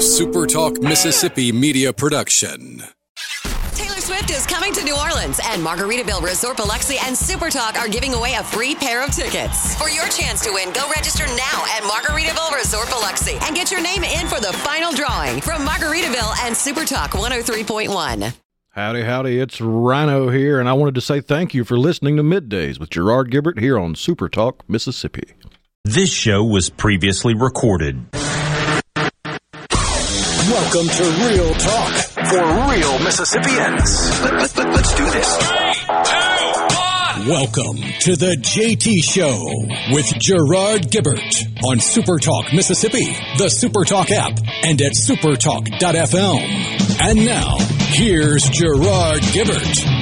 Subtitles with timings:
[0.00, 2.82] a SuperTalk Mississippi media production.
[3.74, 8.14] Taylor Swift is coming to New Orleans, and Margaritaville Resort Biloxi and Supertalk are giving
[8.14, 9.74] away a free pair of tickets.
[9.76, 13.82] For your chance to win, go register now at Margaritaville Resort Biloxi and get your
[13.82, 18.34] name in for the final drawing from Margaritaville and Supertalk 103.1.
[18.70, 22.22] Howdy, howdy, it's Rhino here, and I wanted to say thank you for listening to
[22.22, 25.34] Middays with Gerard Gibert here on Super Talk, Mississippi.
[25.84, 28.06] This show was previously recorded.
[30.50, 31.92] Welcome to Real Talk
[32.26, 34.20] for real Mississippians.
[34.20, 35.36] Let, us let, do this.
[35.36, 36.26] Three, two,
[36.74, 37.28] one.
[37.28, 43.04] Welcome to the JT Show with Gerard Gibert on Supertalk Mississippi,
[43.38, 46.40] the Supertalk app, and at supertalk.fm.
[47.00, 47.56] And now,
[47.92, 49.99] here's Gerard Gibert.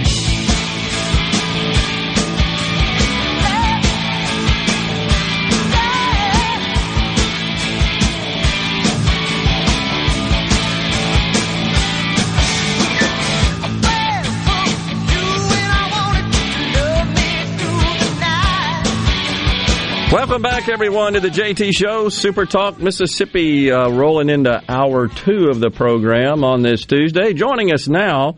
[20.19, 25.47] Welcome back, everyone, to the JT Show, Super Talk Mississippi, uh, rolling into hour two
[25.49, 27.35] of the program on this Tuesday.
[27.35, 28.37] Joining us now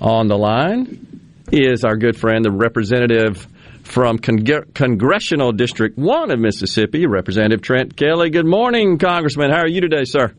[0.00, 1.20] on the line
[1.52, 3.46] is our good friend, the representative
[3.84, 8.30] from Con- Congressional District 1 of Mississippi, Representative Trent Kelly.
[8.30, 9.52] Good morning, Congressman.
[9.52, 10.34] How are you today, sir?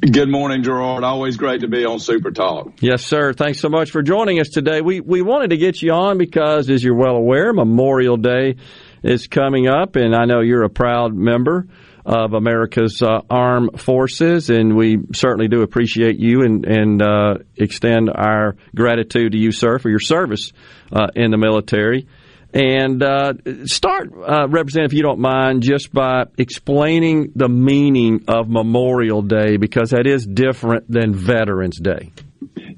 [0.00, 1.04] Good morning, Gerard.
[1.04, 2.72] Always great to be on Super Talk.
[2.80, 3.32] Yes, sir.
[3.32, 4.80] Thanks so much for joining us today.
[4.80, 8.56] We we wanted to get you on because, as you're well aware, Memorial Day
[9.02, 11.66] is coming up, and I know you're a proud member
[12.04, 18.10] of America's uh, armed forces, and we certainly do appreciate you and, and uh, extend
[18.12, 20.52] our gratitude to you, sir, for your service
[20.92, 22.06] uh, in the military.
[22.52, 23.34] And uh,
[23.66, 29.56] start, uh, Representative, if you don't mind, just by explaining the meaning of Memorial Day,
[29.56, 32.10] because that is different than Veterans Day.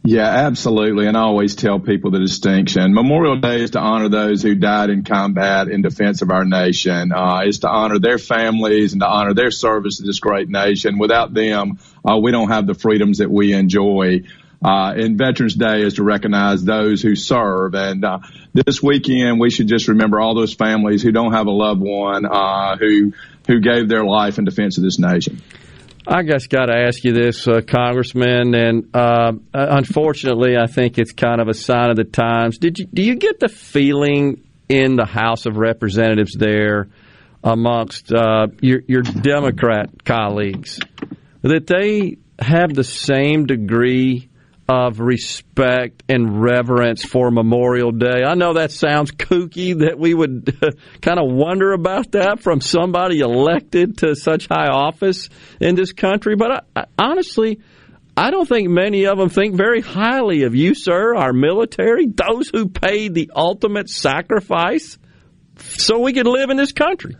[0.04, 1.06] Yeah, absolutely.
[1.06, 2.92] And I always tell people the distinction.
[2.92, 7.12] Memorial Day is to honor those who died in combat in defense of our nation.
[7.12, 10.98] Uh, is to honor their families and to honor their service to this great nation.
[10.98, 14.22] Without them, uh, we don't have the freedoms that we enjoy.
[14.64, 17.74] Uh, and Veterans Day is to recognize those who serve.
[17.76, 18.18] And uh,
[18.54, 22.26] this weekend, we should just remember all those families who don't have a loved one
[22.26, 23.12] uh, who
[23.46, 25.42] who gave their life in defense of this nation.
[26.06, 31.12] I just got to ask you this, uh, Congressman, and uh, unfortunately, I think it's
[31.12, 32.58] kind of a sign of the times.
[32.58, 36.88] Did you do you get the feeling in the House of Representatives there,
[37.44, 40.80] amongst uh, your your Democrat colleagues,
[41.42, 44.28] that they have the same degree
[44.72, 48.22] of respect and reverence for Memorial Day.
[48.26, 50.58] I know that sounds kooky that we would
[51.02, 55.28] kind of wonder about that from somebody elected to such high office
[55.60, 57.60] in this country, but I, I, honestly,
[58.16, 62.48] I don't think many of them think very highly of you, sir, our military, those
[62.48, 64.96] who paid the ultimate sacrifice
[65.58, 67.14] so we could live in this country.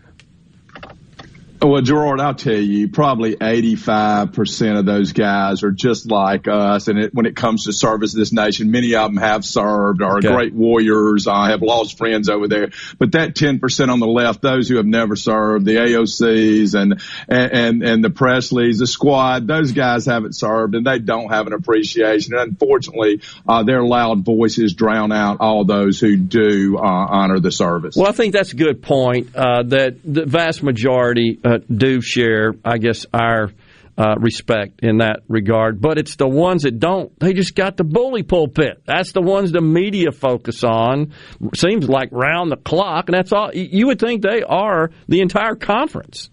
[1.63, 6.89] Well, Gerard, I'll tell you, probably 85% of those guys are just like us.
[6.89, 10.01] And it, when it comes to service to this nation, many of them have served,
[10.01, 10.27] are okay.
[10.27, 12.71] great warriors, I uh, have lost friends over there.
[12.99, 17.81] But that 10% on the left, those who have never served, the AOCs and, and,
[17.81, 22.33] and the Pressleys, the squad, those guys haven't served and they don't have an appreciation.
[22.33, 27.51] And unfortunately, uh, their loud voices drown out all those who do uh, honor the
[27.51, 27.95] service.
[27.95, 32.53] Well, I think that's a good point, uh, that the vast majority, uh, do share,
[32.63, 33.51] I guess, our
[33.97, 35.79] uh, respect in that regard.
[35.81, 37.17] But it's the ones that don't.
[37.19, 38.83] They just got the bully pulpit.
[38.85, 41.13] That's the ones the media focus on.
[41.55, 43.51] Seems like round the clock, and that's all.
[43.53, 46.29] You would think they are the entire conference.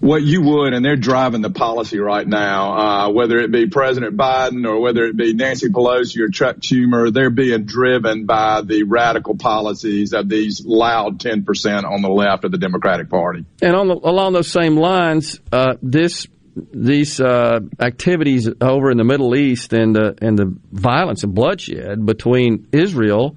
[0.00, 2.72] Well, you would, and they're driving the policy right now.
[2.72, 7.12] Uh, whether it be President Biden or whether it be Nancy Pelosi or Chuck Schumer,
[7.12, 12.52] they're being driven by the radical policies of these loud 10% on the left of
[12.52, 13.44] the Democratic Party.
[13.62, 16.26] And on the, along those same lines, uh, this
[16.56, 22.06] these uh, activities over in the Middle East and the and the violence and bloodshed
[22.06, 23.36] between Israel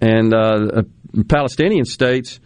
[0.00, 0.82] and uh,
[1.28, 2.38] Palestinian states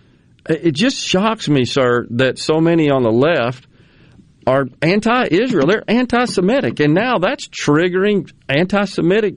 [0.49, 3.67] it just shocks me, sir, that so many on the left
[4.47, 5.67] are anti-Israel.
[5.67, 9.37] They're anti-Semitic, and now that's triggering anti-Semitic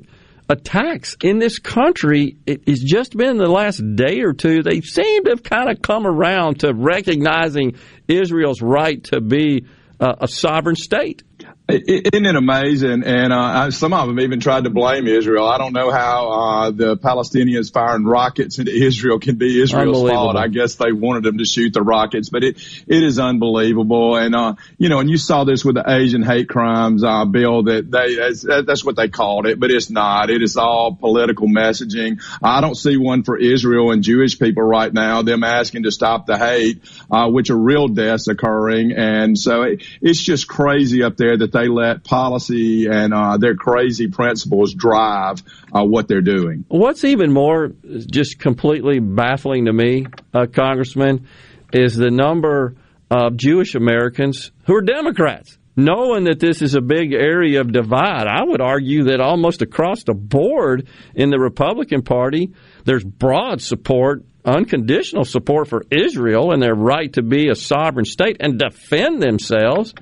[0.50, 2.38] attacks in this country.
[2.46, 4.64] It's just been the last day or two.
[4.64, 7.76] They seem to have kind of come around to recognizing
[8.08, 9.66] Israel's right to be
[10.00, 11.24] uh, a sovereign state.
[11.70, 13.04] Isn't it amazing?
[13.04, 15.46] And uh, some of them even tried to blame Israel.
[15.46, 20.38] I don't know how uh, the Palestinians firing rockets into Israel can be Israel's fault.
[20.38, 24.16] I guess they wanted them to shoot the rockets, but it it is unbelievable.
[24.16, 27.64] And uh, you know, and you saw this with the Asian hate crimes uh, bill
[27.64, 30.30] that they that's, that's what they called it, but it's not.
[30.30, 32.22] It is all political messaging.
[32.42, 35.22] I don't see one for Israel and Jewish people right now.
[35.22, 36.82] Them asking to stop the hate,
[37.12, 41.57] uh, which are real deaths occurring, and so it, it's just crazy up there that
[41.58, 45.42] they let policy and uh, their crazy principles drive
[45.74, 46.66] uh, what they're doing.
[46.68, 47.72] What's even more
[48.12, 51.28] just completely baffling to me, uh, Congressman,
[51.74, 52.76] is the number
[53.10, 55.58] of Jewish Americans who are Democrats.
[55.80, 60.04] Knowing that this is a big area of divide, I would argue that almost across
[60.04, 62.52] the board in the Republican Party,
[62.84, 68.38] there's broad support unconditional support for Israel and their right to be a sovereign state
[68.40, 69.94] and defend themselves.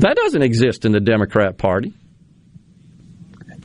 [0.00, 1.92] That doesn't exist in the Democrat Party.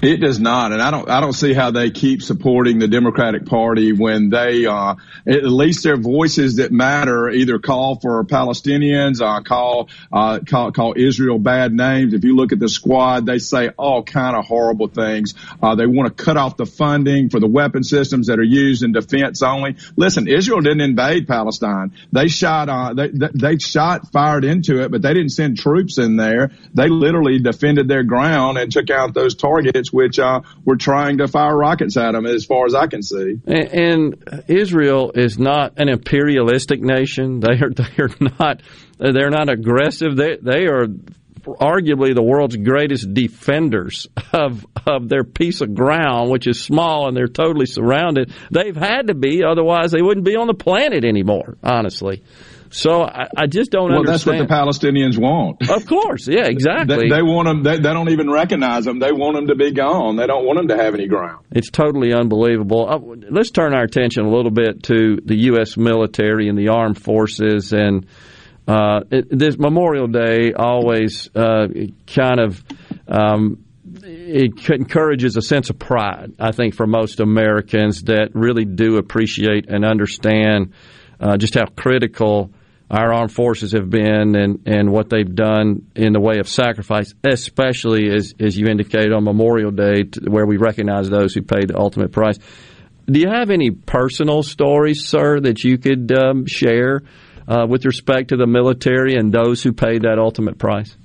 [0.02, 1.10] It does not, and I don't.
[1.10, 4.96] I don't see how they keep supporting the Democratic Party when they, uh,
[5.26, 10.96] at least their voices that matter, either call for Palestinians, uh, call, uh, call call
[10.98, 12.14] Israel bad names.
[12.14, 15.34] If you look at the squad, they say all kind of horrible things.
[15.64, 18.84] Uh, they want to cut off the funding for the weapon systems that are used
[18.84, 19.78] in defense only.
[19.96, 21.94] Listen, Israel didn't invade Palestine.
[22.12, 26.18] They shot, uh, they, they shot, fired into it, but they didn't send troops in
[26.18, 26.52] there.
[26.74, 31.28] They literally defended their ground and took out those targets which uh, we're trying to
[31.28, 33.40] fire rockets at them, as far as I can see.
[33.46, 37.42] And, and Israel is not an imperialistic nation.
[37.46, 38.10] They are they are
[38.40, 38.62] not
[38.98, 40.16] they're not aggressive.
[40.16, 40.88] They they are
[41.46, 47.16] arguably the world's greatest defenders of of their piece of ground, which is small and
[47.16, 48.34] they're totally surrounded.
[48.52, 51.58] They've had to be, otherwise they wouldn't be on the planet anymore.
[51.64, 52.24] Honestly.
[52.70, 54.40] So I, I just don't well, understand.
[54.40, 55.70] that's what the Palestinians want.
[55.70, 57.10] Of course, yeah, exactly.
[57.10, 57.64] they, they, want them.
[57.64, 59.00] They, they, don't even recognize them.
[59.00, 60.16] They want them to be gone.
[60.16, 61.46] They don't want them to have any ground.
[61.52, 62.88] It's totally unbelievable.
[62.90, 65.78] Uh, let's turn our attention a little bit to the U.S.
[65.78, 68.06] military and the armed forces and.
[68.68, 71.68] Uh, it, this Memorial Day always uh,
[72.08, 72.64] kind of
[73.08, 73.64] um,
[74.04, 76.34] it encourages a sense of pride.
[76.40, 80.74] I think for most Americans that really do appreciate and understand
[81.20, 82.52] uh, just how critical
[82.90, 87.14] our armed forces have been and, and what they've done in the way of sacrifice,
[87.24, 91.78] especially as, as you indicated on Memorial Day, where we recognize those who paid the
[91.78, 92.38] ultimate price.
[93.08, 97.02] Do you have any personal stories, sir, that you could um, share
[97.48, 100.96] uh, with respect to the military and those who paid that ultimate price?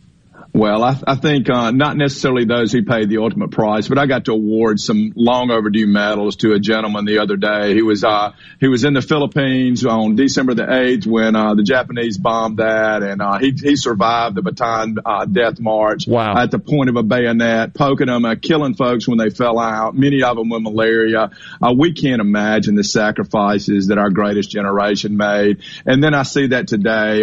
[0.53, 4.07] Well, I, I think uh, not necessarily those who paid the ultimate price, but I
[4.07, 7.75] got to award some long overdue medals to a gentleman the other day.
[7.75, 11.63] He was uh, he was in the Philippines on December the eighth when uh, the
[11.63, 16.09] Japanese bombed that, and uh, he he survived the Bataan uh, Death March.
[16.09, 16.37] Wow.
[16.37, 19.95] At the point of a bayonet, poking them, uh, killing folks when they fell out.
[19.95, 21.31] Many of them with malaria.
[21.63, 25.63] Uh, we can't imagine the sacrifices that our greatest generation made.
[25.87, 27.23] And then I see that today.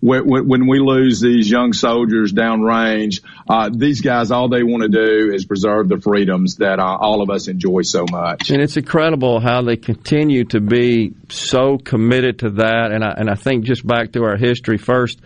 [0.00, 4.88] When, when we lose these young soldiers downrange, uh, these guys, all they want to
[4.88, 8.50] do is preserve the freedoms that uh, all of us enjoy so much.
[8.50, 12.92] And it's incredible how they continue to be so committed to that.
[12.92, 15.20] And I, and I think just back to our history first,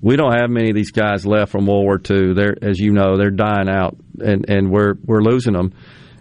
[0.00, 2.34] we don't have many of these guys left from World War II.
[2.34, 5.72] They're, as you know, they're dying out, and, and we're we're losing them,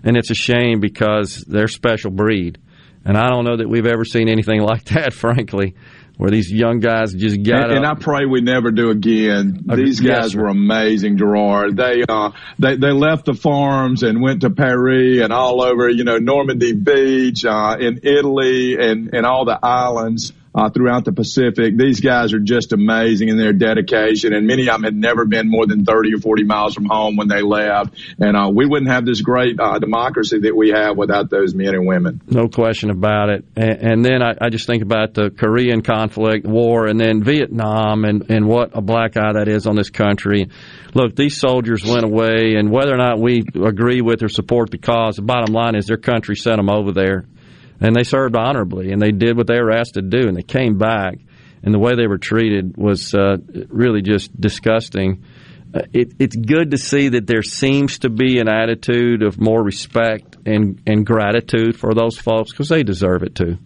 [0.03, 2.57] and it's a shame because they're special breed.
[3.05, 5.75] And I don't know that we've ever seen anything like that, frankly
[6.17, 9.63] where these young guys just got and, and I pray we never do again.
[9.67, 11.77] These guys yes, were amazing, Gerard.
[11.77, 16.03] They uh they they left the farms and went to Paris and all over, you
[16.03, 21.78] know, Normandy Beach, uh in Italy and and all the islands uh, throughout the Pacific.
[21.78, 25.49] These guys are just amazing in their dedication, and many of them had never been
[25.49, 27.94] more than 30 or 40 miles from home when they left.
[28.19, 31.76] And uh, we wouldn't have this great uh, democracy that we have without those men
[31.76, 32.21] and women.
[32.28, 33.45] No question about it.
[33.56, 38.04] And, and then I, I, just think about the Korean conflict, war, and then Vietnam,
[38.04, 40.49] and, and what a black eye that is on this country.
[40.95, 44.80] Look, these soldiers went away, and whether or not we agree with or support the
[44.80, 47.26] cause, the bottom line is their country sent them over there
[47.79, 50.43] and they served honorably and they did what they were asked to do and they
[50.43, 51.19] came back
[51.63, 53.37] and the way they were treated was uh,
[53.69, 55.23] really just disgusting.
[55.73, 59.61] Uh, it, it's good to see that there seems to be an attitude of more
[59.61, 63.57] respect and, and gratitude for those folks because they deserve it too.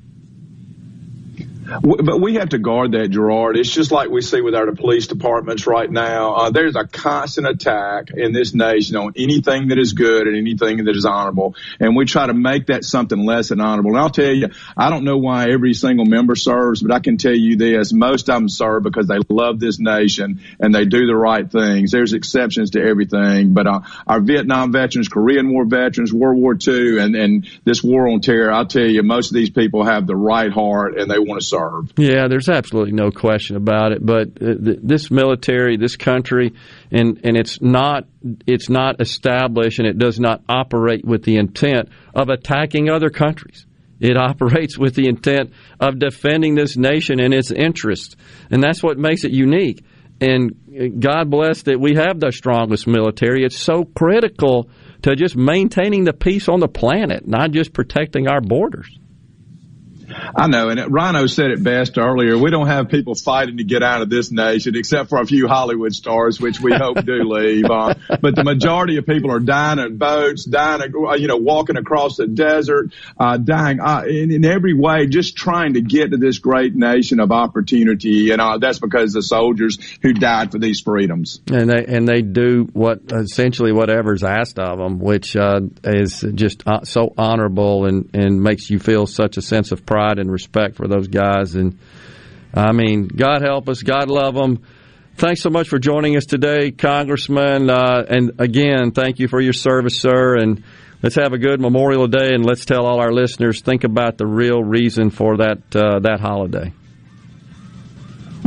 [1.81, 3.57] But we have to guard that, Gerard.
[3.57, 6.33] It's just like we see with our police departments right now.
[6.33, 10.85] Uh, there's a constant attack in this nation on anything that is good and anything
[10.85, 11.55] that is honorable.
[11.79, 13.91] And we try to make that something less than honorable.
[13.91, 17.17] And I'll tell you, I don't know why every single member serves, but I can
[17.17, 17.93] tell you this.
[17.93, 21.91] Most of them serve because they love this nation and they do the right things.
[21.91, 26.99] There's exceptions to everything, but uh, our Vietnam veterans, Korean War veterans, World War II,
[26.99, 30.15] and, and this war on terror, I'll tell you, most of these people have the
[30.15, 31.60] right heart and they want to serve.
[31.97, 34.05] Yeah, there's absolutely no question about it.
[34.05, 36.53] But uh, th- this military, this country,
[36.91, 38.07] and and it's not
[38.47, 43.65] it's not established and it does not operate with the intent of attacking other countries.
[43.99, 48.15] It operates with the intent of defending this nation and its interests,
[48.49, 49.83] and that's what makes it unique.
[50.19, 53.43] And uh, God bless that we have the strongest military.
[53.43, 54.69] It's so critical
[55.01, 58.87] to just maintaining the peace on the planet, not just protecting our borders.
[60.35, 62.37] I know, and Rhino said it best earlier.
[62.37, 65.47] We don't have people fighting to get out of this nation, except for a few
[65.47, 67.65] Hollywood stars, which we hope do leave.
[67.65, 71.77] Uh, but the majority of people are dying in boats, dying, uh, you know, walking
[71.77, 76.17] across the desert, uh, dying uh, in, in, every way, just trying to get to
[76.17, 78.31] this great nation of opportunity.
[78.31, 81.39] And uh, that's because the soldiers who died for these freedoms.
[81.51, 86.63] And they and they do what essentially whatever's asked of them, which uh, is just
[86.83, 90.75] so honorable and and makes you feel such a sense of pride pride and respect
[90.75, 91.55] for those guys.
[91.55, 91.77] And
[92.53, 94.63] I mean, God help us, God love them.
[95.15, 97.69] Thanks so much for joining us today, Congressman.
[97.69, 100.37] Uh, and again, thank you for your service, sir.
[100.37, 100.63] And
[101.03, 104.25] let's have a good Memorial Day, and let's tell all our listeners think about the
[104.25, 106.73] real reason for that uh, that holiday.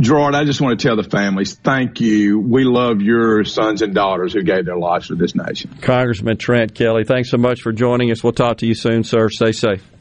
[0.01, 2.37] Gerard, I just want to tell the families, thank you.
[2.37, 5.77] We love your sons and daughters who gave their lives for this nation.
[5.81, 8.21] Congressman Trent Kelly, thanks so much for joining us.
[8.21, 9.29] We'll talk to you soon, sir.
[9.29, 9.94] Stay safe.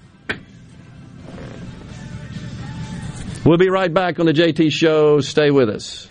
[3.45, 5.21] We'll be right back on the JT Show.
[5.21, 6.09] Stay with us.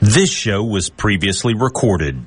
[0.00, 2.24] This show was previously recorded.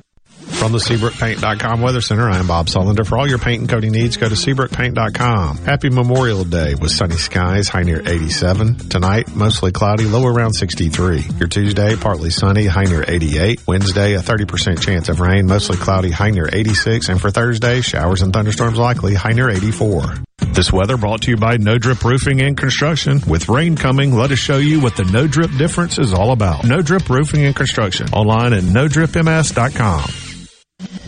[0.58, 3.06] From the SeabrookPaint.com Weather Center, I'm Bob Sullender.
[3.06, 5.58] For all your paint and coating needs, go to SeabrookPaint.com.
[5.60, 8.76] Happy Memorial Day with sunny skies, high near 87.
[8.90, 11.24] Tonight, mostly cloudy, low around 63.
[11.38, 13.68] Your Tuesday, partly sunny, high near 88.
[13.68, 17.08] Wednesday, a 30% chance of rain, mostly cloudy, high near 86.
[17.10, 20.16] And for Thursday, showers and thunderstorms likely, high near 84.
[20.54, 23.22] This weather brought to you by No Drip Roofing and Construction.
[23.28, 26.66] With rain coming, let us show you what the No Drip difference is all about.
[26.66, 28.08] No Drip Roofing and Construction.
[28.12, 30.27] Online at NoDripMS.com.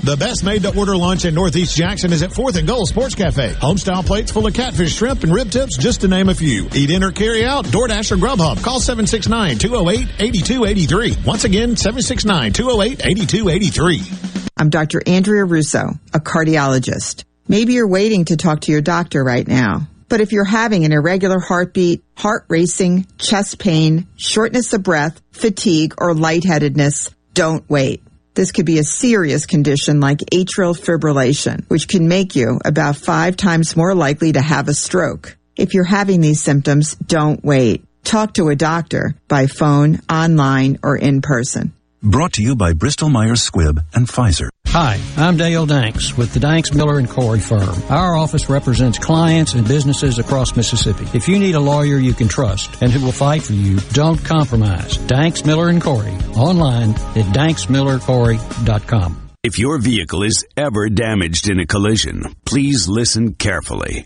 [0.03, 3.15] The best made to order lunch in Northeast Jackson is at 4th and Goal Sports
[3.15, 3.53] Cafe.
[3.53, 6.67] Homestyle plates full of catfish, shrimp, and rib tips, just to name a few.
[6.73, 8.63] Eat in or carry out, DoorDash or Grubhub.
[8.63, 11.25] Call 769-208-8283.
[11.25, 14.45] Once again, 769-208-8283.
[14.57, 15.01] I'm Dr.
[15.05, 17.23] Andrea Russo, a cardiologist.
[17.47, 19.87] Maybe you're waiting to talk to your doctor right now.
[20.07, 25.93] But if you're having an irregular heartbeat, heart racing, chest pain, shortness of breath, fatigue,
[25.99, 28.01] or lightheadedness, don't wait.
[28.39, 33.35] This could be a serious condition like atrial fibrillation, which can make you about five
[33.35, 35.35] times more likely to have a stroke.
[35.57, 37.83] If you're having these symptoms, don't wait.
[38.05, 41.73] Talk to a doctor by phone, online, or in person.
[42.01, 44.47] Brought to you by Bristol Myers Squibb and Pfizer.
[44.67, 47.75] Hi, I'm Dale Danks with the Danks Miller and Corey firm.
[47.89, 51.05] Our office represents clients and businesses across Mississippi.
[51.13, 54.23] If you need a lawyer you can trust and who will fight for you, don't
[54.23, 54.95] compromise.
[54.95, 59.29] Danks Miller and Corey online at danksmillercorey.com.
[59.43, 64.05] If your vehicle is ever damaged in a collision, please listen carefully.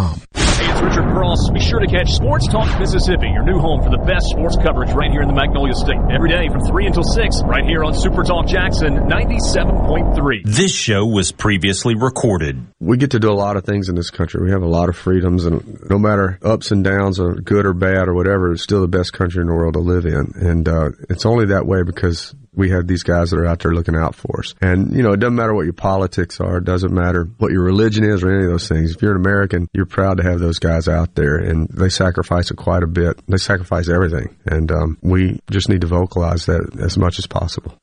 [0.00, 1.50] Hey, it's Richard Cross.
[1.50, 4.92] Be sure to catch Sports Talk Mississippi, your new home for the best sports coverage
[4.92, 5.98] right here in the Magnolia State.
[6.10, 10.42] Every day from 3 until 6, right here on Super Talk Jackson 97.3.
[10.44, 12.66] This show was previously recorded.
[12.80, 14.42] We get to do a lot of things in this country.
[14.42, 17.74] We have a lot of freedoms, and no matter ups and downs or good or
[17.74, 20.32] bad or whatever, it's still the best country in the world to live in.
[20.36, 23.74] And uh, it's only that way because we have these guys that are out there
[23.74, 24.54] looking out for us.
[24.60, 26.58] And, you know, it doesn't matter what your politics are.
[26.58, 28.94] It doesn't matter what your religion is or any of those things.
[28.94, 32.50] If you're an American, you're proud to have those guys out there and they sacrifice
[32.50, 33.20] it quite a bit.
[33.26, 34.36] They sacrifice everything.
[34.46, 37.76] And um, we just need to vocalize that as much as possible.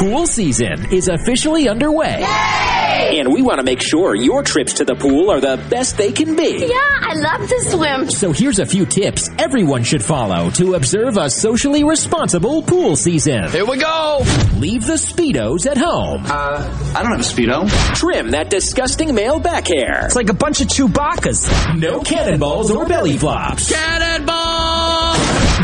[0.00, 2.20] Pool season is officially underway.
[2.20, 3.18] Yay!
[3.18, 6.10] And we want to make sure your trips to the pool are the best they
[6.10, 6.66] can be.
[6.66, 8.08] Yeah, I love to swim.
[8.10, 13.50] So here's a few tips everyone should follow to observe a socially responsible pool season.
[13.50, 14.22] Here we go!
[14.56, 16.22] Leave the Speedos at home.
[16.24, 17.68] Uh, I don't have a Speedo.
[17.94, 20.06] Trim that disgusting male back hair.
[20.06, 21.46] It's like a bunch of Chewbacca's.
[21.76, 23.70] No cannonballs or belly flops.
[23.70, 24.89] Cannonball!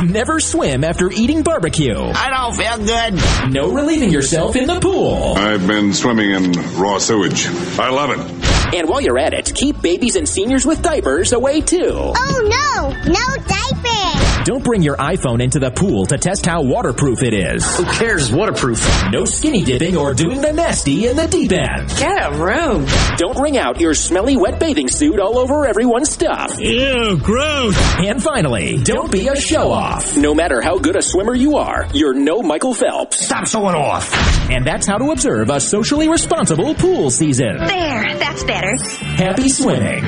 [0.05, 1.97] Never swim after eating barbecue.
[1.97, 3.53] I don't feel good.
[3.53, 5.35] No relieving yourself in the pool.
[5.37, 7.47] I've been swimming in raw sewage.
[7.79, 8.56] I love it.
[8.75, 11.93] And while you're at it, keep babies and seniors with diapers away too.
[11.93, 14.47] Oh no, no diapers.
[14.47, 17.65] Don't bring your iPhone into the pool to test how waterproof it is.
[17.77, 18.33] Who cares?
[18.33, 18.89] Waterproof.
[19.11, 21.89] No skinny dipping or doing the nasty in the deep end.
[21.99, 22.87] Get a room.
[23.17, 26.61] Don't wring out your smelly wet bathing suit all over everyone's stuff.
[26.61, 27.77] Ew, gross.
[27.99, 30.17] And finally, don't be a show off.
[30.17, 33.19] No matter how good a swimmer you are, you're no Michael Phelps.
[33.27, 34.13] Stop showing off.
[34.49, 37.57] And that's how to observe a socially responsible pool season.
[37.59, 38.77] There, that's better.
[39.05, 40.03] Happy swimming.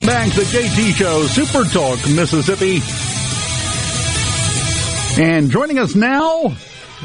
[0.00, 2.80] Back to JT Show, Super Talk, Mississippi.
[5.20, 6.54] And joining us now,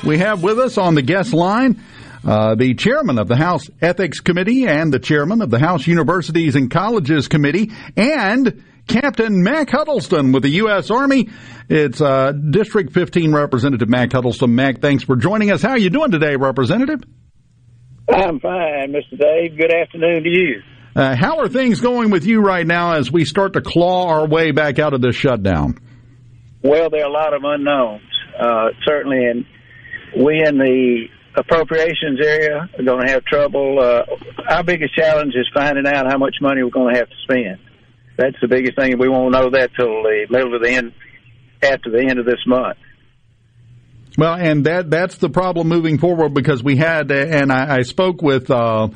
[0.06, 1.82] we have with us on the guest line
[2.26, 6.56] uh, the chairman of the House Ethics Committee and the chairman of the House Universities
[6.56, 10.90] and Colleges Committee and Captain Mac Huddleston with the U.S.
[10.90, 11.30] Army.
[11.68, 14.56] It's uh, District 15 Representative Mac Huddleston.
[14.56, 15.62] Mac, thanks for joining us.
[15.62, 17.04] How are you doing today, Representative?
[18.10, 19.18] I'm fine, Mr.
[19.18, 19.58] Dave.
[19.58, 20.62] Good afternoon to you.
[20.96, 24.28] Uh, how are things going with you right now as we start to claw our
[24.28, 25.80] way back out of this shutdown?
[26.62, 28.04] Well, there are a lot of unknowns,
[28.40, 29.46] uh, certainly, and
[30.24, 33.80] we in the appropriations area are going to have trouble.
[33.80, 34.04] Uh,
[34.50, 37.58] our biggest challenge is finding out how much money we're going to have to spend.
[38.18, 39.00] That's the biggest thing.
[39.00, 40.94] We won't know that till the middle of the end,
[41.64, 42.78] after the end of this month.
[44.18, 48.22] Well, and that that's the problem moving forward because we had, and I, I spoke
[48.22, 48.90] with uh,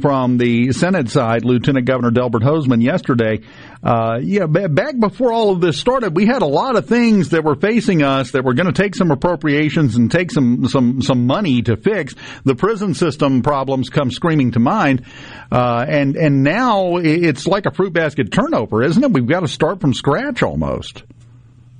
[0.00, 3.40] from the Senate side, Lieutenant Governor Delbert Hosemann yesterday.
[3.82, 7.30] Uh, yeah, b- back before all of this started, we had a lot of things
[7.30, 11.00] that were facing us that were going to take some appropriations and take some some
[11.00, 12.14] some money to fix.
[12.44, 15.06] The prison system problems come screaming to mind,
[15.50, 19.10] uh, and and now it's like a fruit basket turnover, isn't it?
[19.10, 21.02] We've got to start from scratch almost.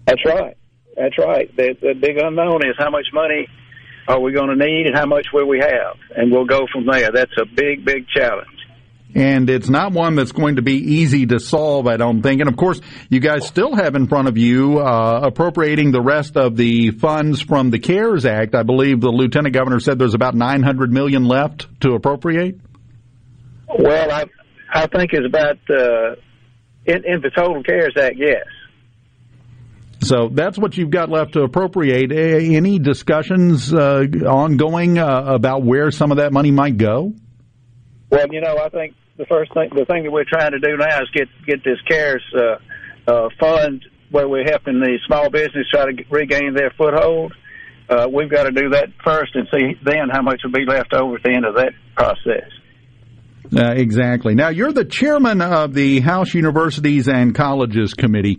[0.07, 0.57] That's right.
[1.01, 1.55] That's right.
[1.57, 3.49] The, the big unknown is how much money
[4.07, 6.85] are we going to need and how much will we have, and we'll go from
[6.85, 7.11] there.
[7.11, 8.49] That's a big, big challenge.
[9.15, 12.41] And it's not one that's going to be easy to solve, I don't think.
[12.41, 16.37] And of course, you guys still have in front of you uh, appropriating the rest
[16.37, 18.55] of the funds from the CARES Act.
[18.55, 22.61] I believe the lieutenant governor said there's about 900 million left to appropriate.
[23.79, 24.27] Well, I
[24.73, 26.17] I think it's about uh,
[26.85, 28.45] in, in the total CARES Act, yes.
[30.03, 32.11] So that's what you've got left to appropriate.
[32.11, 37.13] Any discussions uh, ongoing uh, about where some of that money might go?
[38.11, 40.77] Well, you know, I think the first thing, the thing that we're trying to do
[40.77, 45.67] now is get get this CARES uh, uh, fund where we're helping the small business
[45.71, 47.33] try to regain their foothold.
[47.89, 50.93] Uh, we've got to do that first and see then how much will be left
[50.95, 52.49] over at the end of that process.
[53.55, 54.35] Uh, exactly.
[54.35, 58.39] Now, you're the chairman of the House Universities and Colleges Committee.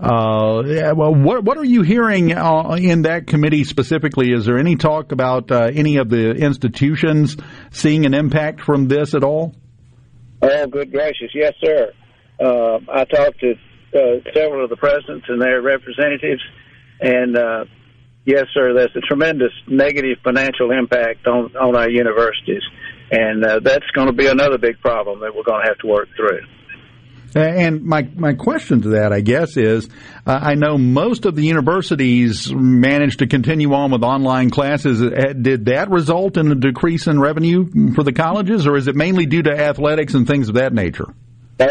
[0.00, 4.32] Uh, well, what what are you hearing uh, in that committee specifically?
[4.32, 7.36] Is there any talk about uh, any of the institutions
[7.70, 9.54] seeing an impact from this at all?
[10.40, 11.92] Oh, good gracious, yes, sir.
[12.42, 13.52] Uh, I talked to
[13.94, 16.40] uh, several of the presidents and their representatives,
[17.02, 17.64] and uh,
[18.24, 22.62] yes, sir, there's a tremendous negative financial impact on on our universities,
[23.10, 26.08] and that's going to be another big problem that we're going to have to work
[26.16, 26.40] through.
[27.34, 29.88] And my my question to that, I guess, is
[30.26, 35.00] uh, I know most of the universities managed to continue on with online classes.
[35.00, 38.96] Uh, did that result in a decrease in revenue for the colleges, or is it
[38.96, 41.14] mainly due to athletics and things of that nature?
[41.60, 41.66] Uh,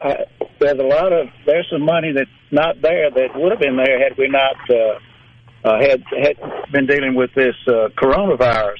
[0.00, 0.14] I,
[0.60, 4.02] there's a lot of there's some money that's not there that would have been there
[4.02, 6.36] had we not uh, uh, had had
[6.70, 8.76] been dealing with this uh, coronavirus.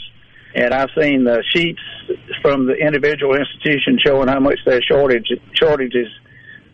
[0.55, 1.81] And I've seen sheets
[2.43, 6.09] from the individual institutions showing how much their shortage shortages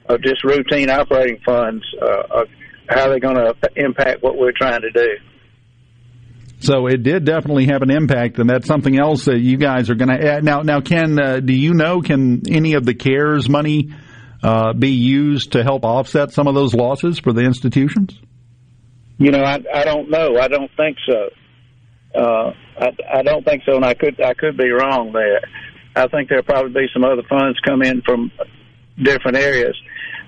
[0.07, 2.45] of just routine operating funds, uh,
[2.89, 5.09] how they're going to impact what we're trying to do.
[6.61, 9.95] So it did definitely have an impact, and that's something else that you guys are
[9.95, 10.45] going to add.
[10.45, 13.91] Now, now, Ken, uh, do you know can any of the CARES money
[14.43, 18.19] uh, be used to help offset some of those losses for the institutions?
[19.19, 20.39] You know, I, I don't know.
[20.41, 21.29] I don't think so.
[22.19, 25.41] Uh, I, I don't think so, and I could I could be wrong there.
[25.97, 28.33] I think there'll probably be some other funds come in from
[29.01, 29.77] different areas.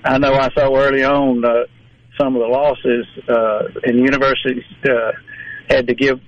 [0.04, 1.64] I know I saw early on uh,
[2.18, 5.12] some of the losses, uh, and universities uh,
[5.68, 6.20] had to give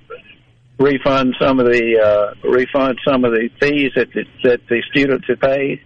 [0.78, 5.26] refund some of the uh, refund some of the fees that the, that the students
[5.28, 5.80] had paid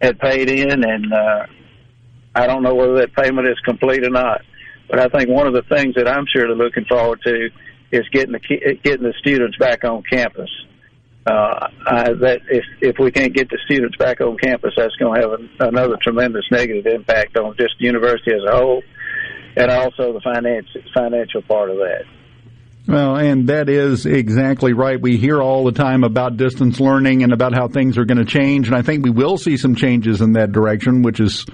[0.00, 1.46] had paid in, and uh,
[2.34, 4.42] I don't know whether that payment is complete or not.
[4.88, 7.50] But I think one of the things that I'm sure looking forward to
[7.92, 8.40] is getting the
[8.82, 10.50] getting the students back on campus.
[11.24, 15.20] Uh, I, that if if we can't get the students back on campus, that's going
[15.20, 18.82] to have a, another tremendous negative impact on just the university as a whole,
[19.56, 22.04] and also the finance financial part of that.
[22.88, 25.00] Well, and that is exactly right.
[25.00, 28.24] We hear all the time about distance learning and about how things are going to
[28.24, 31.46] change, and I think we will see some changes in that direction, which is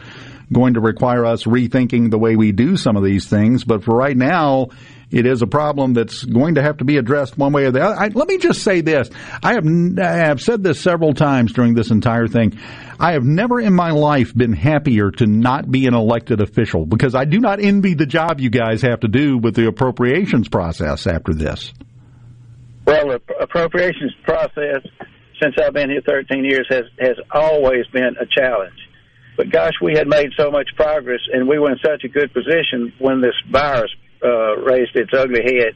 [0.50, 3.64] going to require us rethinking the way we do some of these things.
[3.64, 4.68] But for right now,
[5.10, 7.80] it is a problem that's going to have to be addressed one way or the
[7.80, 7.94] other.
[7.94, 9.08] I, let me just say this.
[9.42, 9.66] I have,
[9.98, 12.58] I have said this several times during this entire thing.
[13.00, 17.14] I have never in my life been happier to not be an elected official because
[17.14, 21.06] I do not envy the job you guys have to do with the appropriations process
[21.06, 21.72] after this.
[22.86, 24.82] Well, the appropriations process
[25.40, 28.78] since I've been here 13 years has has always been a challenge.
[29.36, 32.32] But gosh, we had made so much progress, and we were in such a good
[32.34, 33.90] position when this virus
[34.22, 35.74] uh, raised its ugly head,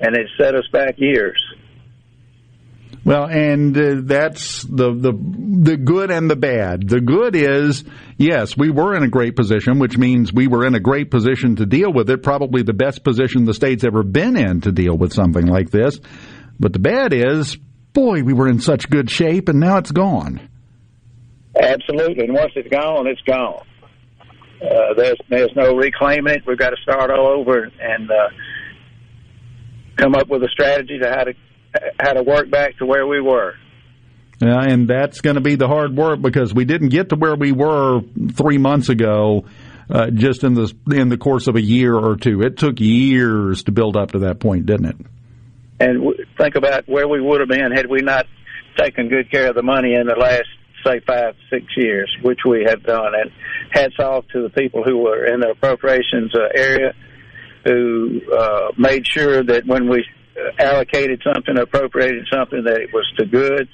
[0.00, 1.38] and it set us back years.
[3.04, 6.88] Well, and uh, that's the, the the good and the bad.
[6.88, 7.84] The good is,
[8.18, 11.56] yes, we were in a great position, which means we were in a great position
[11.56, 12.22] to deal with it.
[12.22, 15.98] Probably the best position the state's ever been in to deal with something like this.
[16.60, 17.56] But the bad is,
[17.94, 20.46] boy, we were in such good shape, and now it's gone.
[21.58, 23.64] Absolutely, and once it's gone, it's gone.
[24.60, 26.42] Uh, there's there's no reclaiming it.
[26.46, 28.28] We've got to start all over and uh,
[29.96, 31.34] come up with a strategy to how to
[32.00, 33.54] how to work back to where we were.
[34.40, 37.34] Yeah, and that's going to be the hard work because we didn't get to where
[37.34, 38.00] we were
[38.32, 39.44] three months ago.
[39.90, 43.62] Uh, just in the in the course of a year or two, it took years
[43.64, 44.96] to build up to that point, didn't it?
[45.80, 48.26] And w- think about where we would have been had we not
[48.76, 50.46] taken good care of the money in the last
[50.84, 53.14] say five, six years, which we have done.
[53.14, 53.30] And
[53.70, 56.94] hats off to the people who were in the appropriations uh, area
[57.64, 60.04] who uh, made sure that when we
[60.58, 63.68] allocated something, appropriated something, that it was to good.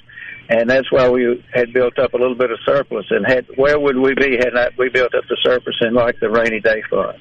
[0.49, 3.05] And that's why we had built up a little bit of surplus.
[3.09, 6.19] And had where would we be had not we built up the surplus in like
[6.19, 7.17] the rainy day fund?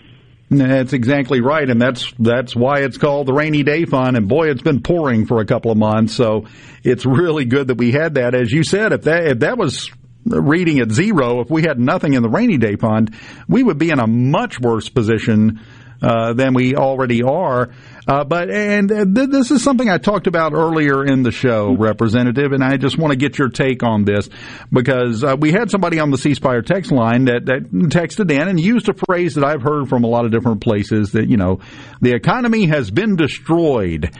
[0.58, 4.16] That's exactly right, and that's that's why it's called the rainy day fund.
[4.16, 6.46] And boy, it's been pouring for a couple of months, so
[6.82, 8.34] it's really good that we had that.
[8.34, 9.90] As you said, if that if that was
[10.24, 13.14] reading at zero, if we had nothing in the rainy day fund,
[13.48, 15.60] we would be in a much worse position
[16.02, 17.70] uh, than we already are.
[18.06, 22.52] Uh, but and th- this is something I talked about earlier in the show, Representative,
[22.52, 24.28] and I just want to get your take on this
[24.70, 28.46] because uh, we had somebody on the C Spire text line that, that texted in
[28.46, 31.38] and used a phrase that I've heard from a lot of different places that you
[31.38, 31.60] know
[32.02, 34.10] the economy has been destroyed.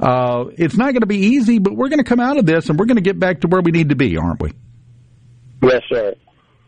[0.00, 2.68] Uh, it's not going to be easy, but we're going to come out of this
[2.68, 4.52] and we're going to get back to where we need to be, aren't we?
[5.62, 6.14] Yes, sir.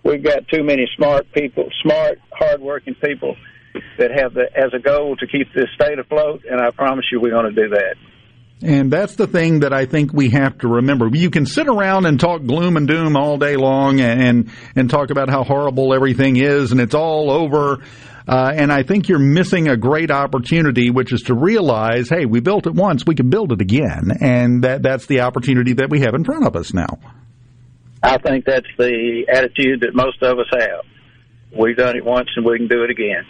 [0.05, 3.37] We've got too many smart people, smart, hardworking people
[3.99, 7.21] that have the, as a goal to keep this state afloat, and I promise you
[7.21, 7.97] we're going to do that.
[8.63, 11.09] And that's the thing that I think we have to remember.
[11.13, 15.11] You can sit around and talk gloom and doom all day long and and talk
[15.11, 17.83] about how horrible everything is and it's all over.
[18.29, 22.39] Uh, and I think you're missing a great opportunity, which is to realize, hey, we
[22.39, 26.01] built it once, we can build it again, and that that's the opportunity that we
[26.01, 27.01] have in front of us now.
[28.01, 30.85] I think that's the attitude that most of us have.
[31.57, 33.25] We've done it once, and we can do it again.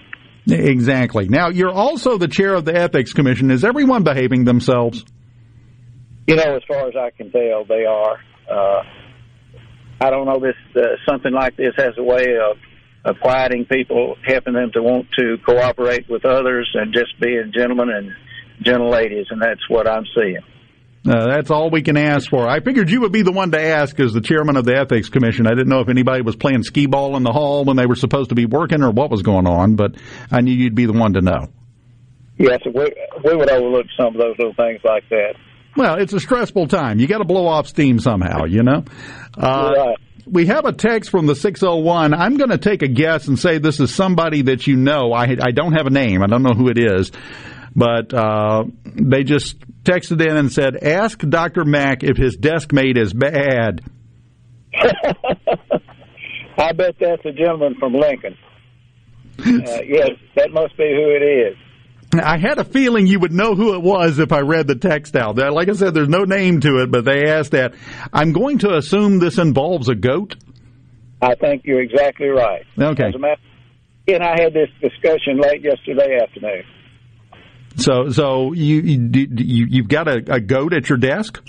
[0.47, 1.29] Exactly.
[1.29, 3.51] Now, you're also the chair of the Ethics Commission.
[3.51, 5.05] Is everyone behaving themselves?
[6.27, 8.19] You know, as far as I can tell, they are.
[8.51, 8.83] Uh,
[10.01, 10.57] I don't know this.
[10.75, 12.57] Uh, something like this has a way of
[13.05, 17.91] of quieting people, helping them to want to cooperate with others, and just being gentlemen
[17.91, 18.13] and
[18.63, 20.39] gentle ladies, and that's what I'm seeing.
[21.05, 22.49] Uh, that's all we can ask for.
[22.49, 25.09] I figured you would be the one to ask as the chairman of the Ethics
[25.09, 25.49] Commission.
[25.49, 27.97] I didn't know if anybody was playing skee ball in the hall when they were
[27.97, 29.97] supposed to be working or what was going on, but
[30.31, 31.49] I knew you'd be the one to know.
[32.39, 32.93] Yes, we,
[33.25, 35.35] we would overlook some of those little things like that.
[35.77, 37.01] Well, it's a stressful time.
[37.01, 38.85] You got to blow off steam somehow, you know?
[39.37, 39.97] Uh, right.
[40.27, 42.15] We have a text from the 601.
[42.15, 45.13] I'm going to take a guess and say this is somebody that you know.
[45.13, 46.23] I, I don't have a name.
[46.23, 47.11] I don't know who it is.
[47.75, 51.65] But uh, they just texted in and said, Ask Dr.
[51.65, 53.81] Mac if his desk mate is bad.
[56.59, 58.37] I bet that's a gentleman from Lincoln.
[59.39, 61.57] Uh, yes, that must be who it is.
[62.23, 65.17] I had a feeling you would know who it was if I read the text
[65.17, 65.37] out.
[65.37, 67.75] Like I said, there's no name to it, but they asked that.
[68.13, 70.37] I'm going to assume this involves a goat.
[71.23, 72.65] I think you're exactly right.
[72.79, 73.11] Okay.
[73.19, 73.41] Matter,
[74.09, 76.65] and I had this discussion late yesterday afternoon.
[77.77, 81.41] So, so you you you've got a, a goat at your desk?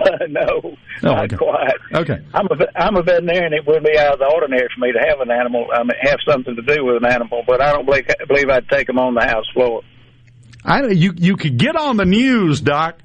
[0.28, 1.36] no, oh, not okay.
[1.36, 1.74] quite.
[1.92, 2.24] Okay.
[2.32, 3.52] I'm a I'm a veterinarian.
[3.52, 5.66] It would be out of the ordinary for me to have an animal.
[5.72, 8.68] I mean, have something to do with an animal, but I don't believe believe I'd
[8.68, 9.82] take them on the house floor.
[10.64, 12.98] I you you could get on the news, Doc.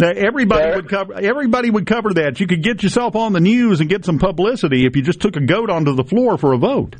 [0.00, 1.14] Everybody would cover.
[1.14, 2.40] Everybody would cover that.
[2.40, 5.36] You could get yourself on the news and get some publicity if you just took
[5.36, 6.96] a goat onto the floor for a vote.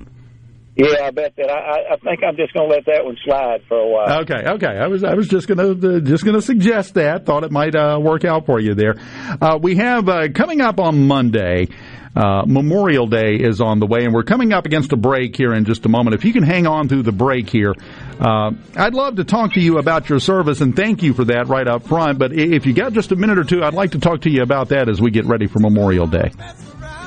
[0.74, 1.50] Yeah, I bet that.
[1.50, 4.20] I, I think I'm just going to let that one slide for a while.
[4.22, 4.78] Okay, okay.
[4.78, 7.26] I was I was just gonna uh, just gonna suggest that.
[7.26, 8.94] Thought it might uh, work out for you there.
[9.40, 11.68] Uh, we have uh, coming up on Monday.
[12.14, 15.54] Uh, Memorial Day is on the way, and we're coming up against a break here
[15.54, 16.12] in just a moment.
[16.14, 17.74] If you can hang on through the break here,
[18.20, 21.48] uh, I'd love to talk to you about your service, and thank you for that
[21.48, 22.18] right up front.
[22.18, 24.42] But if you got just a minute or two, I'd like to talk to you
[24.42, 26.32] about that as we get ready for Memorial Day.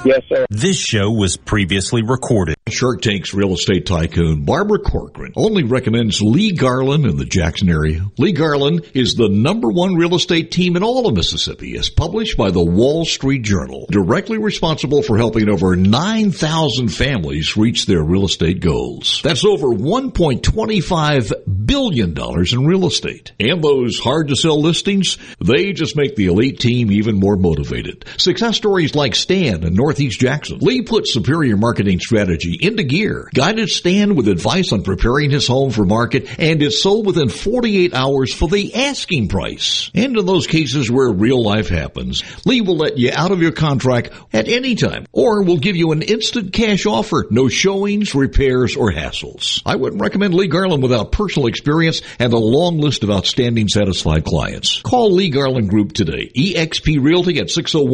[0.06, 0.46] Yes, sir.
[0.52, 2.56] This show was previously recorded.
[2.70, 8.06] Shark Tank's real estate tycoon Barbara Corcoran only recommends Lee Garland in the Jackson area.
[8.20, 12.38] Lee Garland is the number one real estate team in all of Mississippi, as published
[12.38, 18.26] by the Wall Street Journal, directly responsible for helping over 9,000 families reach their real
[18.26, 19.22] estate goals.
[19.24, 23.32] That's over $1.25 billion in real estate.
[23.40, 28.06] And those hard to sell listings, they just make the elite team even more motivated.
[28.18, 30.58] Success stories like Stan in Northeast Jackson.
[30.60, 35.72] Lee puts superior marketing strategy into gear, guided Stan with advice on preparing his home
[35.72, 39.90] for market, and is sold within 48 hours for the asking price.
[39.96, 43.54] And in those cases where real life happens, Lee will let you out of your
[43.54, 48.76] contract at any time, or will give you an instant cash offer, no showings, repairs,
[48.76, 49.62] or hassles.
[49.66, 54.26] I wouldn't recommend Lee Garland without personal experience and a long list of outstanding satisfied
[54.26, 54.82] clients.
[54.82, 56.30] Call Lee Garland Group today.
[56.36, 57.86] eXp Realty at oh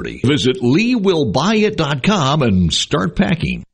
[0.00, 0.26] 601-983-1130.
[0.26, 3.64] Visit LeeWillBuyIt.com and start packing.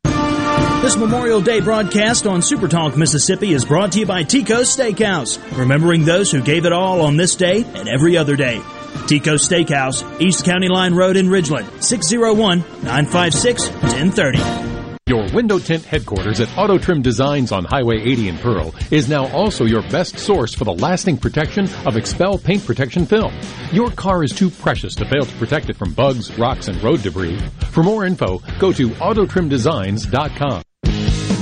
[0.83, 6.05] This Memorial Day broadcast on Supertalk Mississippi is brought to you by Tico's Steakhouse, remembering
[6.05, 8.63] those who gave it all on this day and every other day.
[9.07, 14.76] Tico's Steakhouse, East County Line Road in Ridgeland, 601-956-1030.
[15.09, 19.29] Your window tint headquarters at Auto Trim Designs on Highway 80 in Pearl is now
[19.29, 23.33] also your best source for the lasting protection of XPEL paint protection film.
[23.71, 27.03] Your car is too precious to fail to protect it from bugs, rocks, and road
[27.03, 27.39] debris.
[27.71, 30.63] For more info, go to autotrimdesigns.com.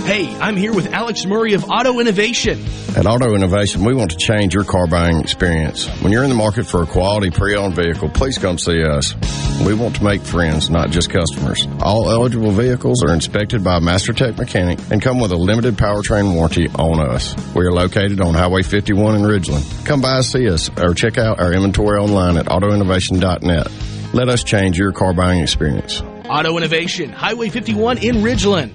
[0.05, 2.63] Hey, I'm here with Alex Murray of Auto Innovation.
[2.99, 5.87] At Auto Innovation, we want to change your car buying experience.
[6.03, 9.15] When you're in the market for a quality pre-owned vehicle, please come see us.
[9.63, 11.67] We want to make friends, not just customers.
[11.81, 15.77] All eligible vehicles are inspected by a Master Tech mechanic and come with a limited
[15.77, 17.35] powertrain warranty on us.
[17.55, 19.87] We are located on Highway 51 in Ridgeland.
[19.87, 23.69] Come by and see us or check out our inventory online at autoinnovation.net.
[24.13, 26.03] Let us change your car buying experience.
[26.29, 28.75] Auto Innovation, Highway 51 in Ridgeland.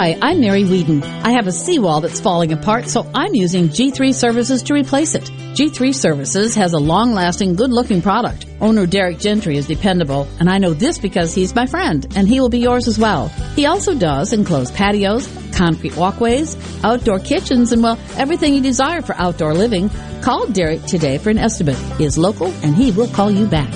[0.00, 1.02] Hi, I'm Mary Whedon.
[1.02, 5.24] I have a seawall that's falling apart, so I'm using G3 Services to replace it.
[5.24, 8.46] G3 Services has a long lasting, good looking product.
[8.60, 12.38] Owner Derek Gentry is dependable, and I know this because he's my friend, and he
[12.38, 13.26] will be yours as well.
[13.56, 19.16] He also does enclosed patios, concrete walkways, outdoor kitchens, and well, everything you desire for
[19.16, 19.90] outdoor living.
[20.22, 21.74] Call Derek today for an estimate.
[21.98, 23.74] He is local, and he will call you back.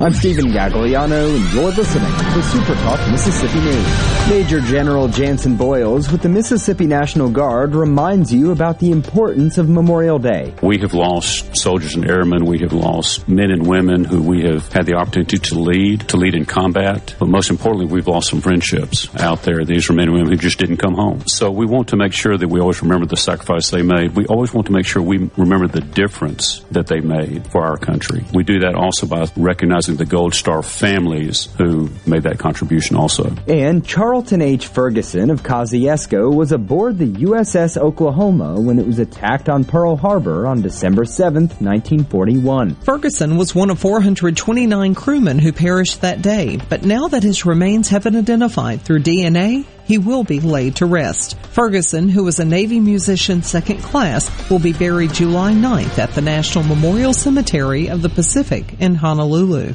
[0.00, 4.28] I'm Stephen Gagliano, and you're listening to Super Talk Mississippi News.
[4.28, 9.68] Major General Janson Boyles with the Mississippi National Guard reminds you about the importance of
[9.68, 10.52] Memorial Day.
[10.62, 12.44] We have lost soldiers and airmen.
[12.44, 16.16] We have lost men and women who we have had the opportunity to lead, to
[16.16, 17.14] lead in combat.
[17.20, 19.64] But most importantly, we've lost some friendships out there.
[19.64, 21.22] These are men and women who just didn't come home.
[21.28, 24.16] So we want to make sure that we always remember the sacrifice they made.
[24.16, 27.76] We always want to make sure we remember the difference that they made for our
[27.76, 28.24] country.
[28.34, 33.34] We do that also by recognizing the Gold Star families who made that contribution also.
[33.46, 34.66] And Charlton H.
[34.68, 40.46] Ferguson of Kosciusko was aboard the USS Oklahoma when it was attacked on Pearl Harbor
[40.46, 42.74] on December 7, 1941.
[42.76, 47.88] Ferguson was one of 429 crewmen who perished that day, but now that his remains
[47.88, 51.36] have been identified through DNA, he will be laid to rest.
[51.52, 56.22] Ferguson, who was a Navy musician second class, will be buried July 9th at the
[56.22, 59.74] National Memorial Cemetery of the Pacific in Honolulu.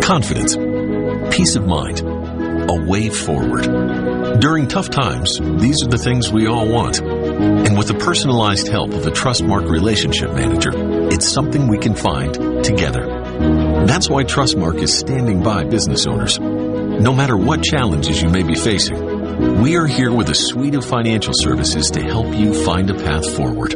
[0.00, 0.56] Confidence,
[1.36, 4.40] peace of mind, a way forward.
[4.40, 7.00] During tough times, these are the things we all want.
[7.00, 10.70] And with the personalized help of a Trustmark relationship manager,
[11.10, 13.06] it's something we can find together.
[13.86, 16.38] That's why Trustmark is standing by business owners.
[16.38, 18.96] No matter what challenges you may be facing,
[19.38, 23.36] we are here with a suite of financial services to help you find a path
[23.36, 23.74] forward.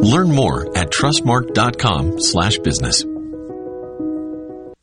[0.00, 3.04] Learn more at trustmark.com slash business.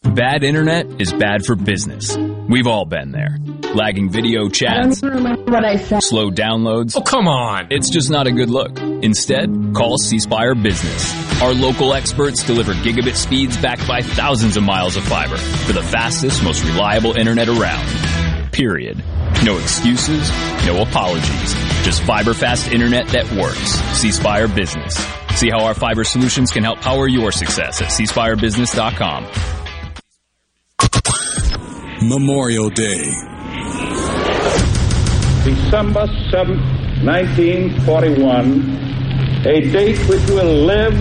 [0.03, 2.15] Bad internet is bad for business.
[2.15, 3.37] We've all been there.
[3.73, 6.01] Lagging video chats, what I said.
[6.01, 6.95] slow downloads.
[6.95, 7.67] Oh, come on.
[7.71, 8.79] It's just not a good look.
[8.79, 11.41] Instead, call C Spire Business.
[11.41, 15.83] Our local experts deliver gigabit speeds backed by thousands of miles of fiber for the
[15.83, 18.14] fastest, most reliable internet around.
[18.55, 19.03] Period.
[19.43, 20.31] No excuses,
[20.65, 21.53] no apologies.
[21.83, 23.71] Just fiber fast internet that works.
[23.99, 24.95] C Spire Business.
[25.35, 29.25] See how our fiber solutions can help power your success at cspirebusiness.com.
[32.07, 33.11] Memorial Day.
[35.43, 36.63] December 7th,
[37.03, 40.93] 1941, a date which will live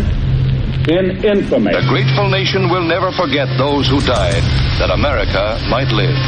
[0.88, 1.70] in infamy.
[1.70, 4.42] The grateful nation will never forget those who died
[4.80, 6.18] that America might live.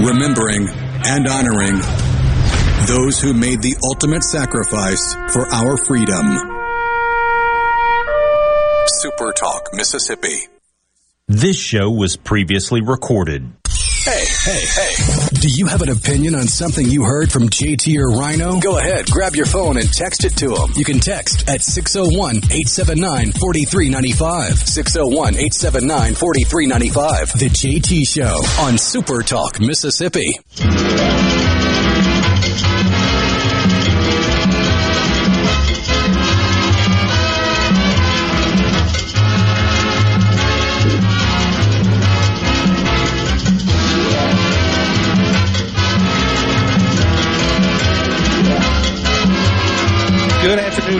[0.00, 0.68] Remembering
[1.06, 1.80] and honoring
[2.86, 6.26] those who made the ultimate sacrifice for our freedom.
[8.86, 10.48] Super Talk, Mississippi.
[11.28, 13.50] This show was previously recorded.
[14.06, 14.94] Hey, hey, hey.
[15.40, 18.60] Do you have an opinion on something you heard from JT or Rhino?
[18.60, 20.70] Go ahead, grab your phone and text it to them.
[20.76, 24.62] You can text at 601-879-4395.
[24.62, 27.32] 601-879-4395.
[27.32, 30.38] The JT Show on Super Talk, Mississippi.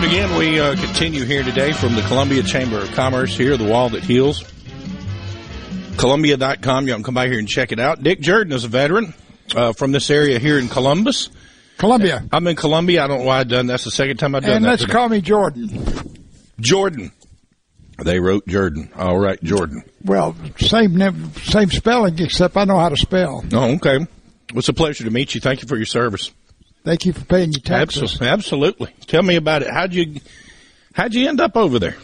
[0.03, 0.37] Again.
[0.37, 4.03] We uh, continue here today from the Columbia Chamber of Commerce here, the wall that
[4.03, 4.43] heals.
[5.97, 6.87] Columbia.com.
[6.87, 8.03] You can come by here and check it out.
[8.03, 9.13] Dick Jordan is a veteran
[9.55, 11.29] uh, from this area here in Columbus.
[11.77, 12.23] Columbia.
[12.31, 13.03] I'm in Columbia.
[13.03, 14.69] I don't know why I've done That's the second time I've done And that.
[14.69, 14.93] let's today.
[14.93, 16.13] call me Jordan.
[16.59, 17.11] Jordan.
[18.03, 18.91] They wrote Jordan.
[18.95, 19.83] All right, Jordan.
[20.03, 23.43] Well, same name, same spelling, except I know how to spell.
[23.53, 23.97] Oh, okay.
[23.97, 24.07] Well,
[24.59, 25.41] it's a pleasure to meet you.
[25.41, 26.31] Thank you for your service.
[26.87, 28.21] Thank you for paying your taxes.
[28.21, 28.27] Absolutely.
[28.29, 28.93] Absolutely.
[29.07, 29.69] Tell me about it.
[29.69, 30.21] How'd you
[30.93, 31.97] how'd you end up over there?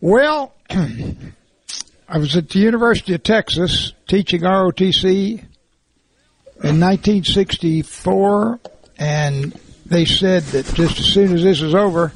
[0.00, 8.58] Well, I was at the University of Texas teaching ROTC in 1964,
[8.98, 9.52] and
[9.86, 12.12] they said that just as soon as this is over,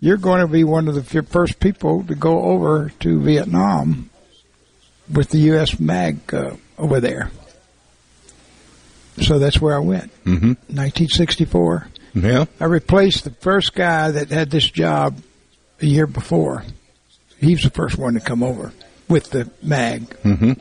[0.00, 4.10] you're going to be one of the first people to go over to Vietnam
[5.08, 5.78] with the U.S.
[5.78, 7.30] MAG uh, over there.
[9.20, 10.10] So that's where I went.
[10.24, 10.52] Mm-hmm.
[10.74, 11.88] 1964.
[12.14, 12.44] Yeah.
[12.60, 15.18] I replaced the first guy that had this job
[15.80, 16.64] a year before.
[17.38, 18.72] He was the first one to come over
[19.08, 20.02] with the mag.
[20.22, 20.52] Mm-hmm.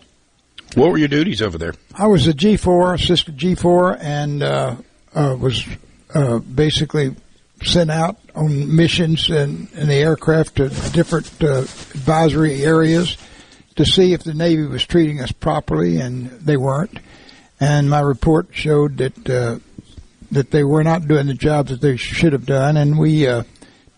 [0.80, 1.74] What were your duties over there?
[1.94, 4.76] I was a G4, assistant G4, and uh,
[5.14, 5.66] uh, was
[6.14, 7.16] uh, basically
[7.64, 13.18] sent out on missions in, in the aircraft to different uh, advisory areas
[13.76, 17.00] to see if the Navy was treating us properly, and they weren't.
[17.64, 19.60] And my report showed that uh,
[20.34, 23.44] that they were not doing the job that they should have done, and we uh,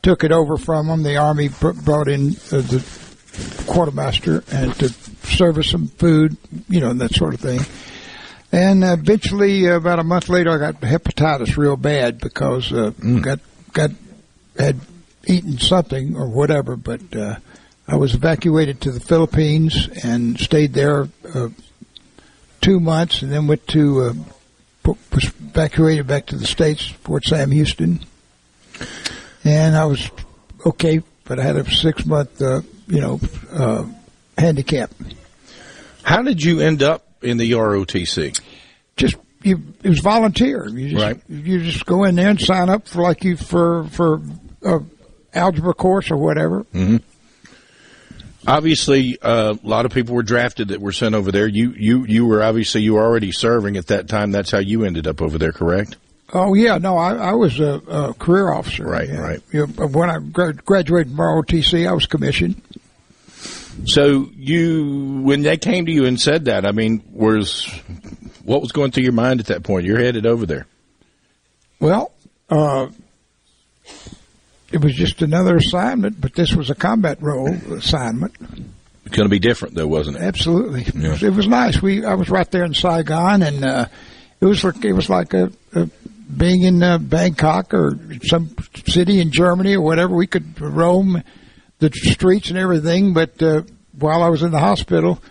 [0.04, 1.02] took it over from them.
[1.02, 2.86] The Army brought in uh, the
[3.66, 6.38] quartermaster and to serve us some food,
[6.70, 7.60] you know, and that sort of thing.
[8.52, 12.92] And uh, eventually, uh, about a month later, I got hepatitis real bad because uh,
[13.24, 13.40] got
[13.74, 13.90] got
[14.60, 14.80] had
[15.26, 17.38] eaten something or whatever, but uh,
[17.88, 21.50] I was evacuated to the Philippines and stayed there uh,
[22.66, 24.14] two months, and then went to uh,
[25.14, 28.00] was evacuated back to the states, Fort Sam Houston,
[29.44, 30.10] and I was
[30.66, 33.20] okay, but I had a six month, uh, you know,
[33.52, 33.86] uh,
[34.38, 34.92] handicap.
[36.04, 38.40] How did you end up in the ROTC?
[38.98, 40.68] Just you, it was volunteer.
[40.68, 41.22] You just, Right.
[41.30, 44.22] You just go in there and sign up for like you for for
[44.64, 44.80] a
[45.34, 46.62] algebra course or whatever.
[46.72, 46.98] hmm
[48.48, 51.48] Obviously, uh, a lot of people were drafted that were sent over there.
[51.48, 54.32] You, you, you were obviously you were already serving at that time.
[54.32, 55.98] That's how you ended up over there, correct?
[56.34, 58.86] Oh yeah, no, I, I was a, a career officer.
[58.86, 59.20] Right, yeah.
[59.20, 59.42] right.
[59.52, 62.62] You know, when I gra- graduated from ROTC, I was commissioned.
[63.86, 67.66] So you, when they came to you and said that, I mean, was
[68.44, 69.86] what was going through your mind at that point?
[69.86, 70.66] You're headed over there.
[71.80, 72.12] Well,
[72.50, 72.88] uh,
[74.76, 78.34] it was just another assignment, but this was a combat role assignment.
[79.06, 80.24] It's going to be different, though, wasn't it?
[80.24, 81.10] Absolutely, it, Yeah.
[81.12, 81.82] was, it was nice.
[81.82, 83.86] We I was right there in Saigon, and uh,
[84.42, 85.90] it was like it was like a, a
[86.36, 88.56] being in uh, Bangkok or some
[88.88, 90.16] city in Germany or whatever.
[90.16, 91.22] We could roam
[91.80, 93.62] the streets and everything, but uh,
[94.00, 95.22] while I was in the hospital,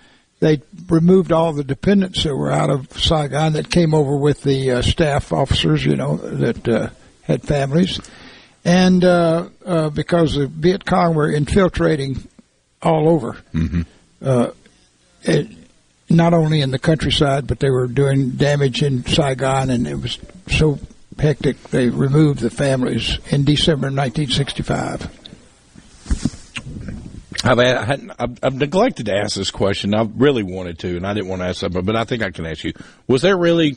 [0.41, 4.71] they removed all the dependents that were out of Saigon that came over with the
[4.73, 6.89] uh, staff officers, you know, that uh,
[7.23, 7.99] had families,
[8.65, 12.27] and uh, uh, because the Viet Cong were infiltrating
[12.83, 13.83] all over Mm-hmm.
[14.23, 14.51] uh,
[15.23, 15.49] it,
[16.11, 20.19] not only in the countryside, but they were doing damage in Saigon, and it was
[20.49, 20.79] so
[21.19, 21.61] hectic.
[21.71, 25.11] They removed the families in December 1965.
[27.43, 29.95] I've, I've, I've neglected to ask this question.
[29.95, 32.31] I really wanted to, and I didn't want to ask something, but I think I
[32.31, 32.73] can ask you.
[33.07, 33.77] Was there really,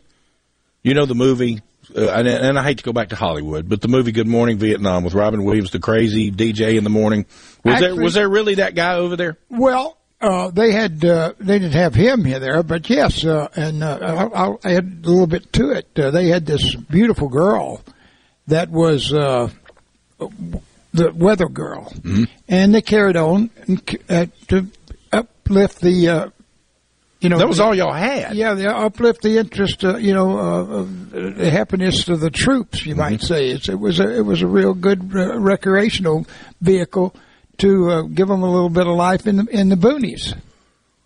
[0.87, 1.61] you know, the movie,
[1.93, 4.57] uh, and, and I hate to go back to Hollywood, but the movie Good Morning
[4.57, 7.25] Vietnam with Robin Williams, the crazy DJ in the morning.
[7.65, 9.37] Was there was there really that guy over there?
[9.49, 13.83] Well, uh, they had uh, they didn't have him here there, but yes, uh, and
[13.83, 15.87] uh, I'll, I'll add a little bit to it.
[15.99, 17.81] Uh, they had this beautiful girl
[18.47, 19.49] that was uh,
[20.19, 21.91] the weather girl,
[22.47, 24.67] and they carried on and, uh, to
[25.11, 26.07] uplift the.
[26.07, 26.29] Uh,
[27.19, 28.35] you know, That was all y'all had.
[28.35, 32.85] Yeah, they uplift the interest, uh, you know, uh, of the happiness of the troops.
[32.85, 36.27] You might say it's, it was a it was a real good uh, recreational
[36.61, 37.15] vehicle
[37.57, 40.35] to uh, give them a little bit of life in the in the boonies.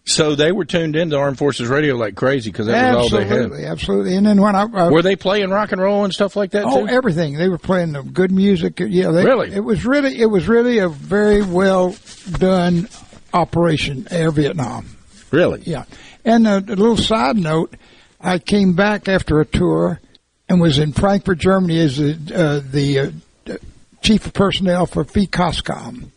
[0.03, 3.25] So they were tuned into Armed Forces Radio like crazy because that was all they
[3.25, 3.53] had.
[3.53, 4.15] absolutely.
[4.15, 6.65] And then when I uh, Were they playing rock and roll and stuff like that
[6.65, 6.91] oh too?
[6.91, 8.79] everything they were playing the good music.
[8.79, 9.53] Yeah, they, Really?
[9.53, 11.95] It was really it was really a very well
[12.31, 12.89] done
[13.33, 14.97] operation Air Vietnam.
[15.31, 15.61] Really?
[15.65, 15.85] Yeah.
[16.23, 17.75] And a, a little side note,
[18.19, 19.99] I came back after a tour
[20.47, 23.57] and was in Frankfurt, Germany as the, uh, the uh,
[24.01, 26.09] chief of personnel for FICOSCOM.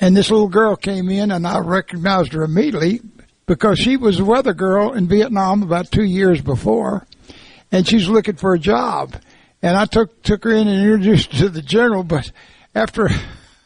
[0.00, 3.00] And this little girl came in and I recognized her immediately
[3.46, 7.06] because she was a weather girl in Vietnam about two years before
[7.74, 9.16] and she's looking for a job.
[9.60, 12.30] And I took, took her in and introduced her to the general, but
[12.74, 13.08] after,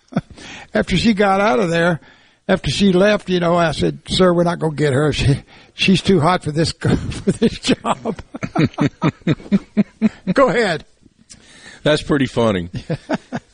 [0.74, 2.00] after she got out of there,
[2.48, 5.12] after she left, you know, I said, "Sir, we're not going to get her.
[5.18, 5.44] She,
[5.74, 8.20] she's too hot for this for this job."
[10.32, 10.84] Go ahead.
[11.82, 12.70] That's pretty funny.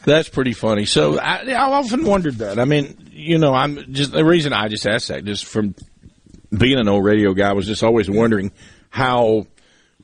[0.04, 0.86] That's pretty funny.
[0.86, 2.58] So I, I often wondered that.
[2.58, 5.74] I mean, you know, I'm just the reason I just asked that, just from
[6.56, 8.52] being an old radio guy, was just always wondering
[8.90, 9.46] how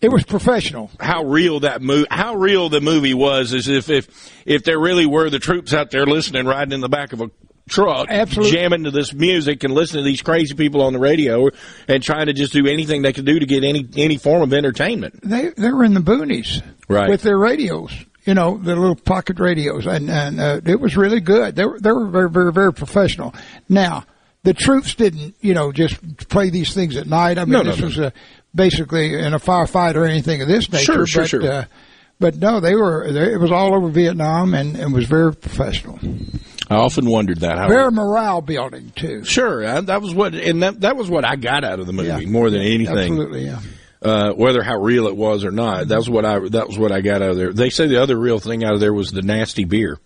[0.00, 0.90] it was professional.
[0.98, 5.06] How real that movie, how real the movie was, as if if if there really
[5.06, 7.30] were the troops out there listening, riding in the back of a
[7.70, 8.52] truck, Absolutely.
[8.52, 11.48] jamming to this music and listening to these crazy people on the radio,
[11.88, 14.52] and trying to just do anything they could do to get any any form of
[14.52, 15.20] entertainment.
[15.22, 17.08] They they were in the boonies Right.
[17.08, 17.92] with their radios.
[18.26, 21.56] You know, their little pocket radios, and and uh, it was really good.
[21.56, 23.34] They were they were very very very professional.
[23.68, 24.04] Now
[24.42, 27.38] the troops didn't, you know, just play these things at night.
[27.38, 27.86] I mean, No, no, this no.
[27.86, 28.12] was a,
[28.54, 30.84] basically in a firefight or anything of this nature.
[30.84, 31.50] Sure, sure, but, sure.
[31.52, 31.64] Uh,
[32.18, 33.10] but no, they were.
[33.12, 35.98] They, it was all over Vietnam, and it was very professional.
[36.70, 37.58] I often wondered that.
[37.58, 39.24] How Very morale building too.
[39.24, 41.92] Sure, I, that was what, and that that was what I got out of the
[41.92, 42.30] movie Yeah.
[42.30, 42.96] more than anything.
[42.96, 43.60] Absolutely, yeah.
[44.02, 46.92] Uh, whether how real it was or not, that was what I that was what
[46.92, 47.52] I got out of there.
[47.52, 49.98] They say the other real thing out of there was the nasty beer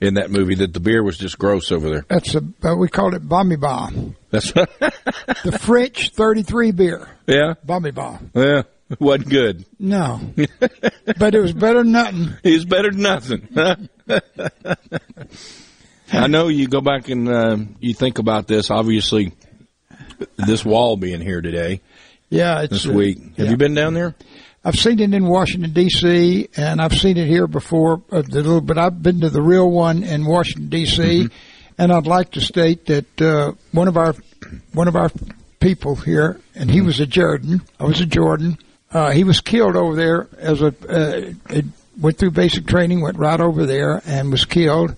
[0.00, 0.56] in that movie.
[0.56, 2.04] That the beer was just gross over there.
[2.08, 7.08] That's a uh, we called it Bomby Bomb, That's the French thirty three beer.
[7.26, 8.30] yeah, Bomby Bomb.
[8.34, 8.62] yeah,
[8.98, 9.64] wasn't good.
[9.78, 10.20] No,
[11.18, 12.34] but it was better than nothing.
[12.42, 13.48] It's better than nothing.
[16.12, 18.70] I know you go back and uh, you think about this.
[18.70, 19.32] Obviously,
[20.36, 21.80] this wall being here today,
[22.30, 23.18] Yeah, it's this uh, week.
[23.36, 23.50] Have yeah.
[23.50, 24.14] you been down there?
[24.64, 26.48] I've seen it in Washington D.C.
[26.56, 28.02] and I've seen it here before.
[28.10, 31.28] Uh, the little, but I've been to the real one in Washington D.C.
[31.78, 34.14] And I'd like to state that uh, one of our
[34.72, 35.10] one of our
[35.60, 37.62] people here, and he was a Jordan.
[37.78, 38.58] I was a Jordan.
[38.90, 41.64] Uh, he was killed over there as a uh, it
[42.00, 44.96] went through basic training, went right over there, and was killed.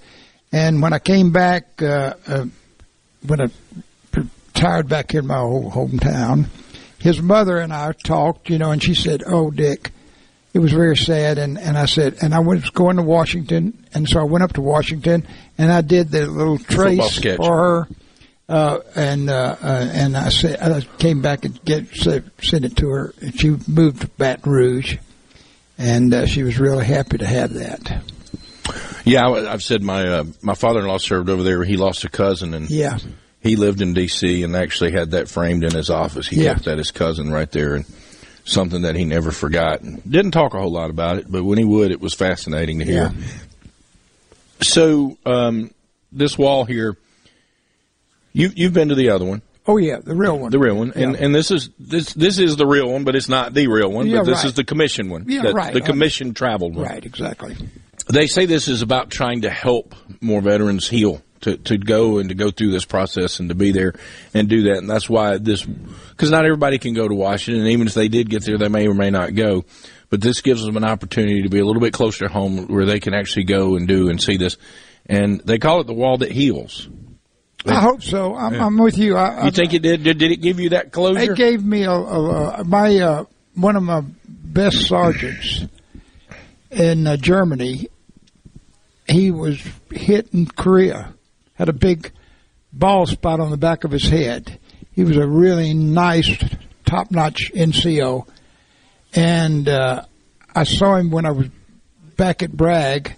[0.53, 2.47] And when I came back, uh, uh,
[3.27, 3.49] when I
[4.13, 6.47] retired back in my old hometown,
[6.99, 9.93] his mother and I talked, you know, and she said, "Oh, Dick."
[10.53, 14.09] It was very sad, and, and I said, and I was going to Washington, and
[14.09, 15.25] so I went up to Washington,
[15.57, 17.37] and I did the little trace sketch.
[17.37, 17.89] for her,
[18.49, 22.89] uh, and uh, uh, and I said I came back and get sent it to
[22.89, 24.97] her, and she moved to Baton Rouge,
[25.79, 28.03] and uh, she was really happy to have that.
[29.05, 31.65] Yeah, I, I've said my uh, my father-in-law served over there.
[31.65, 32.99] He lost a cousin, and Yeah.
[33.41, 34.43] he lived in D.C.
[34.43, 36.29] and actually had that framed in his office.
[36.29, 36.55] He Yeah.
[36.55, 37.85] kept that his cousin right there, and
[38.45, 39.81] something that he never forgot.
[39.81, 42.79] And Didn't talk a whole lot about it, but when he would, it was fascinating
[42.81, 43.13] to hear.
[44.63, 45.71] So um,
[46.13, 46.97] this wall here,
[48.33, 49.43] you you've been to the other one.
[49.67, 50.51] Oh yeah, the real one.
[50.51, 53.29] The real one, and and this is this this is the real one, but it's
[53.29, 54.07] not the real one.
[54.07, 54.45] Yeah, but this right.
[54.47, 55.25] is the commission one.
[55.29, 55.73] Yeah, the, right.
[55.73, 56.87] The commission traveled one.
[56.87, 57.57] Right, exactly.
[58.13, 62.29] They say this is about trying to help more veterans heal, to, to go and
[62.29, 63.95] to go through this process and to be there
[64.35, 64.79] and do that.
[64.79, 67.63] And that's why this, because not everybody can go to Washington.
[67.63, 69.65] And even if they did get there, they may or may not go.
[70.11, 72.85] But this gives them an opportunity to be a little bit closer to home where
[72.85, 74.57] they can actually go and do and see this.
[75.07, 76.89] And they call it the wall that heals.
[77.65, 78.35] I hope so.
[78.35, 78.67] I'm, Yeah.
[78.67, 79.17] I'm with you.
[79.17, 80.03] I, You think it did?
[80.03, 81.33] Did, did it give you that closure?
[81.33, 85.65] It gave me a, a, a my uh, one of my best sergeants
[86.71, 87.89] in uh, Germany.
[89.11, 91.13] He was hit in Korea,
[91.55, 92.13] had a big
[92.73, 94.59] ball spot on the back of his head.
[94.93, 96.31] He was a really nice,
[96.85, 98.27] top-notch NCO,
[99.15, 100.05] and uh,
[100.55, 101.49] I saw him when I was
[102.17, 103.15] back at Bragg.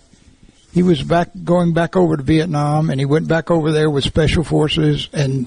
[0.73, 4.05] He was back going back over to Vietnam, and he went back over there with
[4.05, 5.47] Special Forces and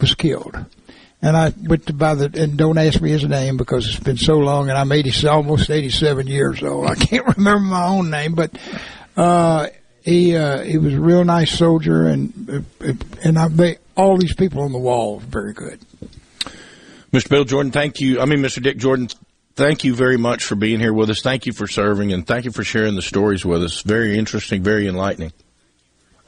[0.00, 0.56] was killed.
[1.22, 4.18] And I went to buy the, and don't ask me his name because it's been
[4.18, 6.86] so long and I'm 80, almost 87 years old.
[6.86, 8.56] I can't remember my own name, but,
[9.16, 9.68] uh,
[10.02, 12.92] he, uh, he was a real nice soldier and, uh,
[13.24, 15.80] and I, they, all these people on the wall were very good.
[17.12, 17.30] Mr.
[17.30, 18.20] Bill Jordan, thank you.
[18.20, 18.62] I mean, Mr.
[18.62, 19.08] Dick Jordan,
[19.54, 21.22] thank you very much for being here with us.
[21.22, 23.82] Thank you for serving and thank you for sharing the stories with us.
[23.82, 25.32] Very interesting, very enlightening.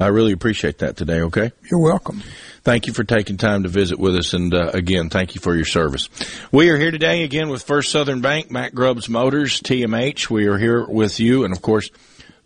[0.01, 1.51] I really appreciate that today, okay?
[1.68, 2.22] You're welcome.
[2.62, 4.32] Thank you for taking time to visit with us.
[4.32, 6.09] And uh, again, thank you for your service.
[6.53, 10.30] We are here today again with First Southern Bank, Matt Grubbs Motors, TMH.
[10.30, 11.45] We are here with you.
[11.45, 11.91] And of course,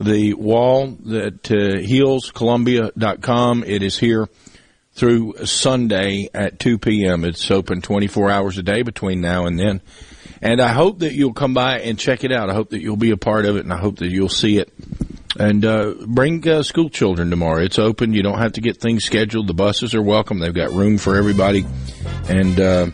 [0.02, 3.64] the wall that uh, healscolumbia.com.
[3.64, 4.28] It is here
[4.94, 7.24] through Sunday at 2 p.m.
[7.24, 9.80] It's open 24 hours a day between now and then.
[10.40, 12.50] And I hope that you'll come by and check it out.
[12.50, 14.58] I hope that you'll be a part of it and I hope that you'll see
[14.58, 14.72] it.
[15.38, 17.62] And uh, bring uh, school children tomorrow.
[17.62, 18.12] It's open.
[18.12, 19.46] You don't have to get things scheduled.
[19.46, 20.40] The buses are welcome.
[20.40, 21.64] They've got room for everybody,
[22.28, 22.86] and uh,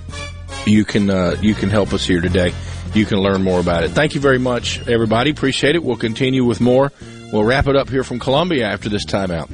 [0.65, 2.55] you can uh, you can help us here today.
[2.95, 3.91] You can learn more about it.
[3.91, 5.31] Thank you very much, everybody.
[5.31, 5.83] Appreciate it.
[5.83, 6.93] We'll continue with more.
[7.33, 9.49] We'll wrap it up here from Columbia after this timeout.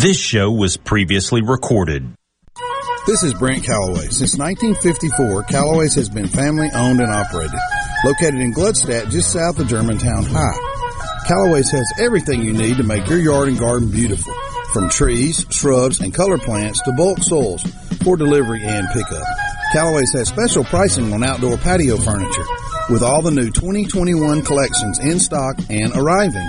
[0.00, 2.14] This show was previously recorded.
[3.08, 4.06] This is Brent Callaway.
[4.06, 7.58] Since 1954, Callaway's has been family owned and operated.
[8.04, 11.26] Located in Gluckstadt, just south of Germantown High.
[11.26, 14.32] Callaway's has everything you need to make your yard and garden beautiful.
[14.72, 17.64] From trees, shrubs, and color plants to bulk soils
[18.04, 19.26] for delivery and pickup.
[19.72, 22.46] Callaway's has special pricing on outdoor patio furniture
[22.88, 26.48] with all the new 2021 collections in stock and arriving.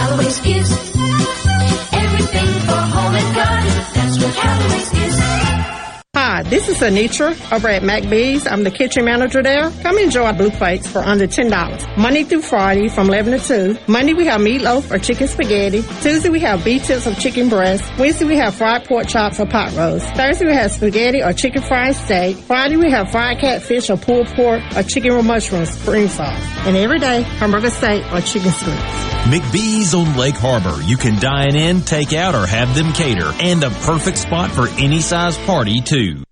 [0.00, 1.39] Callaway's is.
[6.50, 8.44] This is Anitra over at McBee's.
[8.44, 9.70] I'm the kitchen manager there.
[9.82, 11.96] Come enjoy blue plates for under $10.
[11.96, 13.78] Monday through Friday from 11 to 2.
[13.86, 15.82] Monday we have meatloaf or chicken spaghetti.
[16.02, 17.84] Tuesday we have beef tips or chicken breast.
[18.00, 20.04] Wednesday we have fried pork chops or pot roast.
[20.16, 22.36] Thursday we have spaghetti or chicken fried steak.
[22.36, 26.42] Friday we have fried catfish or pulled pork or chicken with mushrooms, spring sauce.
[26.66, 29.10] And every day, hamburger steak or chicken strips.
[29.30, 30.82] McBee's on Lake Harbor.
[30.82, 33.30] You can dine in, take out, or have them cater.
[33.40, 36.24] And the perfect spot for any size party, too.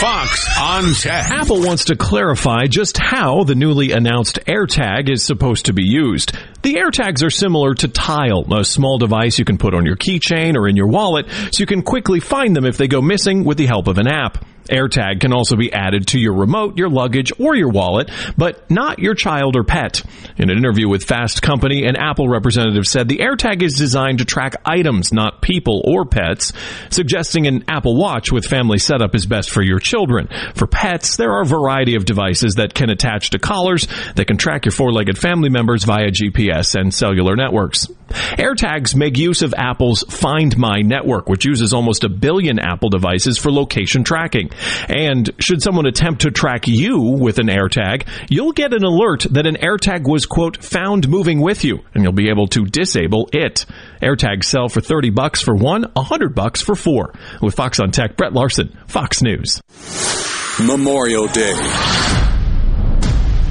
[0.00, 1.30] Fox on Tech.
[1.30, 6.32] Apple wants to clarify just how the newly announced AirTag is supposed to be used.
[6.62, 10.56] The AirTags are similar to Tile, a small device you can put on your keychain
[10.56, 13.58] or in your wallet so you can quickly find them if they go missing with
[13.58, 14.42] the help of an app.
[14.64, 18.98] AirTag can also be added to your remote, your luggage, or your wallet, but not
[18.98, 20.02] your child or pet.
[20.36, 24.24] In an interview with Fast Company, an Apple representative said the AirTag is designed to
[24.24, 26.52] track items, not people or pets,
[26.90, 30.28] suggesting an Apple Watch with family setup is best for your children.
[30.54, 34.36] For pets, there are a variety of devices that can attach to collars that can
[34.36, 37.88] track your four-legged family members via GPS and cellular networks.
[38.10, 43.38] AirTags make use of Apple's Find My network, which uses almost a billion Apple devices
[43.38, 44.50] for location tracking.
[44.88, 49.46] And should someone attempt to track you with an AirTag, you'll get an alert that
[49.46, 53.66] an AirTag was, quote, found moving with you, and you'll be able to disable it.
[54.02, 57.14] AirTags sell for 30 bucks for one, 100 bucks for four.
[57.40, 59.60] With Fox on Tech, Brett Larson, Fox News.
[60.60, 61.54] Memorial Day.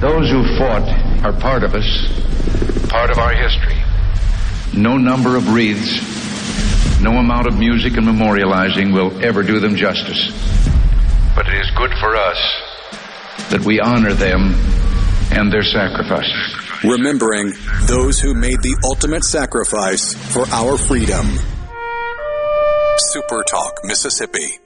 [0.00, 0.88] Those who fought
[1.24, 3.76] are part of us, part of our history.
[4.74, 6.00] No number of wreaths,
[7.02, 10.30] no amount of music and memorializing will ever do them justice.
[11.34, 12.38] But it is good for us
[13.50, 14.54] that we honor them
[15.32, 16.30] and their sacrifice.
[16.84, 17.52] Remembering
[17.86, 21.26] those who made the ultimate sacrifice for our freedom.
[22.96, 24.58] Super Talk, Mississippi.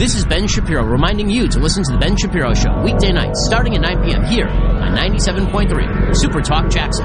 [0.00, 3.44] This is Ben Shapiro reminding you to listen to The Ben Shapiro Show weekday nights
[3.44, 4.24] starting at 9 p.m.
[4.24, 7.04] here on 97.3 Super Talk Jackson.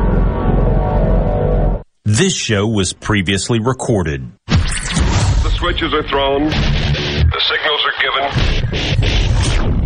[2.05, 4.31] This show was previously recorded.
[4.47, 7.95] The switches are thrown, the signals are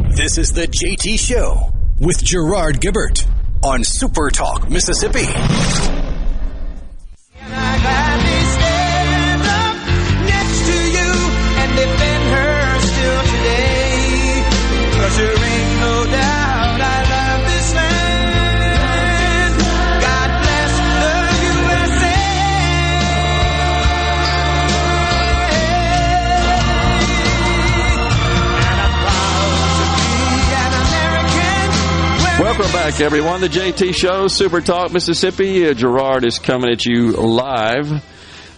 [0.05, 0.12] given.
[0.16, 3.26] This is the JT Show with Gerard Gibert
[3.64, 5.26] on Super Talk, Mississippi.
[32.60, 33.39] Welcome back, everyone.
[33.39, 35.66] The JT Show, Super Talk Mississippi.
[35.66, 38.03] Uh, Gerard is coming at you live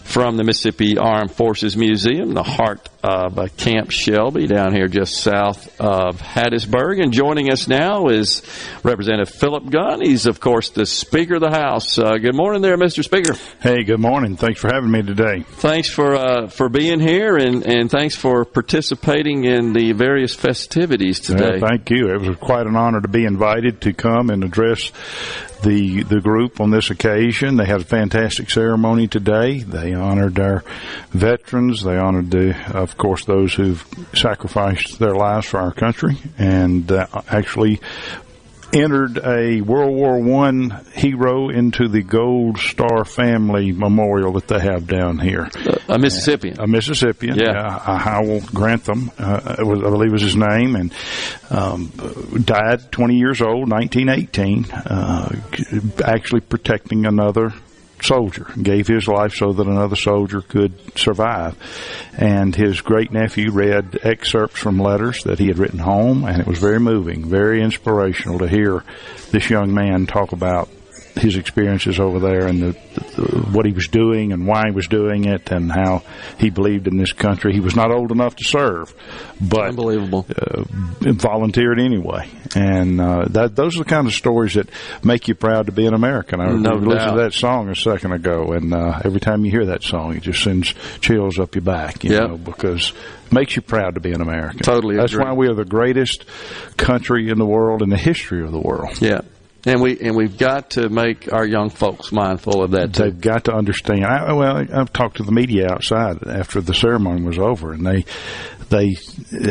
[0.04, 5.14] from the Mississippi Armed Forces Museum, the heart of uh, Camp Shelby, down here just
[5.14, 7.02] south of Hattiesburg.
[7.02, 8.42] And joining us now is
[8.84, 10.00] Representative Philip Gunn.
[10.02, 11.98] He's, of course, the Speaker of the House.
[11.98, 13.02] Uh, good morning there, Mr.
[13.02, 13.34] Speaker.
[13.60, 14.36] Hey, good morning.
[14.36, 15.42] Thanks for having me today.
[15.42, 21.20] Thanks for uh, for being here, and, and thanks for participating in the various festivities
[21.20, 21.58] today.
[21.60, 22.08] Yeah, thank you.
[22.08, 24.92] It was quite an honor to be invited to come and address
[25.62, 27.56] the the group on this occasion.
[27.56, 29.60] They had a fantastic ceremony today.
[29.60, 30.64] They honored our
[31.10, 31.82] veterans.
[31.82, 33.84] They honored the, of course, those who've
[34.14, 37.80] sacrificed their lives for our country, and uh, actually
[38.72, 44.86] entered a World War One hero into the Gold Star Family Memorial that they have
[44.86, 45.48] down here.
[45.88, 46.60] A Mississippian.
[46.60, 47.36] A Mississippian.
[47.36, 47.50] Yeah.
[47.52, 50.92] Uh, Howell Grantham, uh, was, I believe was his name, and
[51.50, 51.92] um,
[52.44, 55.28] died 20 years old, 1918, uh,
[56.04, 57.52] actually protecting another
[58.02, 61.56] soldier, gave his life so that another soldier could survive.
[62.16, 66.46] And his great nephew read excerpts from letters that he had written home, and it
[66.46, 68.84] was very moving, very inspirational to hear
[69.30, 70.68] this young man talk about
[71.14, 72.72] his experiences over there and the,
[73.16, 76.02] the, what he was doing and why he was doing it and how
[76.38, 77.52] he believed in this country.
[77.52, 78.94] He was not old enough to serve,
[79.40, 80.62] but unbelievable, uh,
[81.00, 82.28] volunteered anyway.
[82.54, 84.68] And uh, that those are the kind of stories that
[85.04, 86.40] make you proud to be an American.
[86.40, 89.66] I no listened to that song a second ago, and uh, every time you hear
[89.66, 92.04] that song, it just sends chills up your back.
[92.04, 92.28] You Yep.
[92.28, 92.92] know, because
[93.26, 94.60] it makes you proud to be an American.
[94.60, 95.24] Totally That's agree.
[95.24, 96.24] why we are the greatest
[96.76, 99.00] country in the world in the history of the world.
[99.00, 99.20] Yeah.
[99.64, 103.04] And we and we've got to make our young folks mindful of that too.
[103.04, 104.04] They've got to understand.
[104.04, 108.04] I, well, I've talked to the media outside after the ceremony was over, and they
[108.72, 108.96] they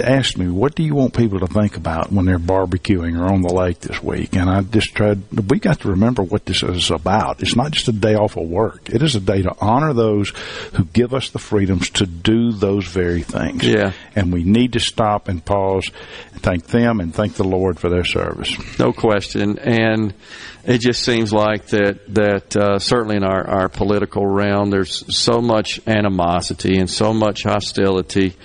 [0.04, 3.42] asked me, "What do you want people to think about when they're barbecuing or on
[3.42, 5.22] the lake this week?" And I just tried.
[5.50, 7.42] We got to remember what this is about.
[7.42, 8.90] It's not just a day off of work.
[8.90, 10.34] It is a day to honor those
[10.74, 13.66] who give us the freedoms to do those very things.
[13.66, 13.94] Yeah.
[14.16, 15.90] and we need to stop and pause,
[16.34, 18.52] and thank them, and thank the Lord for their service.
[18.80, 19.60] No question.
[19.60, 20.14] And
[20.64, 25.42] it just seems like that that uh, certainly in our, our political realm, there's so
[25.42, 28.36] much animosity and so much hostility.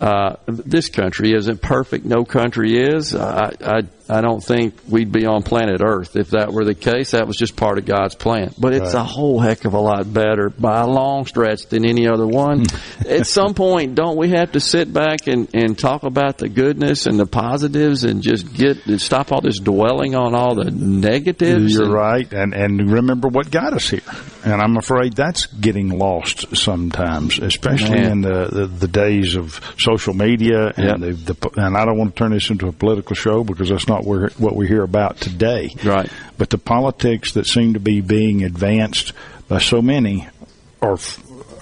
[0.00, 2.04] Uh, this country isn't perfect.
[2.04, 3.14] No country is.
[3.14, 7.12] I, I I don't think we'd be on planet Earth if that were the case.
[7.12, 8.52] That was just part of God's plan.
[8.58, 9.00] But it's Right.
[9.00, 12.64] a whole heck of a lot better by a long stretch than any other one.
[12.66, 13.08] Hmm.
[13.08, 17.06] At some point, don't we have to sit back and, and talk about the goodness
[17.06, 21.72] and the positives and just get and stop all this dwelling on all the negatives?
[21.74, 24.00] You're and- right, and and remember what got us here.
[24.44, 28.10] And I'm afraid that's getting lost sometimes, especially Man.
[28.12, 32.14] in the, the the days of social media and the, the and I don't want
[32.14, 35.18] to turn this into a political show because that's not where, what we hear about
[35.18, 35.70] today.
[35.84, 36.10] Right.
[36.36, 39.12] But the politics that seem to be being advanced
[39.48, 40.28] by so many
[40.82, 40.98] are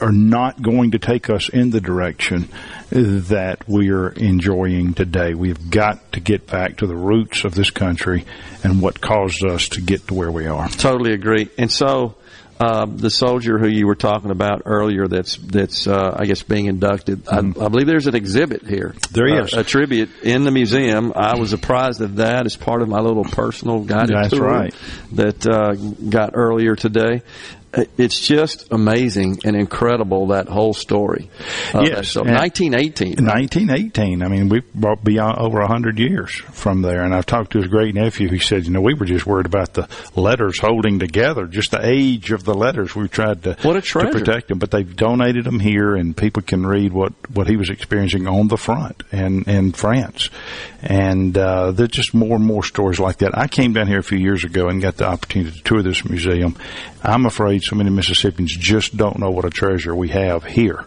[0.01, 2.49] are not going to take us in the direction
[2.91, 5.33] that we are enjoying today.
[5.33, 8.25] We've got to get back to the roots of this country
[8.65, 10.69] and what caused us to get to where we are.
[10.69, 11.49] Totally agree.
[11.57, 12.17] And so,
[12.61, 16.67] uh, the soldier who you were talking about earlier, that's that's uh, I guess being
[16.67, 17.29] inducted.
[17.29, 18.91] I, I believe there's an exhibit here.
[18.91, 19.15] Mm-hmm.
[19.15, 19.55] There uh, is.
[19.55, 21.13] a tribute in the museum.
[21.15, 24.75] I was apprised of that as part of my little personal guided That's tour right.
[25.13, 27.23] that uh, got earlier today.
[27.75, 31.31] Uh, It's just amazing and incredible that whole story.
[31.73, 33.25] of Yes, so and- 1918.
[33.25, 34.23] 1918.
[34.23, 37.03] I mean, we brought beyond over a hundred years from there.
[37.03, 38.29] And I've talked to his great nephew.
[38.29, 41.81] He said, you know, we were just worried about the letters holding together, just the
[41.83, 42.95] age of the letters.
[42.95, 46.43] We tried to, What a to protect them, but they've donated them here, and people
[46.43, 50.29] can read what what he was experiencing on the front and in France.
[50.83, 53.37] And uh, there's just more and more stories like that.
[53.39, 56.05] I came down here a few years ago and got the opportunity to tour this
[56.05, 56.57] museum.
[57.03, 60.85] I'm afraid so many Mississippians just don't know what a treasure we have here,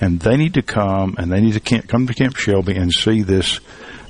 [0.00, 2.92] and they need to come and they need to camp, come to Camp Shelby and
[2.92, 3.60] see this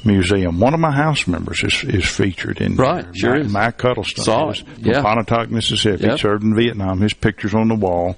[0.04, 0.60] museum.
[0.60, 3.14] One of my house members is, is featured in Right, there.
[3.14, 3.50] sure Mike.
[3.50, 4.22] Mac Huddleston.
[4.24, 5.00] Saw it, from yeah.
[5.02, 6.04] Pontotoc, Mississippi.
[6.04, 6.18] Yep.
[6.18, 7.00] Served in Vietnam.
[7.00, 8.14] His picture's on the wall,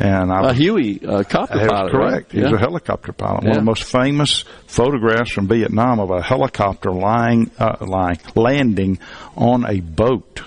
[0.00, 2.32] and I A Huey uh, copter pilot, correct.
[2.32, 2.56] He was Yeah.
[2.56, 3.44] a helicopter pilot.
[3.44, 8.98] One of the most famous photographs from Vietnam of a helicopter lying, uh, lying, landing
[9.36, 10.42] on a boat.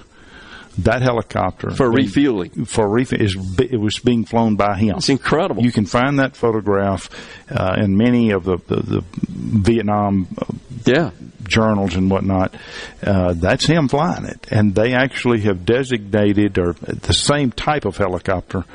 [0.79, 2.65] That helicopter For being- refueling.
[2.65, 4.97] for refuel is it was being flown by him.
[4.97, 5.63] It's incredible.
[5.63, 7.09] You can find that photograph
[7.49, 10.45] uh, in many of the the, the Vietnam uh,
[10.85, 11.11] yeah
[11.47, 12.55] journals and whatnot.
[13.03, 17.97] Uh, that's him flying it, and they actually have designated or the same type of
[17.97, 18.65] helicopter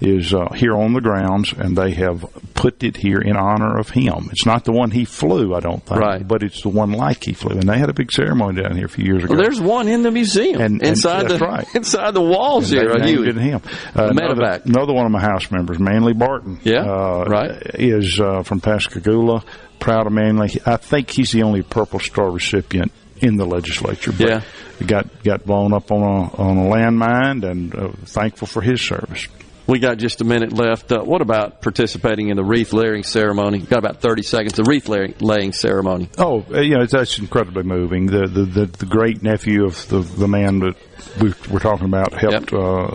[0.00, 3.90] is uh, here on the grounds, and they have put it here in honor of
[3.90, 4.28] him.
[4.30, 6.26] It's not the one he flew, I don't think, Right.
[6.26, 8.86] but it's the one like he flew, and they had a big ceremony down here
[8.86, 9.34] a few years ago.
[9.34, 11.49] Well, there's one in the museum And- and inside that's the right.
[11.74, 12.94] inside the walls And here.
[12.98, 13.32] they Huey.
[13.32, 13.60] him.
[13.96, 14.64] Uh, another, medevac.
[14.66, 16.60] another one of my house members, Manley Barton.
[16.62, 17.50] Yeah, uh, right.
[17.74, 19.44] Is uh, from Pascagoula.
[19.78, 20.50] Proud of Manley.
[20.66, 24.12] I think he's the only Purple Star recipient in the legislature.
[24.12, 24.40] But Yeah.
[24.86, 29.26] got got blown up on a on a landmine, and uh, thankful for his service.
[29.70, 30.90] We got just a minute left.
[30.90, 33.60] Uh, what about participating in the wreath laying ceremony?
[33.60, 34.54] Got about 30 seconds.
[34.54, 36.08] The wreath laying, ceremony.
[36.18, 38.06] Oh, uh, you know, that's incredibly moving.
[38.06, 40.74] The the the, the great nephew of the the man that
[41.22, 42.88] we were talking about helped uh,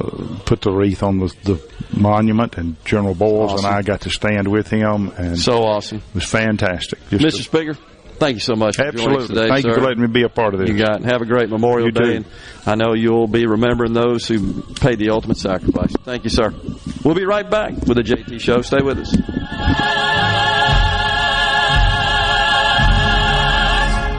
[0.45, 1.61] put the wreath on the, the
[1.97, 3.65] monument, and General Boyles Awesome.
[3.67, 5.99] and I got to stand with him, and So awesome.
[5.99, 6.99] it was fantastic.
[7.09, 7.39] Just Mr.
[7.39, 7.77] a- Speaker,
[8.19, 9.35] thank you so much for joining us Absolutely.
[9.35, 9.69] today, Thank sir.
[9.69, 10.69] you for letting me be a part of this.
[10.69, 11.05] You got it.
[11.05, 12.01] Have a great Memorial You Day.
[12.01, 12.11] too.
[12.17, 12.25] And
[12.65, 15.93] I know you'll be remembering those who paid the ultimate sacrifice.
[16.03, 16.53] Thank you, sir.
[17.03, 18.61] We'll be right back with the JT Show.
[18.61, 19.15] Stay with us.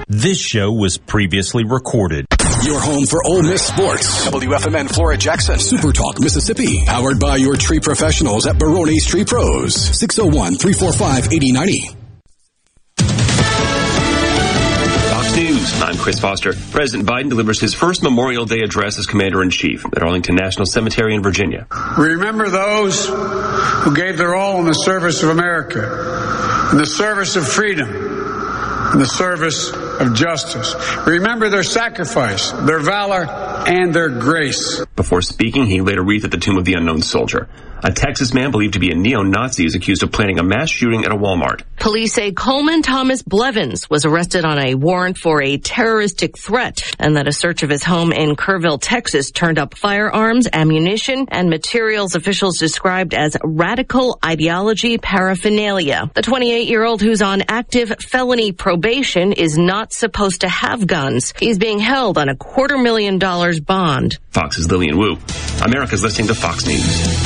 [0.09, 2.27] This show was previously recorded.
[2.65, 4.27] Your home for Ole Miss sports.
[4.27, 5.59] WFMN Flora Jackson.
[5.59, 6.85] Super Talk Mississippi.
[6.87, 9.75] Powered by your tree professionals at Barone's Tree Pros.
[9.75, 12.06] 601 345 8090.
[15.67, 15.83] News.
[15.83, 16.53] I'm Chris Foster.
[16.71, 20.67] President Biden delivers his first Memorial Day address as Commander in Chief at Arlington National
[20.67, 21.67] Cemetery in Virginia.
[21.99, 27.37] We remember those who gave their all in the service of America, in the service
[27.37, 30.75] of freedom, in the service of justice.
[31.07, 33.27] Remember their sacrifice, their valor,
[33.67, 34.85] and their grace.
[34.95, 37.49] Before speaking, he laid a wreath at the tomb of the unknown soldier.
[37.85, 41.05] A Texas man believed to be a neo-Nazi is accused of planning a mass shooting
[41.05, 41.63] at a Walmart.
[41.79, 47.17] Police say Coleman Thomas Blevins was arrested on a warrant for a terroristic threat and
[47.17, 52.15] that a search of his home in Kerrville, Texas turned up firearms, ammunition, and materials
[52.15, 56.11] officials described as radical ideology paraphernalia.
[56.15, 61.35] The 28-year-old who's on active felony probation is not supposed to have guns.
[61.39, 64.19] He's being held on a quarter million dollars bond.
[64.31, 65.19] Fox's Lillian Wu.
[65.63, 67.26] America's listening to Fox News.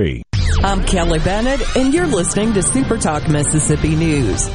[0.63, 4.47] I'm Kelly Bennett, and you're listening to Super Talk Mississippi News.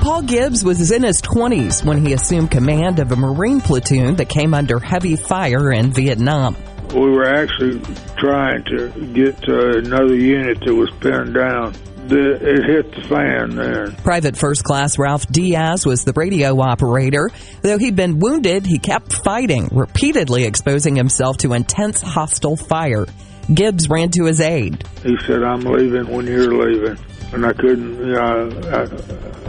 [0.00, 4.28] Paul Gibbs was in his 20s when he assumed command of a Marine platoon that
[4.28, 6.56] came under heavy fire in Vietnam.
[6.92, 7.78] We were actually
[8.16, 11.74] trying to get to another unit that was pinned down.
[12.08, 13.92] The, it hit the fan there.
[14.02, 17.30] Private First Class Ralph Diaz was the radio operator.
[17.62, 23.06] Though he'd been wounded, he kept fighting, repeatedly exposing himself to intense hostile fire.
[23.52, 24.84] Gibbs ran to his aid.
[25.02, 26.98] He said, I'm leaving when you're leaving.
[27.32, 28.90] And I couldn't, know,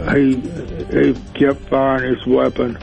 [0.06, 2.78] I, he, he kept firing his weapon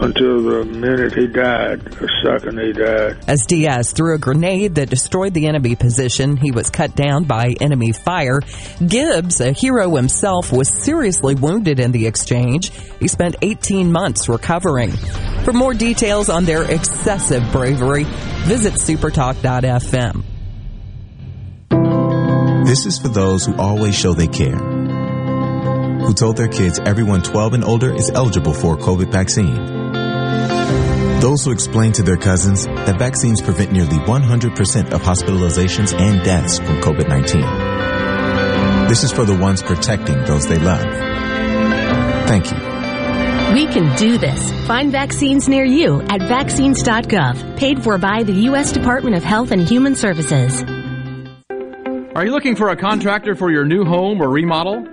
[0.00, 3.22] until the minute he died, the second he died.
[3.28, 7.54] As Diaz threw a grenade that destroyed the enemy position, he was cut down by
[7.60, 8.40] enemy fire.
[8.86, 12.70] Gibbs, a hero himself, was seriously wounded in the exchange.
[12.98, 14.92] He spent 18 months recovering.
[15.44, 18.04] For more details on their excessive bravery,
[18.44, 20.24] visit supertalk.fm.
[22.66, 24.56] This is for those who always show they care.
[24.56, 29.79] Who told their kids everyone 12 and older is eligible for a COVID vaccine
[31.20, 36.58] those who explain to their cousins that vaccines prevent nearly 100% of hospitalizations and deaths
[36.58, 38.88] from COVID-19.
[38.88, 40.80] This is for the ones protecting those they love.
[42.26, 42.56] Thank you.
[43.54, 44.50] We can do this.
[44.66, 48.72] Find vaccines near you at vaccines.gov, paid for by the U.S.
[48.72, 50.62] Department of Health and Human Services.
[52.14, 54.86] Are you looking for a contractor for your new home or remodel?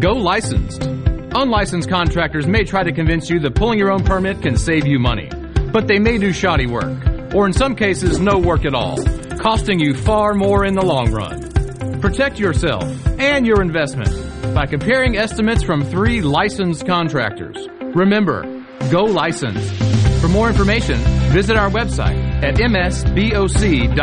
[0.00, 0.82] Go licensed.
[0.82, 4.98] Unlicensed contractors may try to convince you that pulling your own permit can save you
[4.98, 5.30] money
[5.72, 8.96] but they may do shoddy work, or in some cases, no work at all,
[9.38, 12.00] costing you far more in the long run.
[12.00, 12.84] Protect yourself
[13.18, 17.56] and your investment by comparing estimates from three licensed contractors.
[17.80, 18.42] Remember,
[18.90, 19.74] go licensed.
[20.20, 20.98] For more information,
[21.32, 23.98] visit our website at msboc.us.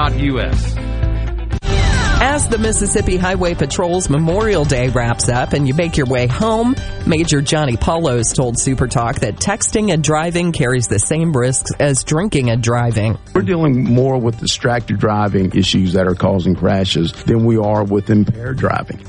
[2.27, 6.75] As the Mississippi Highway Patrol's Memorial Day wraps up and you make your way home,
[7.05, 12.03] Major Johnny Poulos told Super Talk that texting and driving carries the same risks as
[12.03, 13.19] drinking and driving.
[13.35, 18.09] We're dealing more with distracted driving issues that are causing crashes than we are with
[18.09, 19.05] impaired driving.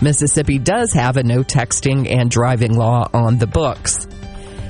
[0.00, 4.06] Mississippi does have a no texting and driving law on the books.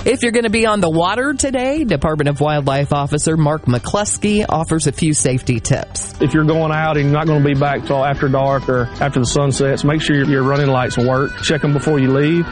[0.03, 4.47] If you're going to be on the water today, Department of Wildlife Officer Mark McCluskey
[4.49, 6.19] offers a few safety tips.
[6.23, 8.87] If you're going out and you're not going to be back till after dark or
[8.99, 11.33] after the sun sets, make sure your running lights work.
[11.43, 12.47] Check them before you leave.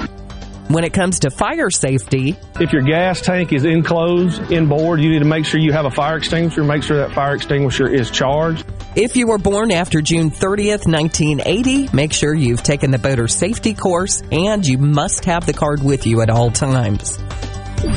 [0.69, 5.21] When it comes to fire safety, if your gas tank is enclosed, inboard, you need
[5.21, 6.63] to make sure you have a fire extinguisher.
[6.63, 8.67] Make sure that fire extinguisher is charged.
[8.95, 13.73] If you were born after June 30th, 1980, make sure you've taken the boater safety
[13.73, 17.17] course and you must have the card with you at all times.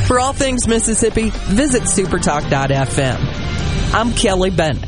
[0.08, 3.20] For all things Mississippi, visit supertalk.fm.
[3.94, 4.88] I'm Kelly Bennett.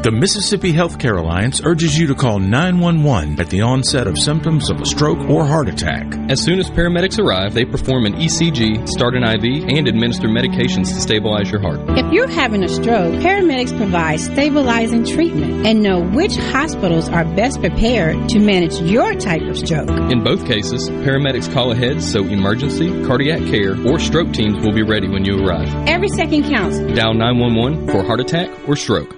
[0.00, 4.80] The Mississippi Healthcare Alliance urges you to call 911 at the onset of symptoms of
[4.80, 6.06] a stroke or heart attack.
[6.30, 10.94] As soon as paramedics arrive, they perform an ECG, start an IV, and administer medications
[10.94, 11.80] to stabilize your heart.
[11.98, 17.58] If you're having a stroke, paramedics provide stabilizing treatment and know which hospitals are best
[17.58, 19.90] prepared to manage your type of stroke.
[20.12, 24.84] In both cases, paramedics call ahead so emergency, cardiac care, or stroke teams will be
[24.84, 25.68] ready when you arrive.
[25.88, 26.78] Every second counts.
[26.78, 29.17] Dial 911 for heart attack or stroke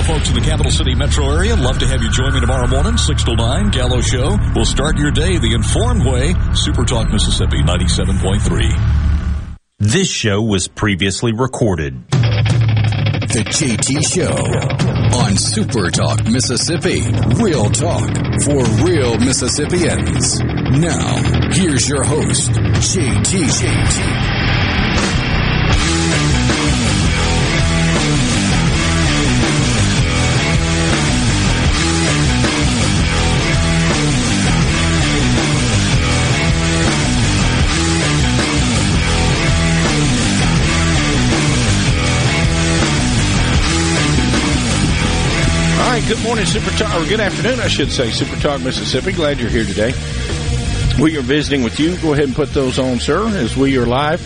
[0.00, 1.54] the folks in the capital city metro area.
[1.56, 4.38] Love to have you join me tomorrow morning, 6 to 9, Gallo Show.
[4.54, 6.34] We'll start your day the informed way.
[6.54, 9.56] Super Talk Mississippi 97.3.
[9.78, 12.08] This show was previously recorded.
[12.10, 14.36] The JT Show
[15.20, 17.02] on Super Talk Mississippi.
[17.42, 18.10] Real talk
[18.44, 20.40] for real Mississippians.
[20.40, 21.16] Now,
[21.52, 23.44] here's your host, JT.
[23.44, 24.29] JT.
[46.10, 49.12] Good morning, Super Talk, or good afternoon, I should say, Super Talk Mississippi.
[49.12, 49.92] Glad you're here today.
[51.00, 51.96] We are visiting with you.
[51.98, 54.20] Go ahead and put those on, sir, as we are live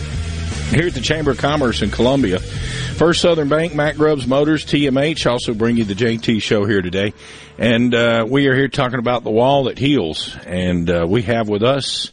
[0.70, 2.38] here at the Chamber of Commerce in Columbia.
[2.38, 7.12] First Southern Bank, Mac Grubbs Motors, TMH also bring you the JT show here today.
[7.58, 10.34] And uh, we are here talking about the wall that heals.
[10.46, 12.10] And uh, we have with us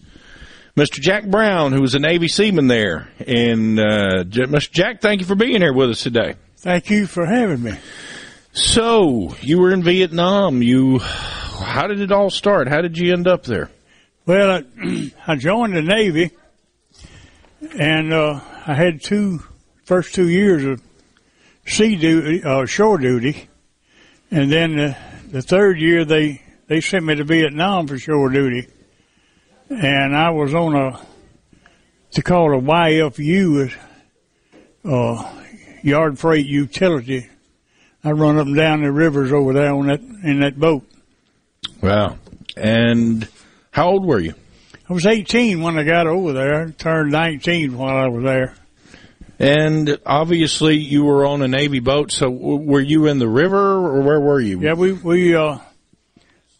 [0.75, 0.99] Mr.
[0.99, 3.09] Jack Brown, who was a Navy seaman there.
[3.25, 4.69] And uh, Mr.
[4.69, 6.35] Jack, thank you for being here with us today.
[6.57, 7.77] Thank you for having me.
[8.53, 10.61] So you were in Vietnam.
[10.61, 12.67] You, how did it all start?
[12.67, 13.71] How did you end up there?
[14.25, 16.31] Well, I, I joined the Navy,
[17.79, 19.41] and uh, I had two
[19.85, 20.81] first two years of
[21.65, 23.47] sea duty, uh, shore duty,
[24.31, 24.97] and then the,
[25.29, 28.67] the third year they they sent me to Vietnam for shore duty,
[29.69, 30.99] and I was on a
[32.11, 33.73] to call a YFU,
[34.83, 35.41] uh,
[35.83, 37.29] yard freight utility
[38.03, 40.83] I run up and down the rivers over there on that in that boat.
[41.81, 42.17] Wow!
[42.57, 43.27] And
[43.71, 44.33] how old were you?
[44.89, 46.67] I was 18 when I got over there.
[46.67, 48.55] I turned 19 while I was there.
[49.39, 52.11] And obviously, you were on a Navy boat.
[52.11, 54.59] So, were you in the river, or where were you?
[54.59, 55.59] Yeah, we we uh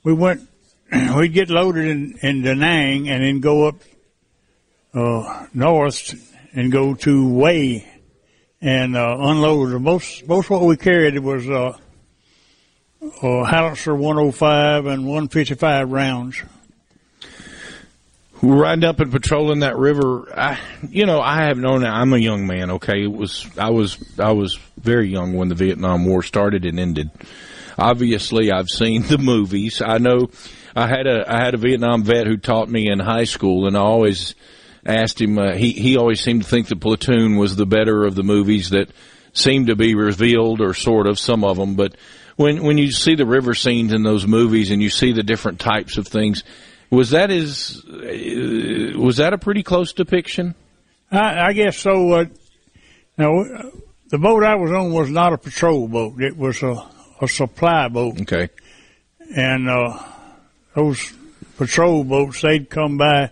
[0.04, 0.48] we went.
[1.16, 3.76] We'd get loaded in in Da Nang and then go up
[4.94, 6.16] uh north
[6.54, 7.91] and go to Hue
[8.62, 9.82] and uh, unloaded.
[9.82, 11.78] Most most what we carried was uh,
[13.22, 16.42] uh, Howitzer 105 and 155 rounds.
[18.42, 20.60] We're riding up and patrolling that river, I,
[20.90, 22.72] you know, I have known that I'm a young man.
[22.72, 26.80] Okay, it was I was I was very young when the Vietnam War started and
[26.80, 27.12] ended.
[27.78, 29.82] Obviously, I've seen the movies.
[29.86, 30.32] I know
[30.76, 33.78] I had a I had a Vietnam vet who taught me in high school, and
[33.78, 34.34] I always
[34.86, 35.38] asked him.
[35.38, 38.72] Uh, he he always seemed to think the Platoon was the better of the movies
[38.72, 38.90] that
[39.34, 41.76] seemed to be revealed, or sort of some of them.
[41.76, 41.96] But
[42.36, 45.60] when when you see the river scenes in those movies and you see the different
[45.60, 46.44] types of things,
[46.90, 50.56] was that is uh, was that a pretty close depiction?
[51.12, 52.14] I, I guess so.
[52.14, 52.26] Uh,
[53.18, 53.44] now,
[54.10, 56.88] the boat I was on was not a patrol boat; it was a
[57.22, 58.22] a supply boat.
[58.22, 58.50] Okay,
[59.36, 60.00] and uh,
[60.74, 61.14] those
[61.58, 63.32] patrol boats they'd come by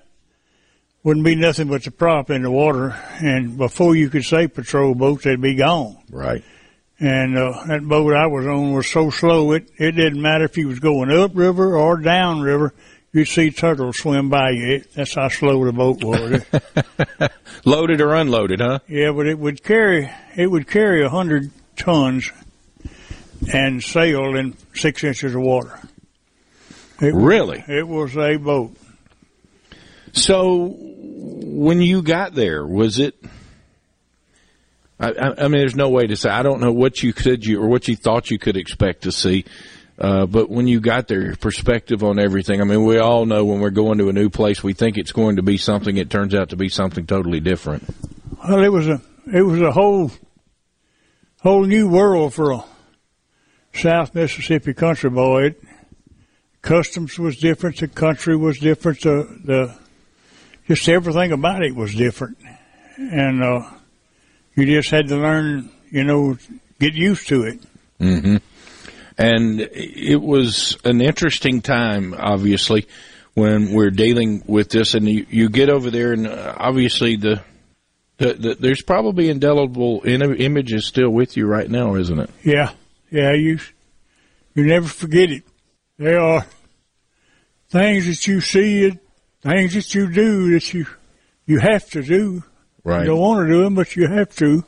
[1.03, 2.89] wouldn't be nothing but the prop in the water,
[3.21, 5.97] and before you could say patrol boats, they'd be gone.
[6.11, 6.43] Right.
[6.99, 10.57] And uh, that boat I was on was so slow it it didn't matter if
[10.57, 12.73] you was going up river or down river.
[13.13, 14.73] You'd see turtles swim by you.
[14.75, 17.29] It, that's how slow the boat was.
[17.65, 18.79] Loaded or unloaded, huh?
[18.87, 22.31] Yeah, but it would carry it would carry a hundred tons
[23.53, 25.79] and sail in six inches of water.
[27.01, 27.63] It was- really?
[27.67, 28.75] it was a boat.
[30.13, 33.15] So, when you got there, was it?
[34.99, 36.29] I, I, mean, there's no way to say.
[36.29, 39.11] I don't know what you could you or what you thought you could expect to
[39.11, 39.45] see.
[39.97, 42.61] Uh, but when you got there, your perspective on everything.
[42.61, 45.11] I mean, we all know when we're going to a new place, we think it's
[45.11, 45.97] going to be something.
[45.97, 47.83] It turns out to be something totally different.
[48.41, 49.01] Well, it was a
[49.33, 50.11] it was a whole
[51.41, 52.63] whole new world for a
[53.73, 55.47] South Mississippi country boy.
[55.47, 55.63] It,
[56.61, 57.77] customs was different.
[57.77, 59.01] The country was different.
[59.01, 59.77] The the
[60.69, 62.37] just everything about it was different,
[62.95, 63.69] and uh,
[64.55, 65.69] you just had to learn.
[65.89, 66.37] You know,
[66.79, 67.59] get used to it.
[67.97, 68.37] hmm
[69.17, 72.87] And it was an interesting time, obviously,
[73.33, 74.93] when we're dealing with this.
[74.93, 77.41] And you, you get over there, and uh, obviously the,
[78.17, 82.29] the, the there's probably indelible in- images still with you right now, isn't it?
[82.43, 82.71] Yeah,
[83.09, 83.33] yeah.
[83.33, 83.57] You
[84.53, 85.43] you never forget it.
[85.97, 86.45] There are
[87.69, 88.97] things that you see,
[89.41, 90.85] things that you do that you
[91.45, 92.43] you have to do.
[92.83, 93.01] Right.
[93.01, 94.63] You don't want to do them, but you have to.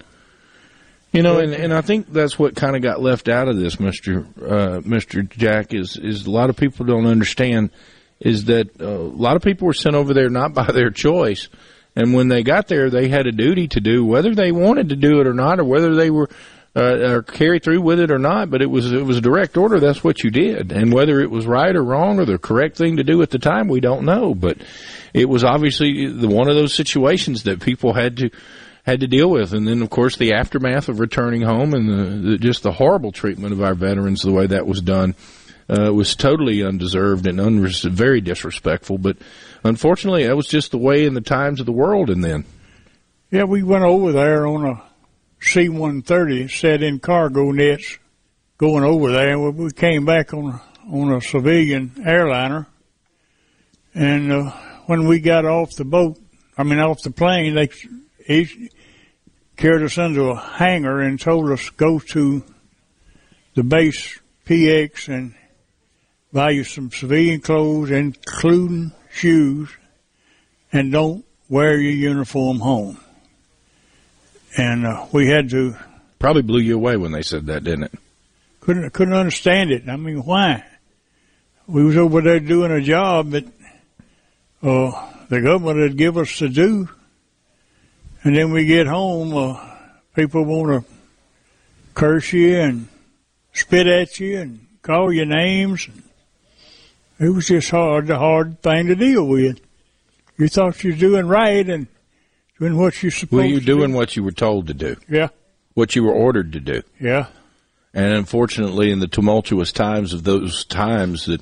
[1.11, 3.80] You know, and, and I think that's what kind of got left out of this,
[3.80, 5.74] Mister uh, Mister Jack.
[5.74, 7.72] Is is a lot of people don't understand
[8.19, 11.49] is that uh, a lot of people were sent over there not by their choice,
[11.95, 14.95] and when they got there, they had a duty to do whether they wanted to
[14.95, 16.30] do it or not, or whether they were
[16.76, 18.49] uh, or carry through with it or not.
[18.49, 19.80] But it was it was a direct order.
[19.80, 22.97] That's what you did, and whether it was right or wrong or the correct thing
[22.97, 24.34] to do at the time, we don't know.
[24.34, 24.57] But
[25.13, 28.30] it was obviously the one of those situations that people had to
[28.84, 32.32] had to deal with, and then of course the aftermath of returning home and the,
[32.32, 35.13] the just the horrible treatment of our veterans, the way that was done,
[35.69, 38.97] uh, was totally undeserved and unres- very disrespectful.
[38.97, 39.17] But
[39.63, 42.09] unfortunately, that was just the way in the times of the world.
[42.09, 42.45] And then,
[43.30, 44.84] Yeah, we went over there on a
[45.41, 47.97] C-130, set in cargo nets,
[48.57, 49.39] going over there.
[49.39, 50.61] We came back on
[50.91, 52.67] on a civilian airliner,
[53.93, 54.51] and uh,
[54.87, 56.19] when we got off the boat,
[56.57, 57.69] I mean off the plane, they
[58.25, 58.69] he
[59.57, 62.43] carried us into a hangar and told us go to
[63.55, 65.35] the base PX and
[66.33, 69.69] buy you some civilian clothes, including shoes,
[70.71, 72.99] and don't wear your uniform home.
[74.57, 75.75] And uh, we had to
[76.19, 77.93] probably blew you away when they said that, didn't it?
[78.61, 79.89] couldn't couldn't understand it.
[79.89, 80.63] I mean, why?
[81.67, 83.45] We was over there doing a job that
[84.63, 86.87] uh, the government had give us to do,
[88.23, 89.59] and then we get home, uh,
[90.15, 90.91] people want to
[91.93, 92.87] curse you and
[93.53, 95.89] spit at you and call you names.
[97.19, 99.59] It was just hard, a hard thing to deal with.
[100.37, 101.87] You thought you was doing right and
[102.62, 104.95] doing what you're supposed Were you to doing what you were told to do?
[105.09, 105.30] Yeah.
[105.74, 106.84] What you were ordered to do?
[106.99, 107.26] Yeah.
[107.93, 111.41] And unfortunately, in the tumultuous times of those times, that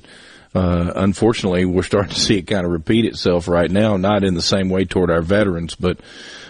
[0.54, 3.98] uh, unfortunately we're starting to see it kind of repeat itself right now.
[3.98, 6.00] Not in the same way toward our veterans, but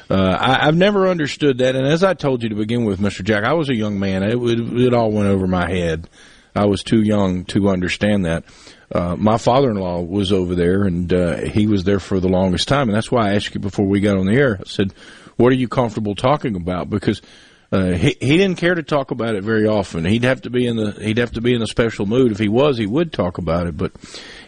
[0.09, 1.75] uh, I, I've never understood that.
[1.75, 4.23] And as I told you to begin with, Mister Jack, I was a young man.
[4.23, 6.09] It, it, it all went over my head.
[6.55, 8.45] I was too young to understand that.
[8.93, 12.89] Uh, my father-in-law was over there, and uh, he was there for the longest time,
[12.89, 14.59] and that's why I asked you before we got on the air.
[14.61, 14.93] I said,
[15.37, 17.23] "What are you comfortable talking about?" Because
[17.71, 20.05] uh, he he didn't care to talk about it very often.
[20.05, 22.33] He'd have to be in the he'd have to be in a special mood.
[22.33, 23.77] If he was, he would talk about it.
[23.77, 23.93] But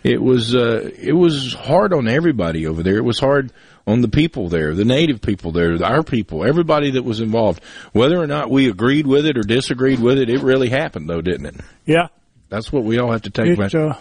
[0.02, 2.96] it was uh, it was hard on everybody over there.
[2.96, 3.52] It was hard
[3.86, 7.62] on the people there, the native people there, our people, everybody that was involved.
[7.92, 11.20] Whether or not we agreed with it or disagreed with it, it really happened, though,
[11.20, 11.56] didn't it?
[11.84, 12.08] Yeah.
[12.48, 13.72] That's what we all have to take back.
[13.72, 13.94] It, uh,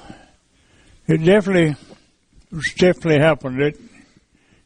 [1.11, 1.75] it definitely,
[2.51, 3.61] it's definitely happened.
[3.61, 3.79] It,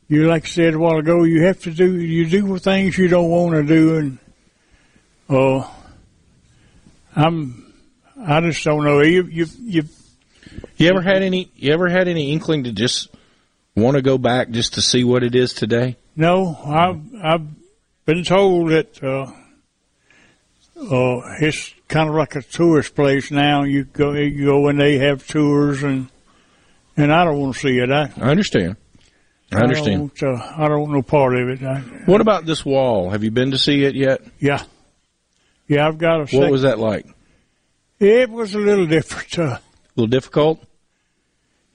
[0.08, 3.08] you like I said a while ago, you have to do, you do things you
[3.08, 4.18] don't want to do, and
[5.28, 5.68] uh,
[7.16, 7.74] I'm,
[8.20, 9.02] I just don't know.
[9.02, 9.84] You, you, you,
[10.78, 11.50] You ever had any?
[11.56, 13.10] You ever had any inkling to just
[13.76, 15.98] want to go back just to see what it is today?
[16.16, 17.48] no, I've, I've
[18.06, 19.32] been told that uh,
[20.80, 23.64] uh, it's kind of like a tourist place now.
[23.64, 26.10] You go, you go and they have tours, and
[26.98, 27.92] and I don't want to see it.
[27.92, 28.78] I, I understand.
[29.52, 30.14] I understand.
[30.16, 31.64] don't, uh, I don't want no part of it.
[31.64, 33.12] I, What about this wall?
[33.12, 34.22] Have you been to see it yet?
[34.40, 34.64] Yeah.
[35.68, 36.20] Yeah, I've got a.
[36.22, 37.06] What sec- was that like?
[38.00, 39.38] It was a little different.
[39.40, 39.62] Uh, A
[39.96, 40.64] little difficult.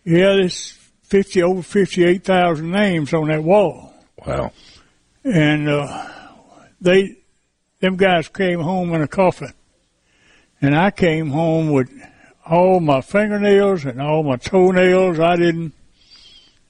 [0.04, 0.72] yeah, there's
[1.02, 3.92] fifty over fifty-eight thousand names on that wall,
[4.26, 4.52] Wow.
[5.24, 6.08] and uh,
[6.80, 7.16] they,
[7.80, 9.52] them guys came home in a coffin,
[10.60, 11.90] and I came home with
[12.50, 15.20] all my fingernails and all my toenails.
[15.20, 15.72] I didn't,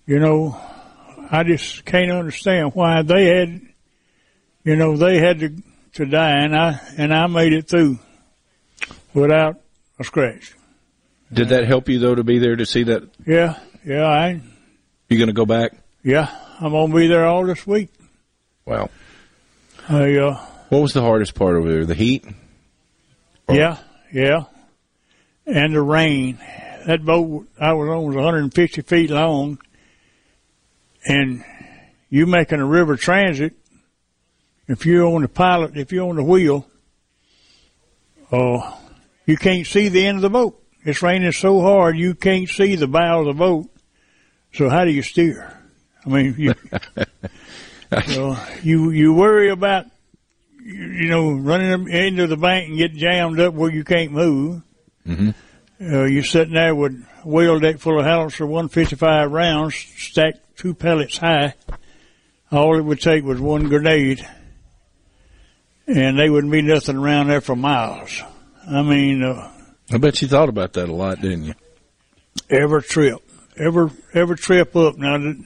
[0.07, 0.61] you know,
[1.31, 3.61] I just can't understand why they had,
[4.63, 5.55] you know, they had to
[5.95, 7.99] to die, and I and I made it through
[9.15, 9.57] without
[9.99, 10.55] a scratch.
[11.33, 13.09] Did that help you though to be there to see that?
[13.27, 14.07] Yeah, yeah.
[14.07, 14.41] I
[15.09, 15.73] You going to go back?
[16.05, 16.29] yeah.
[16.63, 17.89] I'm gonna be there all this week.
[18.67, 18.91] Wow.
[19.89, 20.35] I uh,
[20.69, 21.87] What was the hardest part over there?
[21.87, 22.27] The heat?
[23.49, 23.79] yeah,
[24.13, 24.45] yeah,
[25.51, 26.39] and the rain.
[26.87, 29.59] That boat I was on was 150 feet long,
[31.05, 31.45] and
[32.09, 33.55] you making a river transit.
[34.67, 36.67] If you're on the pilot, if you're on the wheel,
[38.31, 38.77] uh,
[39.27, 40.63] you can't see the end of the boat.
[40.85, 43.69] It's raining so hard you can't see the bow of the boat.
[44.53, 45.57] So how do you steer?
[46.07, 46.55] I mean, you,
[48.07, 49.87] you, you you worry about
[50.63, 54.63] you, you know running into the bank and get jammed up where you can't move.
[55.07, 55.31] Mm-hmm.
[55.83, 56.93] Uh, you're sitting there with
[57.25, 61.55] a wheel deck full of Howitzer 155 rounds stacked two pellets high.
[62.53, 64.27] All it would take was one grenade,
[65.87, 68.23] and they wouldn't be nothing around there for miles.
[68.69, 69.51] I mean, uh,
[69.93, 71.55] I bet you thought about that a lot, didn't you?
[72.51, 73.19] every trip,
[73.57, 74.97] every every trip up.
[74.99, 75.45] Now, that-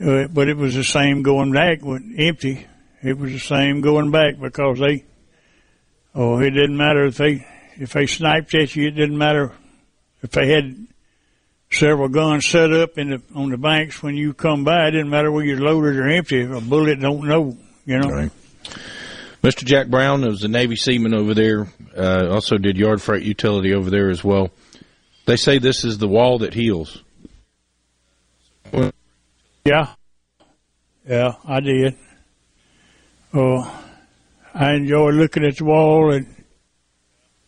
[0.00, 2.66] uh, but it was the same going back when empty.
[3.02, 5.04] It was the same going back because they.
[6.14, 7.46] Oh, it didn't matter if they
[7.82, 8.86] if they sniped at you.
[8.86, 9.52] It didn't matter
[10.22, 10.86] if they had
[11.70, 14.86] several guns set up in the on the banks when you come by.
[14.86, 16.42] It didn't matter whether you're loaded or empty.
[16.42, 17.56] A bullet don't know.
[17.84, 18.08] You know.
[18.08, 18.30] Right.
[19.42, 19.64] Mr.
[19.64, 21.66] Jack Brown was a Navy seaman over there.
[21.96, 24.50] Uh, also did yard freight utility over there as well.
[25.26, 27.02] They say this is the wall that heals.
[29.64, 29.88] Yeah.
[31.08, 31.96] Yeah, I did.
[33.34, 33.84] Oh,
[34.54, 36.41] I enjoy looking at the wall and,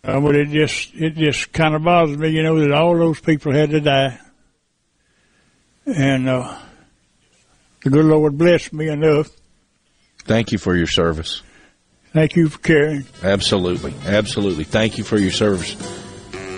[0.05, 3.21] uh, but it just, it just kind of bothers me, you know, that all those
[3.21, 4.19] people had to die.
[5.87, 6.59] And, uh,
[7.83, 9.31] the good Lord blessed me enough.
[10.25, 11.43] Thank you for your service.
[12.13, 13.05] Thank you for caring.
[13.23, 13.93] Absolutely.
[14.07, 14.65] Absolutely.
[14.65, 15.75] Thank you for your service.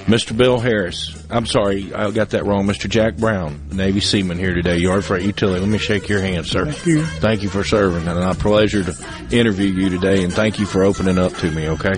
[0.07, 0.37] Mr.
[0.37, 1.21] Bill Harris.
[1.31, 2.65] I'm sorry, I got that wrong.
[2.67, 2.89] Mr.
[2.89, 5.61] Jack Brown, Navy seaman here today, Yard Freight Utility.
[5.61, 6.67] Let me shake your hand, sir.
[6.67, 7.05] Thank you.
[7.05, 8.95] Thank you for serving, and a pleasure to
[9.33, 11.95] interview you today, and thank you for opening up to me, okay?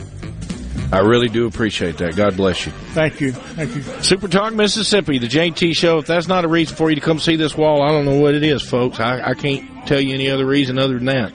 [0.91, 2.17] I really do appreciate that.
[2.17, 2.73] God bless you.
[2.73, 3.33] Thank you.
[3.33, 3.83] Thank you.
[4.03, 5.99] Super Talk Mississippi, the JT Show.
[5.99, 8.19] If that's not a reason for you to come see this wall, I don't know
[8.19, 8.99] what it is, folks.
[8.99, 11.33] I, I can't tell you any other reason other than that.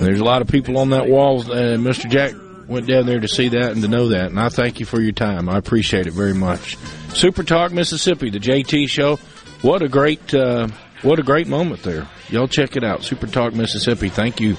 [0.00, 2.10] There's a lot of people on that wall, and Mr.
[2.10, 2.34] Jack
[2.68, 5.00] went down there to see that and to know that, and I thank you for
[5.00, 5.48] your time.
[5.48, 6.76] I appreciate it very much.
[7.14, 9.16] Super Talk Mississippi, the JT Show.
[9.62, 10.68] What a great, uh,
[11.02, 12.06] what a great moment there.
[12.28, 13.02] Y'all check it out.
[13.02, 14.08] Super Talk Mississippi.
[14.08, 14.56] Thank you.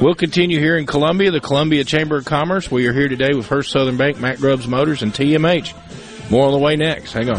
[0.00, 2.70] We'll continue here in Columbia, the Columbia Chamber of Commerce.
[2.70, 6.30] We are here today with First Southern Bank, Mac Grubbs Motors, and TMH.
[6.30, 7.12] More on the way next.
[7.12, 7.36] Hang on.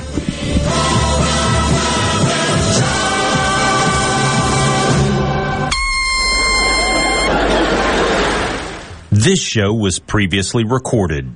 [9.09, 11.35] This show was previously recorded.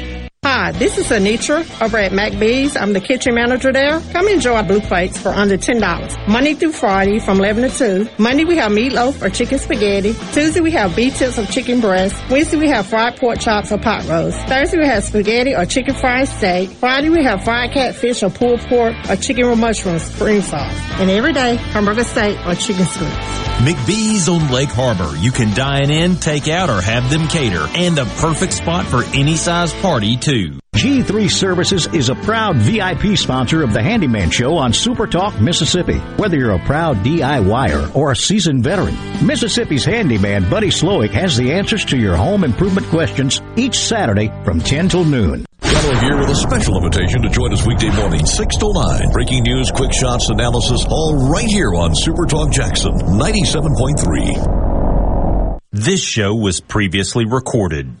[0.43, 2.75] Hi, this is Anitra over at McBee's.
[2.75, 3.99] I'm the kitchen manager there.
[4.11, 6.27] Come enjoy our blue plates for under $10.
[6.27, 8.09] Monday through Friday from 11 to 2.
[8.17, 10.15] Monday we have meatloaf or chicken spaghetti.
[10.33, 12.15] Tuesday we have beef tips or chicken breast.
[12.31, 14.39] Wednesday we have fried pork chops or pot roast.
[14.47, 16.71] Thursday we have spaghetti or chicken fried steak.
[16.71, 20.73] Friday we have fried catfish or pulled pork or chicken with mushrooms, cream sauce.
[20.99, 23.41] And every day, hamburger steak or chicken strips.
[23.61, 25.15] McBee's on Lake Harbor.
[25.17, 27.67] You can dine in, take out, or have them cater.
[27.75, 30.59] And the perfect spot for any size party, too.
[30.75, 35.97] G3 Services is a proud VIP sponsor of the Handyman Show on Super Talk, Mississippi.
[36.15, 38.95] Whether you're a proud DIYer or a seasoned veteran,
[39.25, 44.61] Mississippi's handyman Buddy Slowick has the answers to your home improvement questions each Saturday from
[44.61, 45.45] 10 till noon.
[45.61, 49.11] Gallo here with a special invitation to join us weekday morning, 6 to 9.
[49.11, 55.57] Breaking news, quick shots, analysis, all right here on Super Talk Jackson 97.3.
[55.73, 57.97] This show was previously recorded.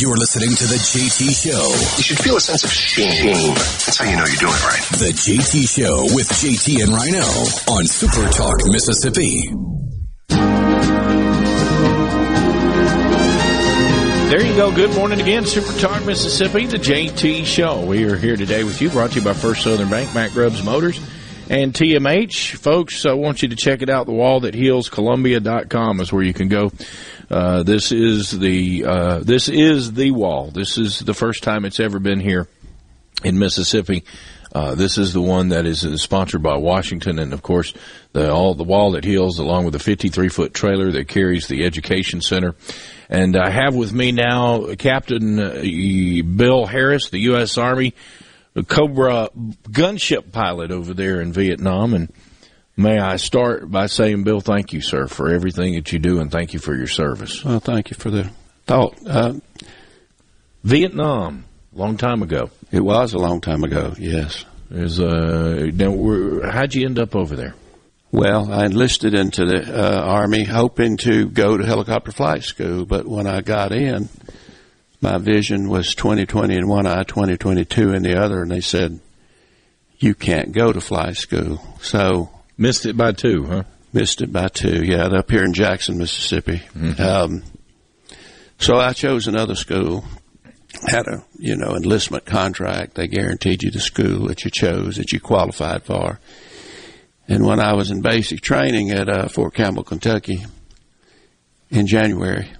[0.00, 1.68] You're listening to The JT Show.
[1.98, 3.52] You should feel a sense of shame.
[3.52, 4.80] That's how you know you're doing it right.
[4.96, 7.20] The JT Show with JT and Rhino
[7.68, 9.42] on Super Talk, Mississippi.
[14.30, 14.74] There you go.
[14.74, 17.84] Good morning again, Super Talk, Mississippi, the JT Show.
[17.84, 20.62] We are here today with you, brought to you by First Southern Bank, Mac Grubbs
[20.62, 20.98] Motors,
[21.50, 22.54] and TMH.
[22.54, 24.06] Folks, I want you to check it out.
[24.06, 26.70] The Wall That Heals Columbia.com is where you can go.
[27.28, 30.50] Uh, this is the uh, this is the wall.
[30.52, 32.48] This is the first time it's ever been here
[33.24, 34.04] in Mississippi.
[34.52, 37.74] Uh, this is the one that is sponsored by Washington, and of course,
[38.12, 41.64] the all the wall that heals, along with the 53 foot trailer that carries the
[41.64, 42.54] education center.
[43.08, 47.58] And I have with me now Captain uh, Bill Harris, the U.S.
[47.58, 47.94] Army
[48.66, 49.28] Cobra
[49.68, 51.94] gunship pilot over there in Vietnam.
[51.94, 52.12] And
[52.76, 56.30] may I start by saying, Bill, thank you, sir, for everything that you do, and
[56.30, 57.44] thank you for your service.
[57.44, 58.30] Well, thank you for the
[58.66, 58.96] thought.
[59.06, 59.34] Uh,
[60.64, 62.50] Vietnam, long time ago.
[62.70, 63.94] It was a long time ago.
[63.98, 64.44] Yes.
[64.70, 67.54] Is uh, now, how'd you end up over there?
[68.12, 73.06] Well, I enlisted into the uh, Army hoping to go to helicopter flight school, but
[73.06, 74.08] when I got in,
[75.00, 79.00] my vision was 2020 in one eye, 2022 in the other, and they said,
[79.98, 81.60] you can't go to fly school.
[81.80, 82.30] So.
[82.58, 83.62] Missed it by two, huh?
[83.92, 86.62] Missed it by two, yeah, up here in Jackson, Mississippi.
[86.74, 87.02] Mm-hmm.
[87.02, 87.42] Um,
[88.58, 90.04] so I chose another school.
[90.86, 92.94] Had a, you know, enlistment contract.
[92.94, 96.20] They guaranteed you the school that you chose, that you qualified for.
[97.26, 100.44] And when I was in basic training at uh, Fort Campbell, Kentucky,
[101.70, 102.50] in January,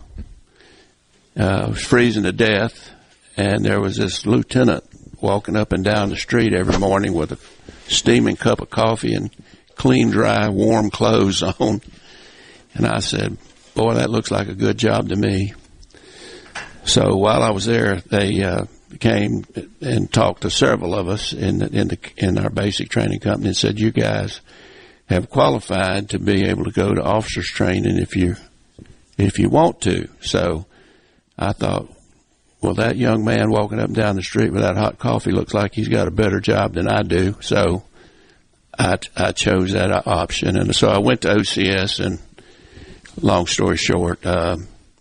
[1.40, 2.90] uh, was freezing to death,
[3.36, 4.84] and there was this lieutenant
[5.22, 7.38] walking up and down the street every morning with a
[7.90, 9.30] steaming cup of coffee and
[9.74, 11.80] clean, dry, warm clothes on.
[12.74, 13.38] And I said,
[13.74, 15.54] "Boy, that looks like a good job to me."
[16.84, 18.66] So while I was there, they uh,
[18.98, 19.44] came
[19.80, 23.48] and talked to several of us in the, in the in our basic training company
[23.48, 24.40] and said, "You guys."
[25.08, 28.36] have qualified to be able to go to officers training if you
[29.18, 30.08] if you want to.
[30.20, 30.66] So
[31.40, 31.88] I thought,
[32.60, 35.74] well, that young man walking up and down the street without hot coffee looks like
[35.74, 37.36] he's got a better job than I do.
[37.40, 37.82] So
[38.78, 42.04] I, I chose that option, and so I went to OCS.
[42.04, 42.18] And
[43.20, 44.58] long story short, uh,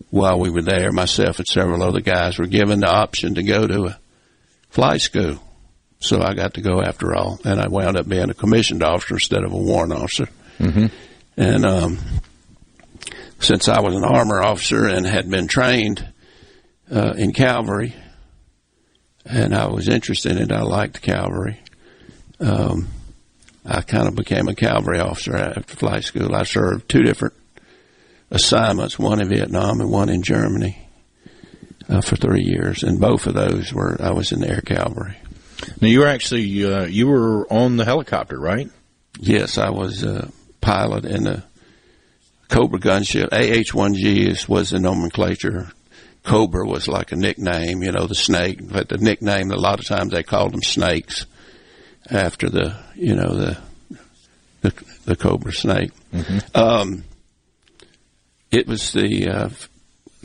[0.10, 3.68] while we were there, myself and several other guys were given the option to go
[3.68, 4.00] to a
[4.70, 5.40] flight school.
[6.00, 9.16] So I got to go after all, and I wound up being a commissioned officer
[9.16, 10.30] instead of a warrant officer.
[10.58, 10.86] Mm-hmm.
[11.36, 12.00] And um,
[13.40, 16.08] since I was an armor officer and had been trained
[16.92, 17.96] uh, in Calvary,
[19.26, 21.60] and I was interested in it, I liked Calvary.
[22.40, 22.88] Um,
[23.66, 26.36] I kind of became a Calvary officer after flight school.
[26.36, 27.36] I served two different
[28.32, 30.88] assignments, one in Vietnam and one in Germany,
[31.88, 35.18] uh, for three years, and both of those were I was in the air cavalry.
[35.82, 38.70] Now you were actually uh, you were on the helicopter, right?
[39.20, 41.44] Yes, I was a pilot in the
[42.48, 43.28] Cobra gunship.
[43.32, 45.72] AH-1G is, was the nomenclature.
[46.24, 48.60] Cobra was like a nickname, you know, the snake.
[48.62, 51.26] But the nickname, a lot of times they called them snakes
[52.10, 53.58] after the, you know, the
[54.62, 54.74] the,
[55.06, 55.92] the Cobra snake.
[56.14, 56.58] Mm-hmm.
[56.58, 57.04] Um,
[58.52, 59.50] it was the uh,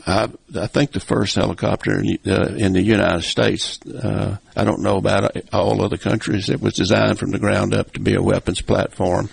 [0.05, 4.81] I, I think the first helicopter in, uh, in the United States, uh, I don't
[4.81, 8.21] know about all other countries, it was designed from the ground up to be a
[8.21, 9.29] weapons platform.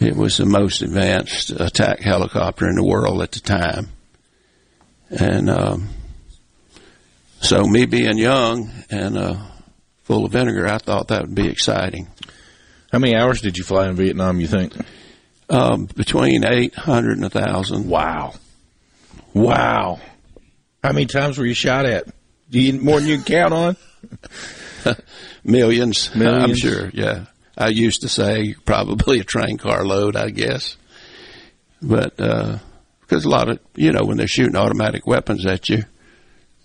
[0.00, 3.88] It was the most advanced attack helicopter in the world at the time.
[5.18, 5.88] And um,
[7.40, 9.36] so, me being young and uh,
[10.02, 12.08] full of vinegar, I thought that would be exciting.
[12.90, 14.72] How many hours did you fly in Vietnam, you think?
[15.50, 17.88] Um, between 800 and 1,000.
[17.88, 18.34] Wow.
[19.34, 20.00] Wow.
[20.82, 22.06] How many times were you shot at?
[22.50, 24.96] Do you, more than you can count on?
[25.44, 26.44] Millions, Millions?
[26.44, 27.26] I'm sure, yeah.
[27.58, 30.76] I used to say probably a train car load, I guess.
[31.82, 32.58] But, uh,
[33.14, 35.84] because a lot of, you know, when they're shooting automatic weapons at you,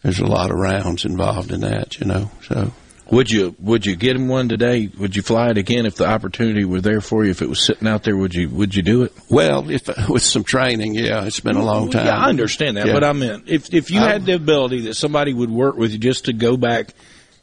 [0.02, 2.72] there's a lot of rounds involved in that, you know, so.
[3.12, 4.88] Would you would you get him one today?
[5.00, 7.32] Would you fly it again if the opportunity were there for you?
[7.32, 9.12] If it was sitting out there, would you would you do it?
[9.30, 12.06] Well, if with some training, yeah, it's been a long time.
[12.06, 12.94] Yeah, I understand that, Yeah.
[12.94, 15.92] but I meant if if you I- had the ability that somebody would work with
[15.92, 16.94] you just to go back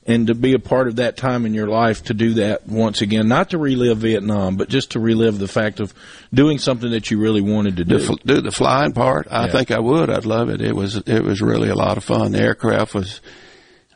[0.09, 3.03] and to be a part of that time in your life to do that once
[3.03, 5.93] again, not to relive Vietnam, but just to relive the fact of
[6.33, 7.99] doing something that you really wanted to do.
[7.99, 9.27] do, do the flying part.
[9.31, 9.53] I Yeah.
[9.53, 10.09] think I would.
[10.09, 10.61] I'd love it.
[10.61, 12.33] It was it was really a lot of fun.
[12.33, 13.21] The aircraft was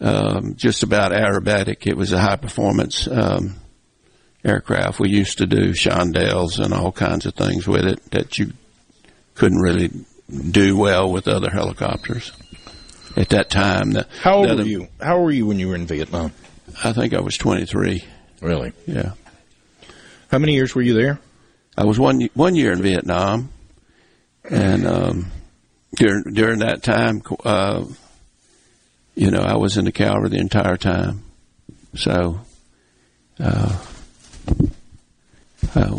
[0.00, 1.86] um, just about aerobatic.
[1.86, 3.56] It was a high performance um,
[4.44, 4.98] aircraft.
[4.98, 8.52] We used to do chandelles and all kinds of things with it that you
[9.34, 9.90] couldn't really
[10.50, 12.32] do well with other helicopters
[13.16, 13.92] at that time.
[13.92, 14.88] The, How old were you?
[15.00, 16.32] How were you when you were in Vietnam?
[16.82, 18.04] I think I was 23.
[18.40, 18.72] Really?
[18.86, 19.12] Yeah.
[20.30, 21.18] How many years were you there?
[21.76, 23.50] I was one one year in Vietnam,
[24.48, 25.30] and um,
[25.96, 27.84] during during that time, uh,
[29.14, 31.22] you know, I was in the cavalry the entire time.
[31.94, 32.40] So,
[33.40, 33.84] uh,
[35.74, 35.98] uh,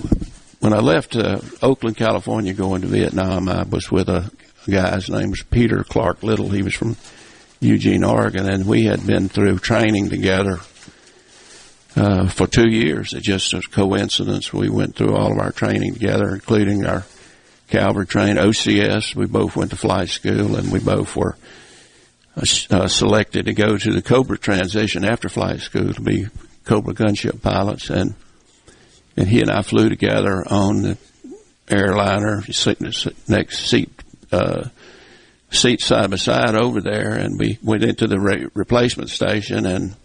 [0.60, 4.32] when I left uh, Oakland, California, going to Vietnam, I was with a,
[4.68, 4.96] a guy.
[4.96, 6.50] His name was Peter Clark Little.
[6.50, 6.98] He was from
[7.60, 10.60] Eugene, Oregon, and we had been through training together
[11.96, 13.14] uh, for two years.
[13.14, 14.52] It just was coincidence.
[14.54, 17.06] We went through all of our training together, including our
[17.68, 19.16] cavalry train, OCS.
[19.16, 21.38] We both went to flight school, and we both were
[22.36, 26.28] uh, uh, selected to go to the Cobra transition after flight school to be
[26.66, 27.90] Cobra gunship pilots.
[27.90, 28.16] And
[29.18, 30.98] and he and I flew together on the
[31.70, 32.92] airliner, sitting
[33.28, 34.01] next seat.
[34.32, 34.70] Uh,
[35.52, 39.95] seat side by side over there, and we went into the re- replacement station, and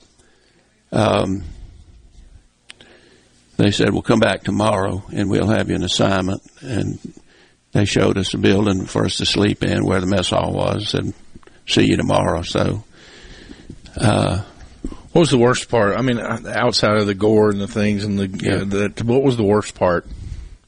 [0.93, 1.45] um,
[3.57, 6.99] they said, "We'll come back tomorrow, and we'll have you an assignment." And
[7.73, 10.95] they showed us a building for us to sleep in, where the mess hall was,
[10.95, 11.15] and
[11.67, 12.43] see you tomorrow.
[12.43, 12.85] So,
[14.01, 14.43] uh,
[15.13, 15.97] What was the worst part?
[15.97, 18.57] I mean, uh, outside of the gore and the things and the, Yeah.
[18.57, 20.07] uh, the what was the worst part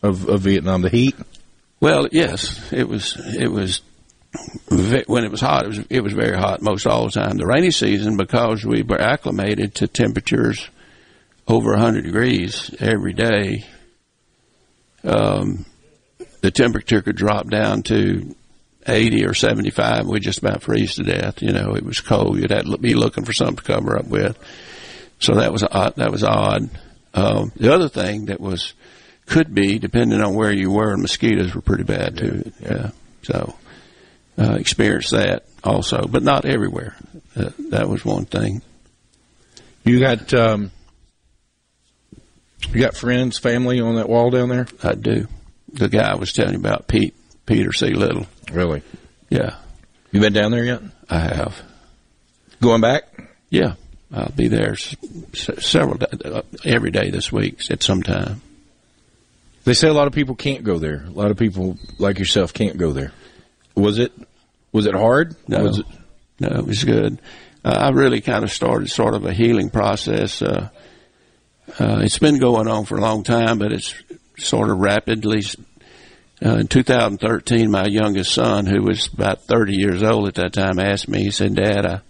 [0.02, 0.80] of, of Vietnam?
[0.82, 1.16] The heat.
[1.80, 3.16] Well, yes, it was.
[3.38, 3.82] It was
[4.68, 5.64] when it was hot.
[5.64, 7.36] It was it was very hot most all the time.
[7.36, 10.68] The rainy season, because we were acclimated to temperatures
[11.46, 13.64] over 100 degrees every day,
[15.05, 15.64] um,
[16.40, 18.34] the temperature could drop down to
[18.86, 20.06] 80 or 75.
[20.06, 21.42] We just about freeze to death.
[21.42, 22.38] You know, it was cold.
[22.38, 24.38] You'd have to be looking for something to cover up with.
[25.20, 25.96] So that was odd.
[25.96, 26.70] That was odd.
[27.14, 28.74] Um, the other thing that was
[29.28, 32.50] could be depending on where you were, mosquitoes were pretty bad too.
[32.60, 32.90] Yeah.
[33.22, 33.55] So
[34.38, 36.96] uh, experienced that also, but not everywhere.
[37.36, 38.62] Uh, that was one thing.
[39.84, 40.70] You got um,
[42.70, 44.66] you got friends, family on that wall down there.
[44.82, 45.28] I do.
[45.72, 47.14] The guy I was telling you about, Pete
[47.46, 47.88] Peter C.
[47.94, 48.26] Little.
[48.50, 48.82] Really?
[49.28, 49.56] Yeah.
[50.10, 50.82] You been down there yet?
[51.10, 51.60] I have.
[52.60, 53.05] Going back?
[53.50, 53.74] Yeah,
[54.12, 58.40] I'll be there several uh, every day this week at some time.
[59.68, 61.04] They say a lot of people can't go there.
[61.06, 63.12] A lot of people like yourself can't go there.
[63.74, 64.12] Was it
[64.72, 65.36] was it hard?
[65.46, 65.86] No, Was it,
[66.40, 67.20] no, it was good.
[67.62, 70.40] Uh, I really kind of started sort of a healing process.
[70.40, 70.70] Uh,
[71.78, 73.92] uh, it's been going on for a long time, but it's
[74.38, 75.42] sort of rapidly.
[76.42, 80.78] Uh, in 2013, my youngest son, who was about 30 years old at that time,
[80.78, 81.24] asked me.
[81.24, 82.00] He said, "Dad, I,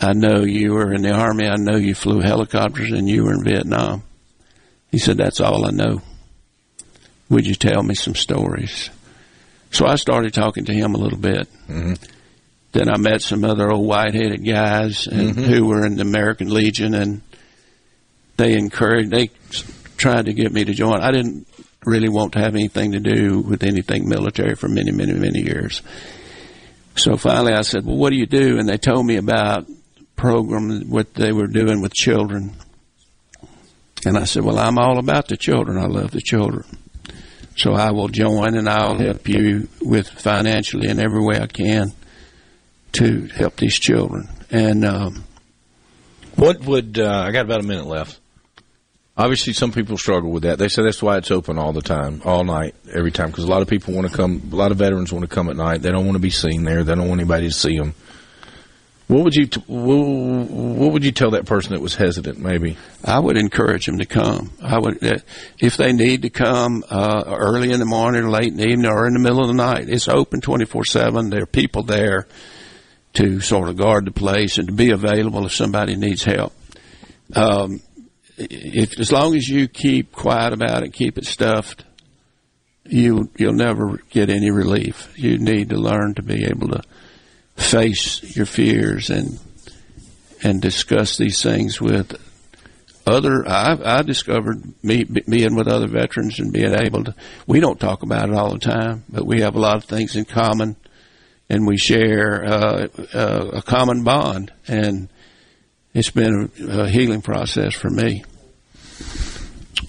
[0.00, 1.48] I know you were in the army.
[1.48, 4.04] I know you flew helicopters, and you were in Vietnam."
[4.92, 6.02] He said, "That's all I know.
[7.32, 8.90] Would you tell me some stories?"
[9.70, 11.48] So I started talking to him a little bit.
[12.72, 15.44] Then I met some other old white-headed guys and, Mhm.
[15.44, 17.22] who were in the American Legion, and
[18.36, 19.10] they encouraged.
[19.10, 19.30] They
[19.96, 21.00] tried to get me to join.
[21.00, 21.46] I didn't
[21.86, 25.80] really want to have anything to do with anything military for many, many, many years.
[26.96, 29.66] So finally, I said, "Well, what do you do?" And they told me about
[30.16, 32.52] program what they were doing with children.
[34.04, 35.78] And I said, "Well, I'm all about the children.
[35.78, 36.64] I love the children."
[37.56, 41.92] So I will join and I'll help you with financially in every way I can
[42.92, 44.28] to help these children.
[44.50, 45.24] And um,
[46.36, 48.18] what would uh, I got about a minute left?
[49.16, 50.58] Obviously, some people struggle with that.
[50.58, 53.50] They say that's why it's open all the time, all night, every time, because a
[53.50, 54.42] lot of people want to come.
[54.50, 55.82] A lot of veterans want to come at night.
[55.82, 56.82] They don't want to be seen there.
[56.82, 57.94] They don't want anybody to see them.
[59.08, 62.38] What would you t- What would you tell that person that was hesitant?
[62.38, 64.52] Maybe I would encourage them to come.
[64.62, 65.18] I would, uh,
[65.58, 69.06] if they need to come uh, early in the morning, late in the evening, or
[69.06, 69.88] in the middle of the night.
[69.88, 71.30] It's open twenty four seven.
[71.30, 72.26] There are people there
[73.14, 76.54] to sort of guard the place and to be available if somebody needs help.
[77.34, 77.80] Um,
[78.38, 81.84] if as long as you keep quiet about it, keep it stuffed,
[82.86, 85.12] you you'll never get any relief.
[85.16, 86.82] You need to learn to be able to
[87.62, 89.38] face your fears and
[90.42, 92.16] and discuss these things with
[93.06, 93.48] other.
[93.48, 97.14] I, I discovered me being with other veterans and being able to.
[97.46, 100.16] We don't talk about it all the time, but we have a lot of things
[100.16, 100.76] in common,
[101.48, 105.08] and we share uh, uh, a common bond and
[105.94, 108.24] it's been a, a healing process for me.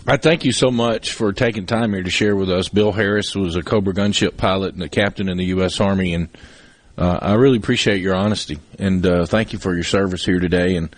[0.05, 2.67] I thank you so much for taking time here to share with us.
[2.67, 5.79] Bill Harris was a Cobra gunship pilot and a captain in the U.S.
[5.79, 6.27] Army, and
[6.97, 10.75] uh, I really appreciate your honesty and uh, thank you for your service here today.
[10.75, 10.95] And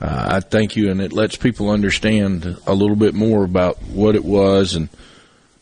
[0.00, 4.16] uh, I thank you, and it lets people understand a little bit more about what
[4.16, 4.88] it was and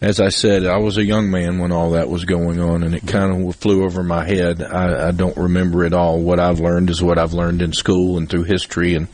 [0.03, 2.93] as I said, I was a young man when all that was going on, and
[2.93, 4.61] it kind of flew over my head.
[4.61, 6.21] I, I don't remember it all.
[6.21, 9.07] What I've learned is what I've learned in school and through history, and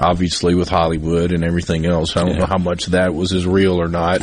[0.00, 2.16] obviously with Hollywood and everything else.
[2.16, 2.38] I don't yeah.
[2.38, 4.20] know how much that was as real or not,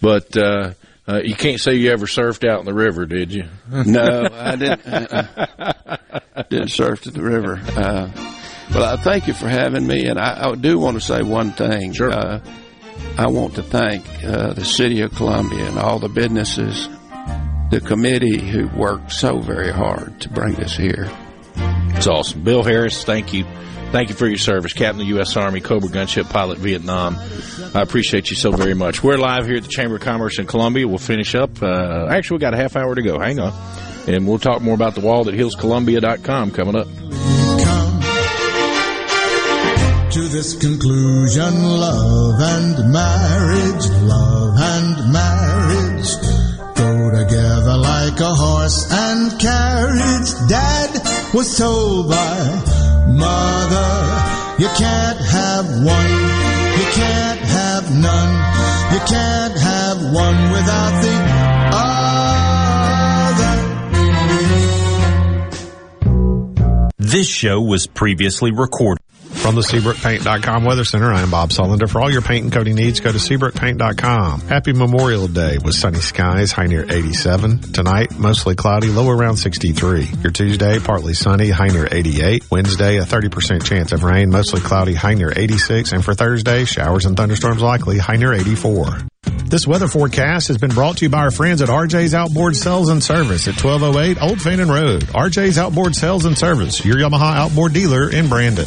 [0.00, 0.34] but.
[0.36, 0.72] Uh,
[1.06, 3.44] uh, you can't say you ever surfed out in the river, did you?
[3.70, 4.86] no, I didn't.
[4.86, 5.90] Uh,
[6.48, 7.60] didn't surf at the river.
[7.62, 8.10] Uh,
[8.72, 11.52] well, I thank you for having me, and I, I do want to say one
[11.52, 11.92] thing.
[11.92, 12.10] Sure.
[12.10, 12.40] Uh,
[13.18, 16.88] I want to thank uh, the city of Columbia and all the businesses,
[17.70, 21.10] the committee who worked so very hard to bring us here.
[21.96, 22.42] It's awesome.
[22.42, 23.44] Bill Harris, thank you.
[23.94, 25.36] Thank you for your service, Captain of the U.S.
[25.36, 27.16] Army, Cobra Gunship Pilot, Vietnam.
[27.76, 29.04] I appreciate you so very much.
[29.04, 30.88] We're live here at the Chamber of Commerce in Columbia.
[30.88, 31.62] We'll finish up.
[31.62, 33.20] Uh, actually, we got a half hour to go.
[33.20, 33.52] Hang on.
[34.08, 36.88] And we'll talk more about the wall at healscolumbia.com coming up
[40.10, 46.10] to this conclusion love and marriage, love and marriage
[46.74, 50.48] go together like a horse and carriage.
[50.48, 51.00] Dad
[51.32, 52.83] was told by
[53.14, 53.90] mother,
[54.58, 56.10] you can't have one,
[56.78, 58.32] you can't have none,
[58.92, 61.16] you can't have one without the
[61.76, 62.14] other.
[66.98, 69.04] This show was previously recorded.
[69.34, 71.86] From the SeabrookPaint.com Weather Center, I'm Bob Sullender.
[71.88, 74.40] For all your paint and coating needs, go to SeabrookPaint.com.
[74.42, 77.58] Happy Memorial Day with sunny skies, high near 87.
[77.72, 80.08] Tonight, mostly cloudy, low around 63.
[80.22, 82.50] Your Tuesday, partly sunny, high near 88.
[82.50, 85.92] Wednesday, a 30% chance of rain, mostly cloudy, high near 86.
[85.92, 89.00] And for Thursday, showers and thunderstorms likely, high near 84.
[89.46, 92.88] This weather forecast has been brought to you by our friends at RJ's Outboard Sales
[92.88, 95.02] and Service at 1208 Old Fannin Road.
[95.02, 98.66] RJ's Outboard Sales and Service, your Yamaha outboard dealer in Brandon.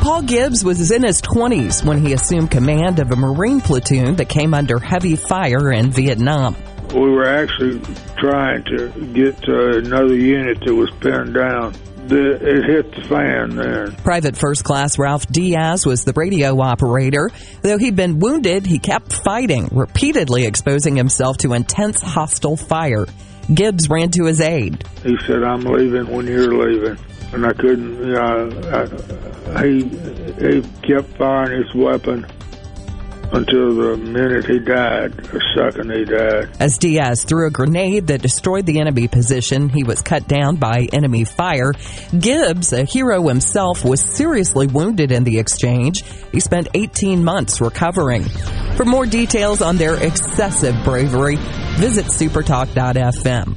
[0.02, 4.28] Paul Gibbs was in his 20s when he assumed command of a Marine platoon that
[4.28, 6.54] came under heavy fire in Vietnam.
[6.92, 7.80] We were actually
[8.18, 11.74] trying to get to another unit that was pinned down.
[12.08, 13.94] The, it hit the fan then.
[14.02, 17.30] Private First Class Ralph Diaz was the radio operator.
[17.62, 23.06] Though he'd been wounded, he kept fighting, repeatedly exposing himself to intense hostile fire.
[23.52, 24.84] Gibbs ran to his aid.
[25.04, 26.98] He said, I'm leaving when you're leaving.
[27.32, 28.96] And I couldn't, you know,
[29.54, 32.26] I, he, he kept firing his weapon
[33.32, 36.50] until the minute he died, the second he died.
[36.60, 40.88] As Diaz threw a grenade that destroyed the enemy position, he was cut down by
[40.92, 41.72] enemy fire.
[42.18, 46.02] Gibbs, a hero himself, was seriously wounded in the exchange.
[46.32, 48.24] He spent 18 months recovering.
[48.76, 51.36] For more details on their excessive bravery,
[51.76, 53.56] visit supertalk.fm.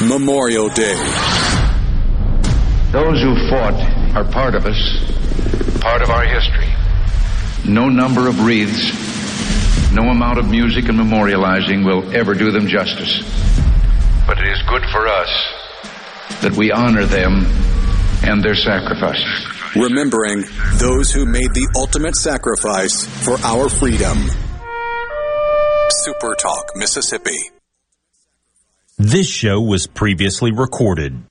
[0.00, 0.94] Memorial Day.
[2.92, 3.74] Those who fought
[4.14, 4.78] are part of us,
[5.80, 6.68] part of our history.
[7.64, 8.92] No number of wreaths,
[9.92, 13.22] no amount of music and memorializing will ever do them justice.
[14.24, 15.28] But it is good for us
[16.42, 17.44] that we honor them
[18.22, 19.46] and their sacrifices.
[19.74, 20.44] Remembering
[20.74, 24.18] those who made the ultimate sacrifice for our freedom.
[25.90, 27.57] Super Talk, Mississippi.
[29.00, 31.22] This show was previously recorded.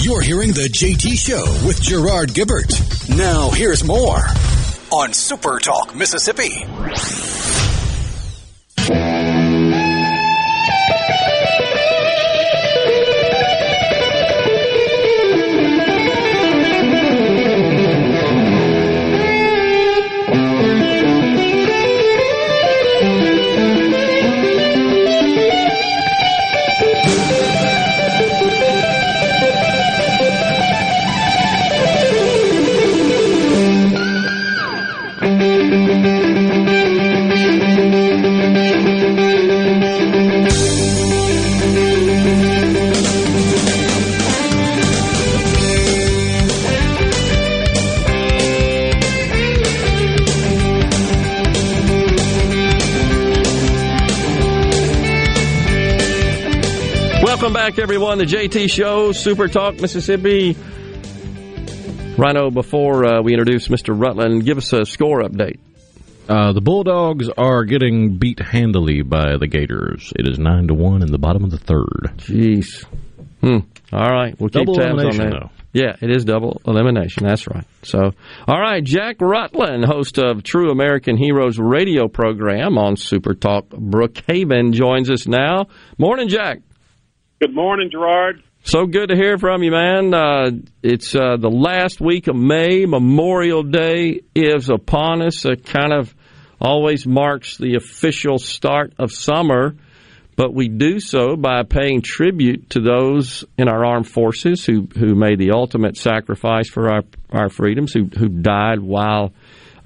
[0.00, 3.16] You're hearing the JT Show with Gerard Gibert.
[3.16, 4.18] Now, here's more
[4.90, 6.66] on Super Talk, Mississippi.
[57.46, 58.18] Welcome back, everyone.
[58.18, 60.56] The JT Show, Super Talk, Mississippi.
[62.18, 63.94] Rhino, before uh, we introduce Mr.
[63.96, 65.60] Rutland, give us a score update.
[66.28, 70.12] Uh, the Bulldogs are getting beat handily by the Gators.
[70.16, 72.14] It is nine to one in the bottom of the third.
[72.16, 72.84] Jeez.
[73.40, 73.58] Hmm.
[73.92, 75.30] All right, we'll keep Double tabs on that.
[75.30, 75.50] though.
[75.72, 77.28] Yeah, it is double elimination.
[77.28, 77.64] That's right.
[77.84, 78.10] So,
[78.48, 84.72] all right, Jack Rutland, host of True American Heroes radio program on Super Talk Brookhaven,
[84.72, 85.66] joins us now.
[85.96, 86.58] Morning, Jack.
[87.38, 88.42] Good morning, Gerard.
[88.64, 90.14] So good to hear from you, man.
[90.14, 90.50] Uh,
[90.82, 92.86] it's uh, the last week of May.
[92.86, 95.44] Memorial Day is upon us.
[95.44, 96.14] It kind of
[96.60, 99.76] always marks the official start of summer
[100.36, 105.14] but we do so by paying tribute to those in our armed forces who, who
[105.14, 109.32] made the ultimate sacrifice for our, our freedoms, who, who died while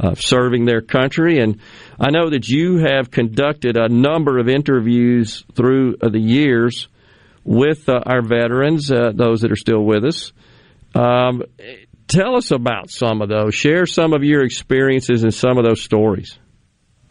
[0.01, 1.39] uh, serving their country.
[1.39, 1.61] And
[2.01, 6.89] I know that you have conducted a number of interviews through the years
[7.51, 10.33] with uh, our veterans, uh, those that are still with us.
[10.95, 11.43] Um,
[12.07, 13.55] tell us about some of those.
[13.55, 16.39] Share some of your experiences and some of those stories.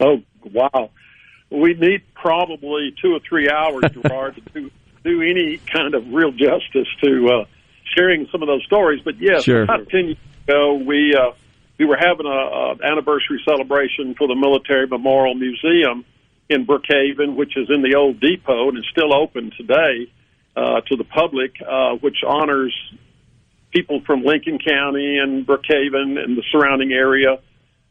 [0.00, 0.90] Oh, wow
[1.50, 4.70] we need probably two or three hours, Gerard, to do,
[5.04, 7.44] do any kind of real justice to uh,
[7.96, 9.00] sharing some of those stories.
[9.04, 9.62] But yes, sure.
[9.62, 11.32] about ten years ago, we uh,
[11.78, 16.04] we were having a, a anniversary celebration for the Military Memorial Museum
[16.48, 20.10] in Brookhaven, which is in the old depot and is still open today
[20.56, 22.74] uh, to the public, uh, which honors
[23.72, 27.38] people from Lincoln County and Brookhaven and the surrounding area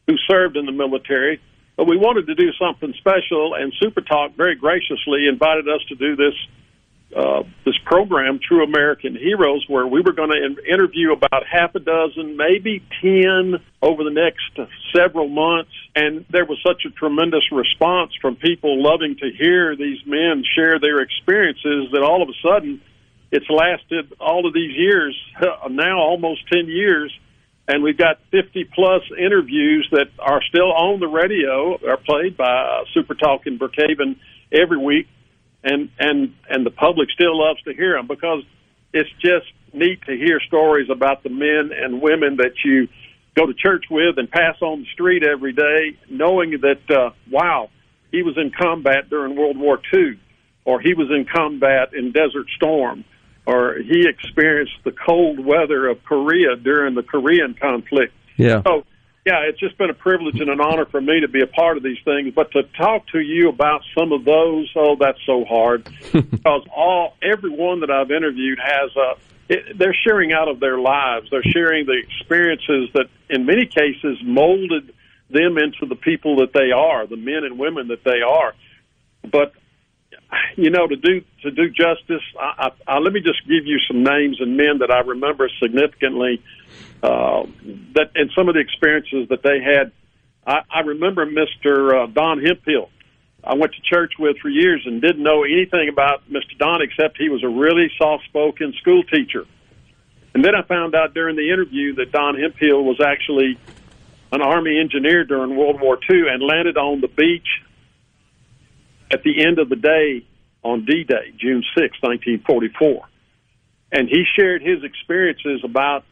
[0.06, 1.40] who served in the military.
[1.76, 5.94] But we wanted to do something special, and Super Talk very graciously invited us to
[5.94, 6.34] do this
[7.14, 11.74] uh, this program, True American Heroes, where we were going to in- interview about half
[11.74, 14.58] a dozen, maybe ten, over the next
[14.94, 15.72] several months.
[15.96, 20.78] And there was such a tremendous response from people loving to hear these men share
[20.78, 22.80] their experiences that all of a sudden
[23.32, 25.16] it's lasted all of these years,
[25.70, 27.12] now almost 10 years
[27.70, 32.82] and we've got 50 plus interviews that are still on the radio, are played by
[32.92, 34.16] Super Talk in Brookhaven
[34.50, 35.06] every week,
[35.62, 38.42] and and and the public still loves to hear them because
[38.92, 42.88] it's just neat to hear stories about the men and women that you
[43.36, 47.70] go to church with and pass on the street every day, knowing that uh, wow,
[48.10, 50.18] he was in combat during World War II,
[50.64, 53.04] or he was in combat in Desert Storm
[53.46, 58.12] or he experienced the cold weather of Korea during the Korean conflict.
[58.36, 58.62] Yeah.
[58.62, 58.84] So,
[59.30, 61.76] yeah, it's just been a privilege and an honor for me to be a part
[61.76, 62.34] of these things.
[62.34, 67.16] But to talk to you about some of those, oh, that's so hard because all
[67.22, 69.14] everyone that I've interviewed has a.
[69.48, 71.28] It, they're sharing out of their lives.
[71.30, 74.92] They're sharing the experiences that, in many cases, molded
[75.28, 78.54] them into the people that they are, the men and women that they are.
[79.30, 79.52] But
[80.56, 83.78] you know, to do to do justice, I, I, I, let me just give you
[83.86, 86.42] some names and men that I remember significantly.
[87.02, 87.46] Uh,
[87.94, 89.92] that and some of the experiences that they had.
[90.46, 92.04] I, I remember Mr.
[92.04, 92.90] Uh, Don Hemphill.
[93.42, 96.58] I went to church with for years and didn't know anything about Mr.
[96.58, 99.46] Don except he was a really soft-spoken school teacher.
[100.34, 103.58] And then I found out during the interview that Don Hemphill was actually
[104.32, 107.48] an Army engineer during World War II and landed on the beach
[109.10, 110.24] at the end of the day
[110.62, 113.06] on D Day, June 6, 1944.
[113.92, 116.04] And he shared his experiences about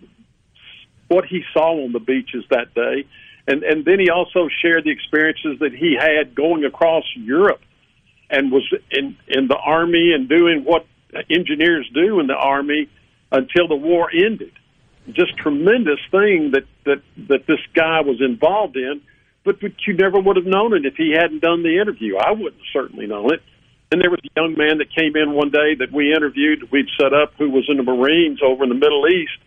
[1.07, 3.07] what he saw on the beaches that day.
[3.47, 7.61] And, and then he also shared the experiences that he had going across Europe
[8.31, 10.87] and was in, in the Army and doing what
[11.31, 12.89] engineers do in the Army
[13.33, 14.53] until the war ended.
[15.13, 19.01] Just tremendous thing that, that, that this guy was involved in
[19.57, 22.17] but, you never would have known it if he hadn't done the interview.
[22.17, 23.43] I wouldn't certainly know it.
[23.91, 26.89] And there was a young man that came in one day that we interviewed, we'd
[27.01, 29.39] set up, who was in the Marines over in the Middle East,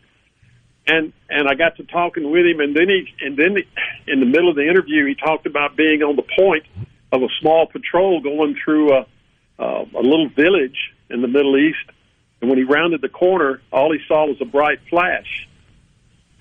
[0.88, 3.58] and and I got to talking with him, and then he and then
[4.08, 6.64] in the middle of the interview, he talked about being on the point
[7.12, 9.06] of a small patrol going through a
[9.60, 11.86] uh, a little village in the Middle East,
[12.42, 15.48] and when he rounded the corner, all he saw was a bright flash,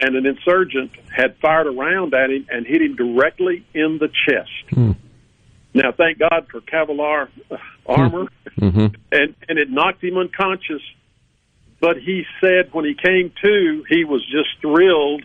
[0.01, 4.09] and an insurgent had fired a round at him and hit him directly in the
[4.09, 4.51] chest.
[4.71, 4.93] Hmm.
[5.75, 7.57] Now, thank God for Kevlar uh,
[7.87, 8.27] armor,
[8.59, 8.87] mm-hmm.
[9.13, 10.83] and and it knocked him unconscious.
[11.81, 15.25] But he said when he came to, he was just thrilled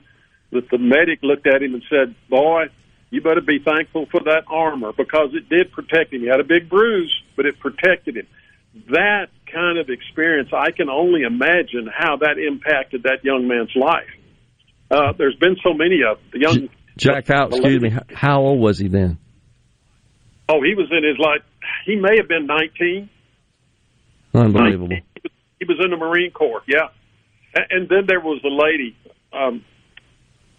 [0.52, 2.68] that the medic looked at him and said, "Boy,
[3.10, 6.22] you better be thankful for that armor because it did protect him.
[6.22, 8.28] He had a big bruise, but it protected him."
[8.90, 14.10] That kind of experience, I can only imagine how that impacted that young man's life.
[14.90, 16.70] Uh, there's been so many of the young.
[16.98, 19.18] Jack, how excuse me, how old was he then?
[20.48, 21.41] Oh, he was in his like
[21.86, 23.10] he may have been 19.
[24.34, 24.88] Unbelievable.
[24.90, 25.03] 19.
[25.60, 26.90] He was in the Marine Corps, yeah.
[27.70, 28.95] And then there was the lady,
[29.32, 29.64] um,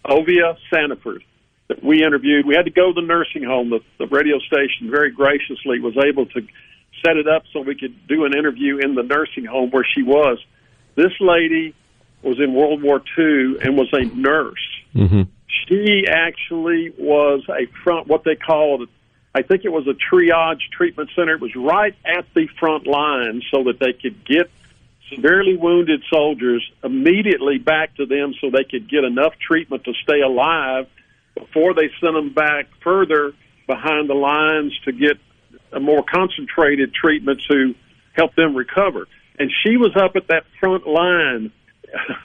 [0.05, 1.23] Ovia Sanford,
[1.69, 2.47] that we interviewed.
[2.47, 3.71] We had to go to the nursing home.
[3.71, 6.41] The, the radio station very graciously was able to
[7.05, 10.03] set it up so we could do an interview in the nursing home where she
[10.03, 10.39] was.
[10.95, 11.75] This lady
[12.27, 14.69] was in World War II and was a nurse.
[14.95, 15.23] Mm-hmm.
[15.69, 18.89] She actually was a front, what they called,
[19.35, 21.35] I think it was a triage treatment center.
[21.35, 24.51] It was right at the front line so that they could get
[25.15, 30.21] severely wounded soldiers immediately back to them so they could get enough treatment to stay
[30.21, 30.89] alive
[31.35, 33.33] before they sent them back further
[33.67, 35.19] behind the lines to get
[35.73, 37.75] a more concentrated treatment to
[38.15, 39.07] help them recover.
[39.39, 41.53] And she was up at that front line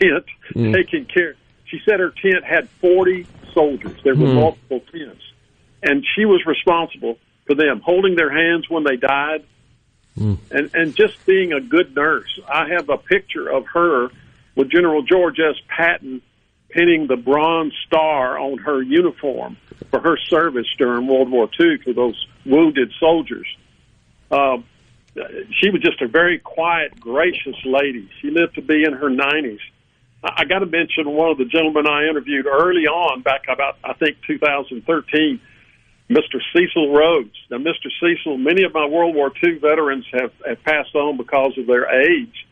[0.00, 0.24] tent
[0.54, 0.72] Mm.
[0.72, 1.34] taking care.
[1.66, 3.98] She said her tent had 40 soldiers.
[4.04, 4.34] There were Hmm.
[4.36, 5.22] multiple tents.
[5.82, 9.42] And she was responsible for them, holding their hands when they died,
[10.16, 12.38] and and just being a good nurse.
[12.48, 14.08] I have a picture of her
[14.54, 15.56] with General George S.
[15.68, 16.22] Patton
[16.70, 19.56] pinning the Bronze Star on her uniform
[19.90, 23.46] for her service during World War II to those wounded soldiers.
[24.30, 24.64] Um,
[25.16, 25.24] Uh,
[25.60, 28.08] she was just a very quiet, gracious lady.
[28.20, 29.60] She lived to be in her 90s.
[30.22, 33.78] I, I got to mention one of the gentlemen I interviewed early on, back about
[33.82, 35.40] I think 2013.
[36.08, 36.40] Mr.
[36.52, 37.34] Cecil Rhodes.
[37.50, 37.90] Now, Mr.
[38.00, 41.90] Cecil, many of my World War II veterans have, have passed on because of their
[41.90, 42.46] age,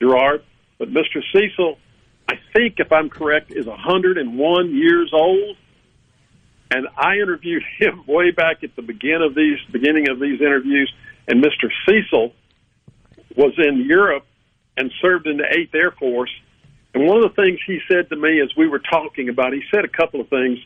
[0.00, 0.44] Gerard.
[0.78, 1.20] But Mr.
[1.32, 1.78] Cecil,
[2.28, 5.56] I think, if I'm correct, is 101 years old.
[6.70, 10.92] And I interviewed him way back at the beginning of these beginning of these interviews.
[11.30, 11.70] And Mr.
[11.88, 12.32] Cecil
[13.36, 14.26] was in Europe
[14.76, 16.30] and served in the Eighth Air Force.
[16.92, 19.62] And one of the things he said to me as we were talking about, he
[19.72, 20.58] said a couple of things.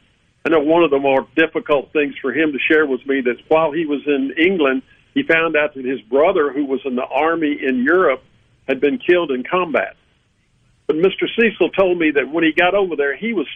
[0.47, 3.43] I know one of the more difficult things for him to share with me that
[3.49, 4.83] while he was in England,
[5.13, 8.23] he found out that his brother, who was in the army in Europe,
[8.67, 9.97] had been killed in combat.
[10.87, 11.29] But Mr.
[11.39, 13.47] Cecil told me that when he got over there, he was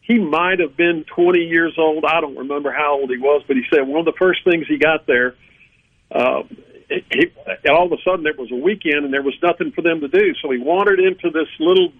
[0.00, 2.06] he might have been 20 years old.
[2.06, 4.66] I don't remember how old he was, but he said one of the first things
[4.66, 5.34] he got there,
[6.10, 6.42] uh,
[6.88, 9.82] it, and all of a sudden it was a weekend and there was nothing for
[9.82, 10.34] them to do.
[10.40, 11.92] So he wandered into this little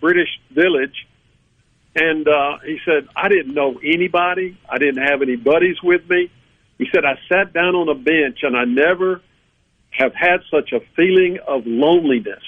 [0.00, 1.06] British village,
[1.94, 4.56] and uh, he said, I didn't know anybody.
[4.68, 6.30] I didn't have any buddies with me.
[6.78, 9.20] He said, I sat down on a bench and I never
[9.90, 12.42] have had such a feeling of loneliness.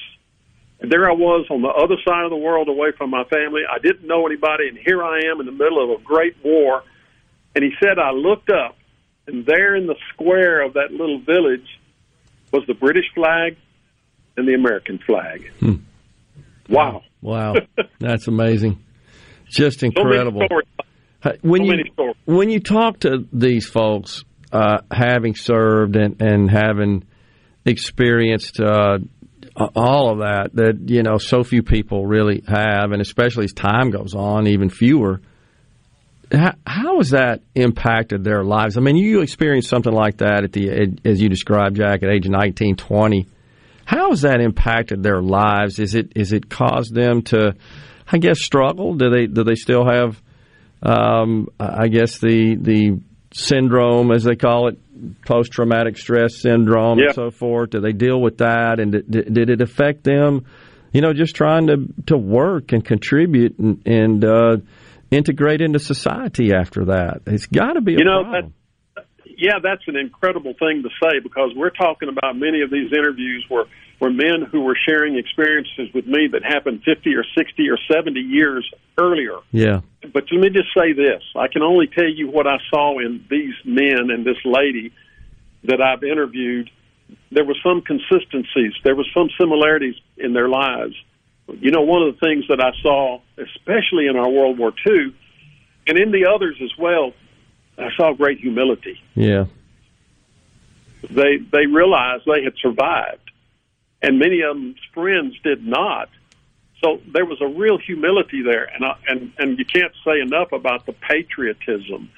[0.80, 3.62] And there I was on the other side of the world away from my family.
[3.70, 6.82] I didn't know anybody, and here I am in the middle of a great war.
[7.54, 8.76] And he said, I looked up,
[9.26, 11.66] and there in the square of that little village
[12.52, 13.56] was the British flag
[14.36, 15.50] and the American flag.
[16.68, 17.02] Wow.
[17.20, 17.54] Wow,
[18.00, 18.82] that's amazing.
[19.48, 20.42] Just So many incredible.
[20.46, 21.40] stories.
[21.42, 27.04] When So you when you talk to these folks, uh, having served and, and having
[27.64, 28.98] experienced uh,
[29.74, 33.90] all of that, that you know so few people really have, and especially as time
[33.90, 35.20] goes on, even fewer.
[36.36, 38.76] How, how has that impacted their lives?
[38.76, 42.26] I mean, you experienced something like that at the as you described, Jack, at age
[42.26, 43.26] of 19, 20.
[43.86, 45.78] How has that impacted their lives?
[45.78, 47.54] Is it is it caused them to,
[48.10, 48.94] I guess, struggle?
[48.94, 50.20] Do they do they still have,
[50.82, 53.00] um, I guess the the
[53.32, 54.78] syndrome as they call it,
[55.26, 57.06] post traumatic stress syndrome Yeah.
[57.06, 57.70] and so forth?
[57.70, 58.80] Do they deal with that?
[58.80, 60.46] And did, did did it affect them?
[60.92, 64.56] You know, just trying to to work and contribute and, and uh,
[65.14, 67.22] integrate into society after that.
[67.26, 68.42] It's got to be a you know problem.
[68.42, 68.52] that
[69.36, 73.44] yeah that's an incredible thing to say because we're talking about many of these interviews
[73.48, 73.64] where
[73.98, 78.20] where men who were sharing experiences with me that happened 50 or 60 or 70
[78.20, 78.68] years
[78.98, 79.80] earlier yeah.
[80.12, 83.24] but let me just say this i can only tell you what i saw in
[83.30, 84.92] these men and this lady
[85.64, 86.70] that i've interviewed
[87.30, 90.94] there were some consistencies there were some similarities in their lives
[91.48, 95.14] you know one of the things that i saw especially in our world war ii
[95.86, 97.12] and in the others as well
[97.78, 99.00] I saw great humility.
[99.14, 99.46] Yeah.
[101.10, 103.30] They they realized they had survived,
[104.02, 106.08] and many of them's friends did not.
[106.82, 110.52] So there was a real humility there, and I, and and you can't say enough
[110.52, 112.10] about the patriotism.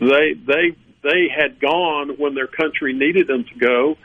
[0.00, 3.96] They they they had gone when their country needed them to go,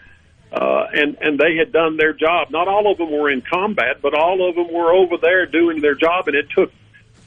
[0.52, 2.50] uh, and and they had done their job.
[2.52, 5.82] Not all of them were in combat, but all of them were over there doing
[5.82, 6.72] their job, and it took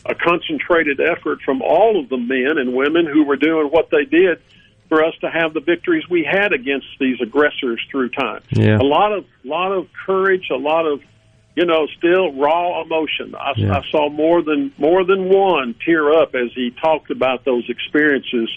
[0.07, 4.05] a concentrated effort from all of the men and women who were doing what they
[4.05, 4.41] did
[4.89, 8.43] for us to have the victories we had against these aggressors through time.
[8.51, 8.79] Yeah.
[8.79, 11.03] A lot of lot of courage, a lot of
[11.59, 13.35] you know, still raw emotion.
[13.35, 13.79] I, Yeah.
[13.79, 18.49] I saw more than more than one tear up as he talked about those experiences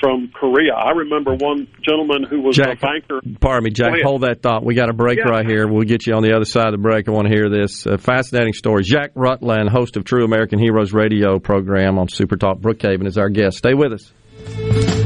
[0.00, 0.72] from Korea.
[0.74, 3.20] I remember one gentleman who was Jack, a banker.
[3.40, 3.94] Pardon me, Jack.
[4.04, 4.64] Hold that thought.
[4.64, 5.30] We got a break Yeah.
[5.30, 5.66] right here.
[5.68, 7.08] We'll get you on the other side of the break.
[7.08, 8.82] I want to hear this uh, fascinating story.
[8.84, 13.28] Jack Rutland, host of True American Heroes radio program on Super Talk Brookhaven, is our
[13.30, 13.58] guest.
[13.58, 15.05] Stay with us.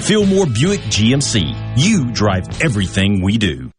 [0.00, 1.76] Fillmore Buick GMC.
[1.76, 3.70] You drive everything we do.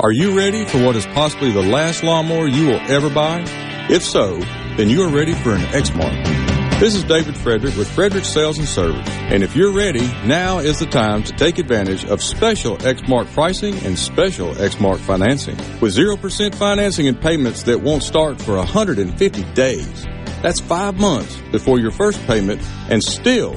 [0.00, 3.44] Are you ready for what is possibly the last lawnmower you will ever buy?
[3.90, 4.38] If so,
[4.76, 6.80] then you are ready for an Exmark.
[6.80, 9.08] This is David Frederick with Frederick Sales and Service.
[9.08, 13.74] And if you're ready, now is the time to take advantage of special Exmark pricing
[13.84, 15.56] and special Exmark financing.
[15.80, 20.04] With 0% financing and payments that won't start for 150 days.
[20.42, 23.56] That's five months before your first payment and still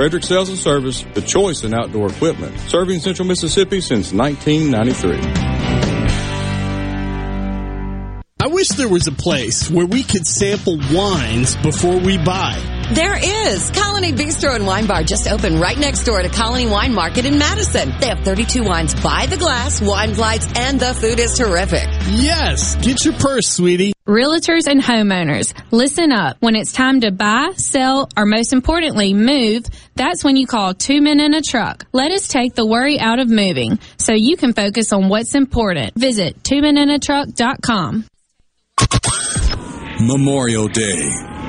[0.00, 5.18] Frederick Sales and Service, the choice in outdoor equipment, serving Central Mississippi since 1993.
[8.40, 12.79] I wish there was a place where we could sample wines before we buy.
[12.92, 13.70] There is.
[13.70, 17.38] Colony Bistro and Wine Bar just opened right next door to Colony Wine Market in
[17.38, 17.92] Madison.
[18.00, 21.84] They have 32 wines by the glass, wine flights, and the food is terrific.
[22.08, 22.74] Yes.
[22.84, 23.92] Get your purse, sweetie.
[24.08, 26.38] Realtors and homeowners, listen up.
[26.40, 31.00] When it's time to buy, sell, or most importantly, move, that's when you call two
[31.00, 31.86] men in a truck.
[31.92, 35.94] Let us take the worry out of moving so you can focus on what's important.
[35.94, 38.06] Visit twomeninatruck.com.
[40.00, 41.39] Memorial Day.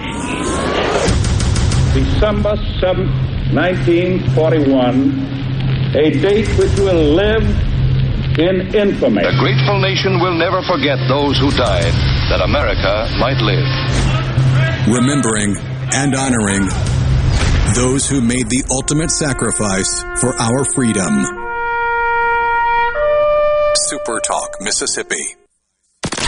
[1.93, 3.05] December 7,
[3.51, 7.43] 1941, a date which will live
[8.39, 9.23] in infamy.
[9.23, 11.91] A grateful nation will never forget those who died
[12.31, 13.67] that America might live.
[14.87, 15.57] Remembering
[15.93, 16.65] and honoring
[17.75, 21.11] those who made the ultimate sacrifice for our freedom.
[23.75, 25.40] Super Talk, Mississippi.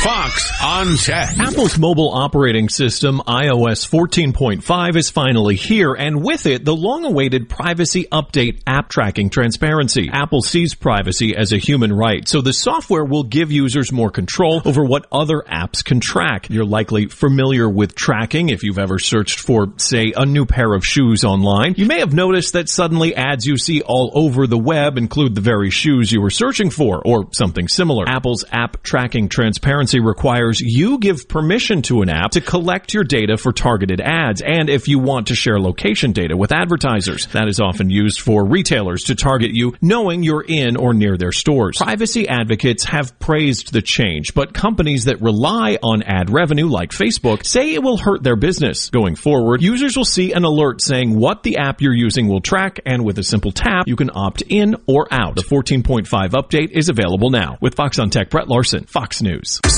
[0.04, 1.30] Fox on Tech.
[1.40, 8.06] Apple's mobile operating system, iOS 14.5, is finally here, and with it, the long-awaited privacy
[8.12, 10.10] update app tracking transparency.
[10.12, 14.62] Apple sees privacy as a human right, so the software will give users more control
[14.66, 16.50] over what other apps can track.
[16.50, 20.84] You're likely familiar with tracking if you've ever searched for, say, a new pair of
[20.84, 21.76] shoes online.
[21.78, 25.40] You may have noticed that suddenly ads you see all over the web include the
[25.40, 28.04] very shoes you were searching for, or something similar.
[28.06, 33.38] Apple's app tracking transparency requires you give permission to an app to collect your data
[33.38, 37.28] for targeted ads and if you want to share location data with advertisers.
[37.28, 41.32] That is often used for retailers to target you knowing you're in or near their
[41.32, 41.78] stores.
[41.78, 47.46] Privacy advocates have praised the change, but companies that rely on ad revenue like Facebook
[47.46, 48.90] say it will hurt their business.
[48.90, 52.80] Going forward, users will see an alert saying what the app you're using will track
[52.86, 55.36] and with a simple tap, you can opt in or out.
[55.36, 57.58] The 14.5 update is available now.
[57.62, 59.60] With Fox on Tech, Brett Larson, Fox News.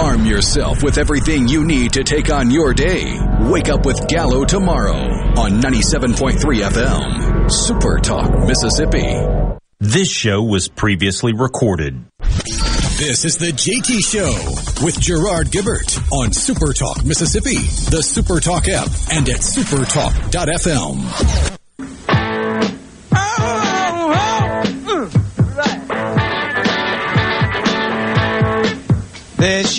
[0.00, 3.18] Arm yourself with everything you need to take on your day.
[3.50, 7.50] Wake up with Gallo tomorrow on 97.3 FM.
[7.50, 9.14] Super Talk, Mississippi.
[9.78, 12.02] This show was previously recorded.
[12.18, 14.32] This is the JT Show
[14.82, 17.58] with Gerard Gibert on Super Talk, Mississippi,
[17.90, 20.96] the Super Talk app, and at supertalk.fm.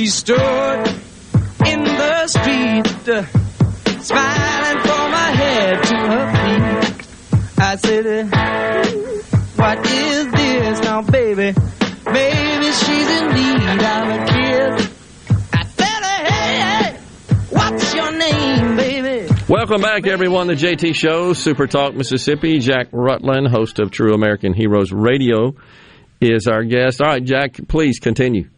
[0.01, 0.87] she stood
[1.67, 2.87] in the street,
[4.01, 7.07] smiling from her head to her feet.
[7.59, 8.31] I said,
[9.57, 11.53] What is this now, baby?
[12.11, 14.89] Maybe she's in need of a kiss.
[15.53, 16.99] I said, hey,
[17.51, 19.31] what's your name, baby?
[19.47, 20.47] Welcome back, everyone.
[20.47, 22.57] The JT Show, Super Talk Mississippi.
[22.57, 25.53] Jack Rutland, host of True American Heroes Radio,
[26.19, 27.03] is our guest.
[27.03, 28.49] All right, Jack, please continue.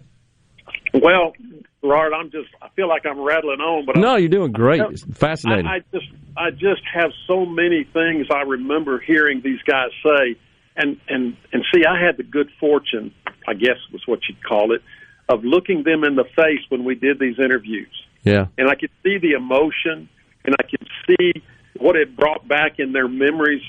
[0.94, 1.34] Well,
[1.82, 4.82] Gerard, I'm just I feel like I'm rattling on, but no, I'm, you're doing great.
[4.82, 5.66] It's fascinating.
[5.66, 6.08] I, I just
[6.38, 10.38] I just have so many things I remember hearing these guys say,
[10.76, 13.14] and and and see, I had the good fortune,
[13.48, 14.82] I guess was what you'd call it,
[15.28, 17.92] of looking them in the face when we did these interviews.
[18.24, 20.08] Yeah, and I could see the emotion,
[20.46, 21.44] and I could see
[21.78, 23.62] what it brought back in their memories.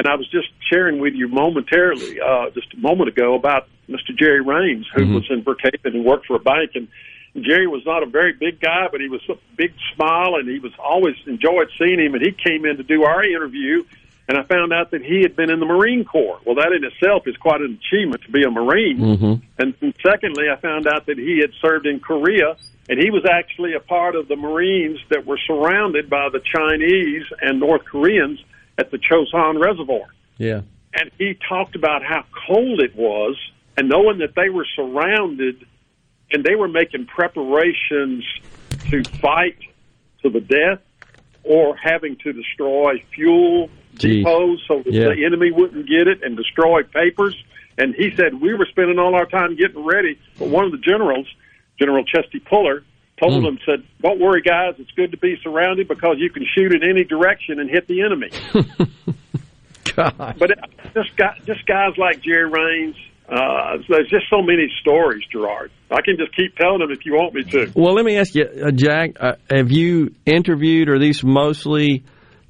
[0.00, 4.16] And I was just sharing with you momentarily, uh, just a moment ago, about Mr.
[4.18, 5.14] Jerry Rains, who mm-hmm.
[5.16, 6.88] was in Brookhaven and worked for a bank, and
[7.34, 10.58] Jerry was not a very big guy, but he was a big smile, and he
[10.58, 12.14] was always enjoyed seeing him.
[12.14, 13.84] And he came in to do our interview,
[14.26, 16.40] and I found out that he had been in the Marine Corps.
[16.46, 19.00] Well, that in itself is quite an achievement to be a Marine.
[19.00, 19.34] Mm-hmm.
[19.58, 22.56] And, and secondly, I found out that he had served in Korea,
[22.88, 27.24] and he was actually a part of the Marines that were surrounded by the Chinese
[27.42, 28.42] and North Koreans
[28.80, 30.06] at the Chosin Reservoir.
[30.38, 30.62] Yeah.
[30.94, 33.36] And he talked about how cold it was,
[33.76, 35.64] and knowing that they were surrounded
[36.32, 38.24] and they were making preparations
[38.90, 39.58] to fight
[40.22, 40.80] to the death
[41.44, 44.22] or having to destroy fuel Gee.
[44.22, 45.08] depots so that Yeah.
[45.14, 47.36] the enemy wouldn't get it and destroy papers.
[47.78, 50.18] And he said we were spending all our time getting ready.
[50.38, 51.26] But one of the generals,
[51.78, 52.82] General Chesty Puller,
[53.20, 53.44] told Hmm.
[53.44, 54.74] them, said, "Don't worry, guys.
[54.78, 58.02] It's good to be surrounded because you can shoot in any direction and hit the
[58.02, 58.30] enemy."
[59.96, 60.36] God.
[60.38, 60.58] But it,
[60.94, 62.96] just guys, just guys like Jerry Rains.
[63.28, 65.70] Uh, there's just so many stories, Gerard.
[65.90, 67.70] I can just keep telling them if you want me to.
[67.76, 69.10] Well, let me ask you, uh, Jack.
[69.20, 70.88] Uh, have you interviewed?
[70.88, 72.02] Are these mostly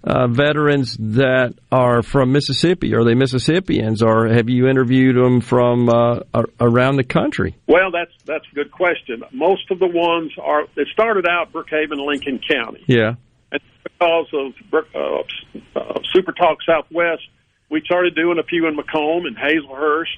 [0.02, 2.94] uh, veterans that are from Mississippi?
[2.94, 6.20] Are they Mississippians, or have you interviewed them from uh,
[6.60, 7.56] around the country?
[7.66, 9.22] Well, that's that's a good question.
[9.32, 10.62] Most of the ones are.
[10.76, 13.14] It started out Brookhaven, Lincoln County, Yeah.
[13.52, 14.52] and because of
[14.94, 17.22] uh, uh, Super Talk Southwest,
[17.70, 20.16] we started doing a few in McComb and Hazlehurst.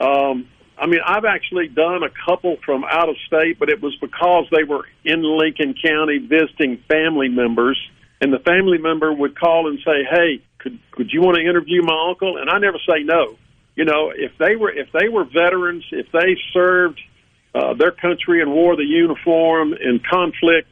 [0.00, 0.46] Um,
[0.80, 4.46] I mean, I've actually done a couple from out of state, but it was because
[4.52, 7.76] they were in Lincoln County visiting family members,
[8.20, 11.82] and the family member would call and say, "Hey, could could you want to interview
[11.82, 13.36] my uncle?" And I never say no.
[13.76, 17.00] You know, if they were if they were veterans, if they served
[17.54, 20.68] uh, their country and wore the uniform in conflict,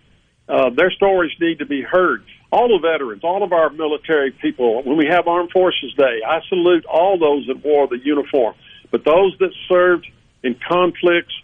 [0.48, 2.24] uh, their stories need to be heard.
[2.52, 6.40] All the veterans, all of our military people, when we have Armed Forces Day, I
[6.48, 8.54] salute all those that wore the uniform.
[8.90, 10.06] But those that served
[10.44, 11.34] in conflicts,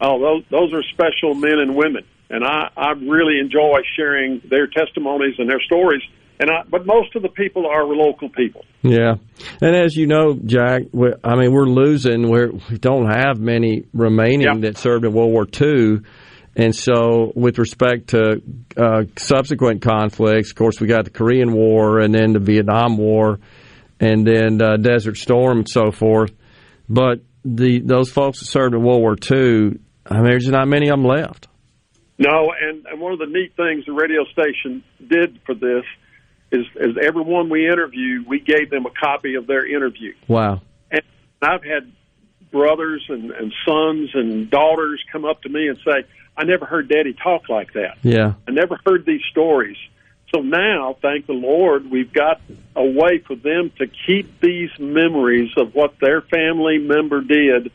[0.00, 2.04] oh, those, those are special men and women.
[2.30, 6.02] And I, I really enjoy sharing their testimonies and their stories.
[6.38, 8.64] And I, but most of the people are local people.
[8.82, 9.16] Yeah,
[9.60, 12.30] and as you know, Jack, we, I mean, we're losing.
[12.30, 16.00] We're, we don't have many remaining that served in World War II,
[16.56, 18.40] and so with respect to
[18.74, 23.38] uh, subsequent conflicts, of course, we got the Korean War, and then the Vietnam War,
[23.98, 26.32] and then uh, Desert Storm, and so forth.
[26.88, 30.88] But the those folks that served in World War II, I mean, there's not many
[30.88, 31.48] of them left.
[32.20, 35.84] No, and, and one of the neat things the radio station did for this
[36.52, 40.12] is, is everyone we interviewed, we gave them a copy of their interview.
[40.28, 40.60] Wow.
[40.90, 41.00] And
[41.40, 41.90] I've had
[42.52, 46.04] brothers and, and sons and daughters come up to me and say,
[46.36, 47.96] I never heard Daddy talk like that.
[48.02, 48.34] Yeah.
[48.46, 49.78] I never heard these stories.
[50.34, 52.42] So now, thank the Lord, we've got
[52.76, 57.72] a way for them to keep these memories of what their family member did,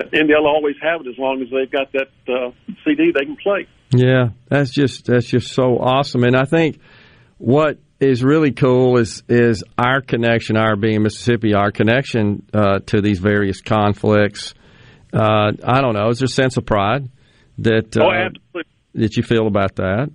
[0.00, 2.50] and they'll always have it as long as they've got that uh,
[2.84, 3.66] CD they can play.
[3.90, 6.78] Yeah, that's just that's just so awesome, and I think
[7.38, 13.00] what is really cool is is our connection, our being Mississippi, our connection uh, to
[13.00, 14.54] these various conflicts.
[15.12, 17.08] Uh, I don't know, is there a sense of pride
[17.58, 18.62] that uh, oh,
[18.94, 20.10] that you feel about that?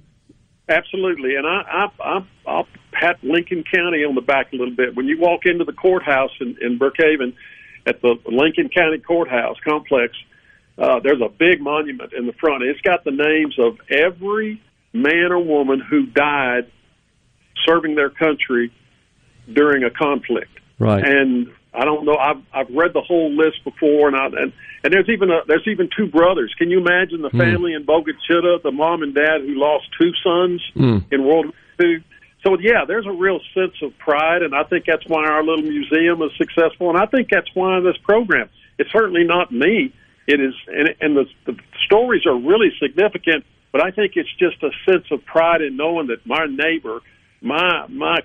[0.70, 4.96] Absolutely, and I, I, I, I'll pat Lincoln County on the back a little bit.
[4.96, 7.34] When you walk into the courthouse in, in Brookhaven,
[7.86, 10.14] at the Lincoln County Courthouse complex,
[10.78, 12.64] uh, there's a big monument in the front.
[12.64, 14.62] It's got the names of every
[14.94, 16.72] man or woman who died
[17.66, 18.72] serving their country
[19.52, 20.52] during a conflict.
[20.80, 21.04] Right.
[21.06, 22.16] And I don't know.
[22.16, 24.54] I've I've read the whole list before, and I, and
[24.84, 26.54] and there's even a there's even two brothers.
[26.58, 27.40] Can you imagine the Hmm.
[27.40, 27.86] family in
[28.28, 31.04] Chica, the mom and dad who lost two sons Mm.
[31.12, 31.54] in World War
[31.88, 32.04] II?
[32.44, 35.64] So yeah, there's a real sense of pride, and I think that's why our little
[35.64, 38.50] museum is successful, and I think that's why this program.
[38.78, 39.94] It's certainly not me.
[40.28, 43.46] It is, and, and the, the stories are really significant.
[43.72, 47.00] But I think it's just a sense of pride in knowing that my neighbor,
[47.42, 48.20] my my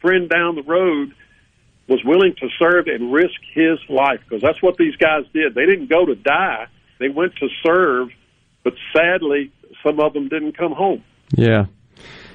[0.00, 1.14] friend down the road,
[1.86, 5.54] was willing to serve and risk his life because that's what these guys did.
[5.54, 6.66] They didn't go to die;
[6.98, 8.08] they went to serve.
[8.64, 11.04] But sadly, some of them didn't come home.
[11.36, 11.66] Yeah,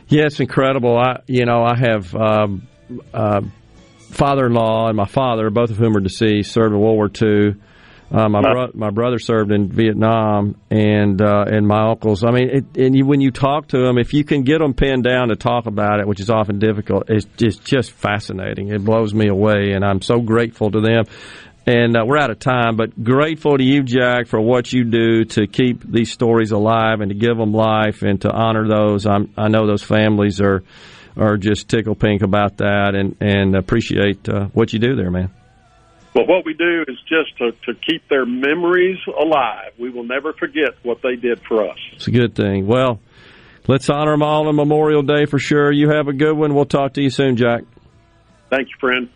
[0.07, 0.97] yeah, it's incredible.
[0.97, 2.67] I, you know, I have um,
[3.13, 3.41] uh,
[4.11, 7.55] father-in-law and my father, both of whom are deceased, served in World War II.
[8.11, 12.23] Uh, my bro- my brother served in Vietnam, and uh, and my uncles.
[12.23, 14.75] I mean, it, and you, when you talk to them, if you can get them
[14.75, 18.69] pinned down to talk about it, which is often difficult, it's just just fascinating.
[18.69, 21.05] It blows me away, and I'm so grateful to them.
[21.67, 25.25] And uh, we're out of time, but grateful to you, Jack, for what you do
[25.25, 29.07] to keep these stories alive and to give them life and to honor those.
[29.07, 30.63] I'm, I know those families are
[31.17, 35.31] are just tickle pink about that, and and appreciate uh, what you do there, man.
[36.13, 39.73] Well, what we do is just to, to keep their memories alive.
[39.77, 41.77] We will never forget what they did for us.
[41.93, 42.67] It's a good thing.
[42.67, 43.01] Well,
[43.67, 45.71] let's honor them all on Memorial Day for sure.
[45.71, 46.53] You have a good one.
[46.53, 47.63] We'll talk to you soon, Jack.
[48.49, 49.09] Thank you, friend.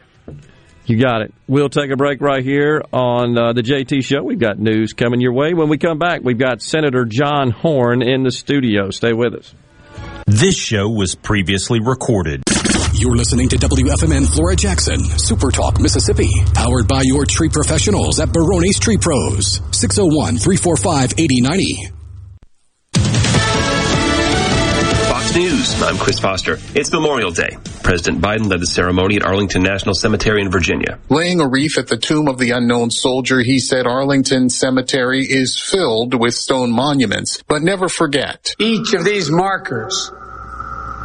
[0.90, 1.32] You got it.
[1.48, 4.24] We'll take a break right here on uh, the JT Show.
[4.24, 5.54] We've got news coming your way.
[5.54, 8.90] When we come back, we've got Senator John Horhn in the studio.
[8.90, 9.54] Stay with us.
[10.26, 12.42] This show was previously recorded.
[12.94, 18.30] You're listening to WFMN Flora Jackson, Super Talk, Mississippi, powered by your tree professionals at
[18.30, 21.99] Barone's Tree Pros, 601 345 8090.
[25.82, 26.58] I'm Chris Foster.
[26.76, 27.58] It's Memorial Day.
[27.84, 31.00] President Biden led the ceremony at Arlington National Cemetery in Virginia.
[31.08, 35.58] Laying a wreath at the tomb of the unknown soldier, he said Arlington Cemetery is
[35.58, 38.54] filled with stone monuments, but never forget.
[38.60, 40.12] Each of these markers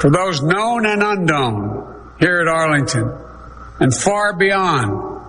[0.00, 3.16] for those known and unknown here at Arlington
[3.78, 5.22] and far beyond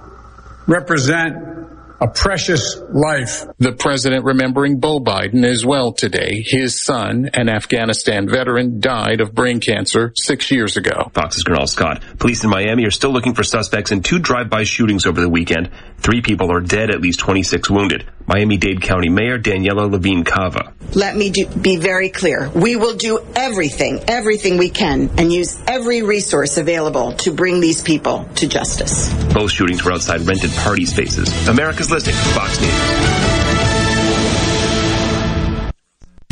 [0.65, 1.55] represent
[1.99, 3.45] a precious life.
[3.59, 6.43] The president remembering Beau Biden as well today.
[6.45, 11.09] His son, an Afghanistan veteran, died of brain cancer six years ago.
[11.13, 12.03] Fox's Gernal Scott.
[12.19, 15.72] Police in Miami are still looking for suspects in two drive-by shootings over the weekend.
[15.97, 18.09] Three people are dead, at least 26 wounded.
[18.27, 20.73] Miami-Dade County Mayor Daniela Levine Cava.
[20.95, 22.49] Let me do, be very clear.
[22.49, 27.81] We will do everything, everything we can, and use every resource available to bring these
[27.81, 29.13] people to justice.
[29.34, 31.47] Both shootings were outside rented party spaces.
[31.47, 32.15] America's listening.
[32.33, 33.74] Fox News.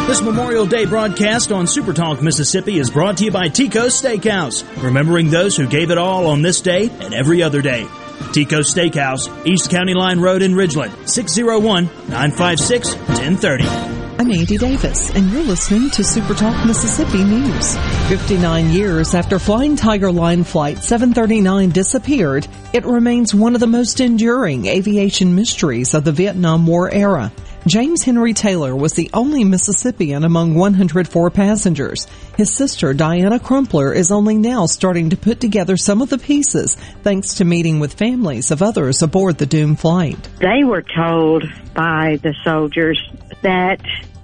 [0.07, 5.29] This Memorial Day broadcast on Supertalk Mississippi is brought to you by Tico's Steakhouse, remembering
[5.29, 7.87] those who gave it all on this day and every other day.
[8.33, 14.00] Tico's Steakhouse, East County Line Road in Ridgeland, 601 956 1030.
[14.21, 17.75] I'm Andy Davis, and you're listening to SuperTalk Mississippi News.
[18.07, 23.99] 59 years after Flying Tiger Line Flight 739 disappeared, it remains one of the most
[23.99, 27.31] enduring aviation mysteries of the Vietnam War era.
[27.65, 32.05] James Henry Taylor was the only Mississippian among 104 passengers.
[32.37, 36.75] His sister, Diana Crumpler, is only now starting to put together some of the pieces
[37.01, 40.29] thanks to meeting with families of others aboard the doomed flight.
[40.39, 41.43] They were told
[41.73, 43.01] by the soldiers
[43.41, 43.81] that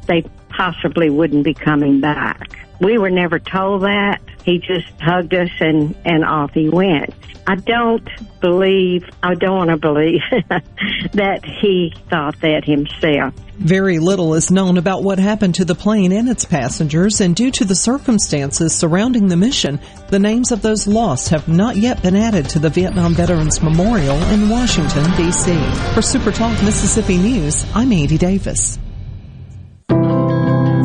[0.07, 2.41] they possibly wouldn't be coming back.
[2.79, 4.21] We were never told that.
[4.43, 7.13] He just hugged us and, and off he went.
[7.47, 8.07] I don't
[8.39, 10.21] believe, I don't want to believe
[11.13, 13.33] that he thought that himself.
[13.57, 17.49] Very little is known about what happened to the plane and its passengers, and due
[17.51, 19.79] to the circumstances surrounding the mission,
[20.09, 24.17] the names of those lost have not yet been added to the Vietnam Veterans Memorial
[24.25, 25.57] in Washington, D.C.
[25.93, 28.77] For Super Talk Mississippi News, I'm Andy Davis.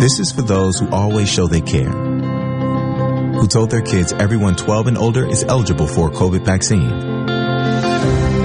[0.03, 1.89] This is for those who always show they care.
[1.89, 6.91] Who told their kids everyone 12 and older is eligible for a COVID vaccine.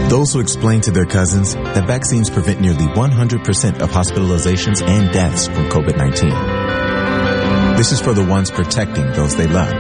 [0.07, 5.47] Those who explain to their cousins that vaccines prevent nearly 100% of hospitalizations and deaths
[5.47, 7.75] from COVID-19.
[7.75, 9.73] This is for the ones protecting those they love.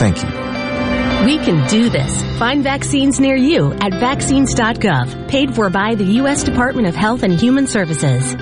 [0.00, 0.28] Thank you.
[1.26, 2.22] We can do this.
[2.38, 6.44] Find vaccines near you at vaccines.gov, paid for by the U.S.
[6.44, 8.34] Department of Health and Human Services.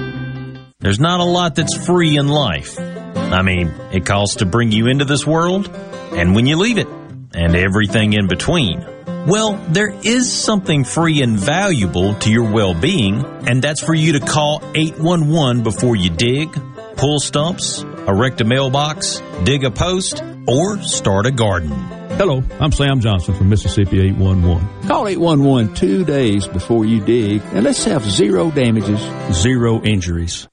[0.80, 2.78] There's not a lot that's free in life.
[2.78, 5.68] I mean, it costs to bring you into this world
[6.12, 6.86] and when you leave it
[7.34, 8.86] and everything in between.
[9.26, 14.20] Well, there is something free and valuable to your well-being, and that's for you to
[14.20, 16.56] call 811 before you dig,
[16.96, 21.70] pull stumps, erect a mailbox, dig a post, or start a garden.
[22.18, 24.88] Hello, I'm Sam Johnson from Mississippi 811.
[24.88, 29.00] Call 811 two days before you dig and let's have zero damages,
[29.32, 30.46] zero injuries.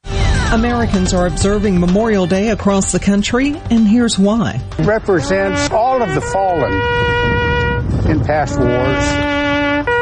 [0.54, 4.62] Americans are observing Memorial Day across the country, and here's why.
[4.78, 6.72] It represents all of the fallen
[8.10, 8.70] in past wars,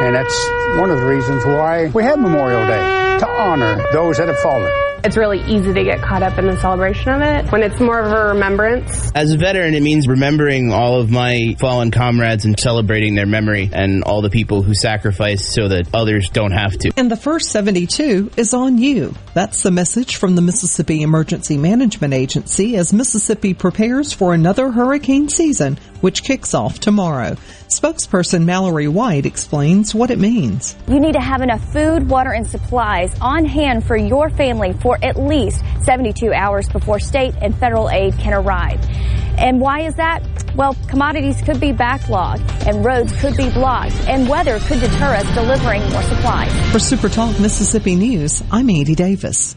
[0.02, 0.48] and that's
[0.78, 4.70] one of the reasons why we have Memorial Day to honor those that have fallen.
[5.04, 8.00] It's really easy to get caught up in the celebration of it when it's more
[8.00, 9.12] of a remembrance.
[9.14, 13.68] As a veteran, it means remembering all of my fallen comrades and celebrating their memory
[13.70, 16.92] and all the people who sacrificed so that others don't have to.
[16.96, 19.14] And the first 72 is on you.
[19.34, 25.28] That's the message from the Mississippi Emergency Management Agency as Mississippi prepares for another hurricane
[25.28, 27.36] season, which kicks off tomorrow.
[27.74, 30.76] Spokesperson Mallory White explains what it means.
[30.86, 34.96] You need to have enough food, water, and supplies on hand for your family for
[35.02, 38.78] at least 72 hours before state and federal aid can arrive.
[39.38, 40.22] And why is that?
[40.54, 45.34] Well, commodities could be backlogged, and roads could be blocked, and weather could deter us
[45.34, 46.52] delivering more supplies.
[46.70, 49.56] For SuperTalk Mississippi News, I'm Andy Davis.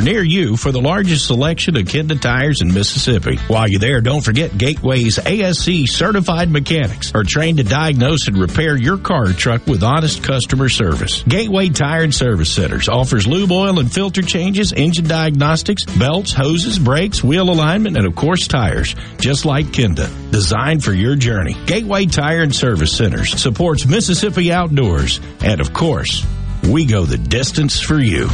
[0.00, 3.36] near you for the largest selection of Kenda tires in Mississippi.
[3.48, 8.76] While you're there, don't forget Gateway's ASC certified mechanics are trained to diagnose and repair
[8.76, 11.22] your car or truck with honest customer service.
[11.22, 16.78] Gateway Tire and Service Centers offers lube oil and filter changes, engine diagnostics, belts, hoses,
[16.78, 20.08] brakes, wheel alignment, and of course tires, just like Kenda.
[20.30, 21.56] Designed for your journey.
[21.66, 26.26] Gateway Tire and Service Centers supports Mississippi outdoors, and of course,
[26.64, 28.28] we go the distance for you.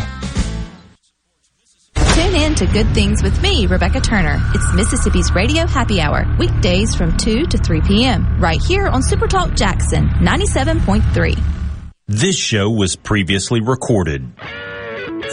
[2.35, 4.41] Tune in to Good Things with me, Rebecca Turner.
[4.55, 9.57] It's Mississippi's Radio Happy Hour, weekdays from 2 to 3 p.m., right here on Supertalk
[9.57, 11.41] Jackson 97.3.
[12.09, 14.33] This show was previously recorded.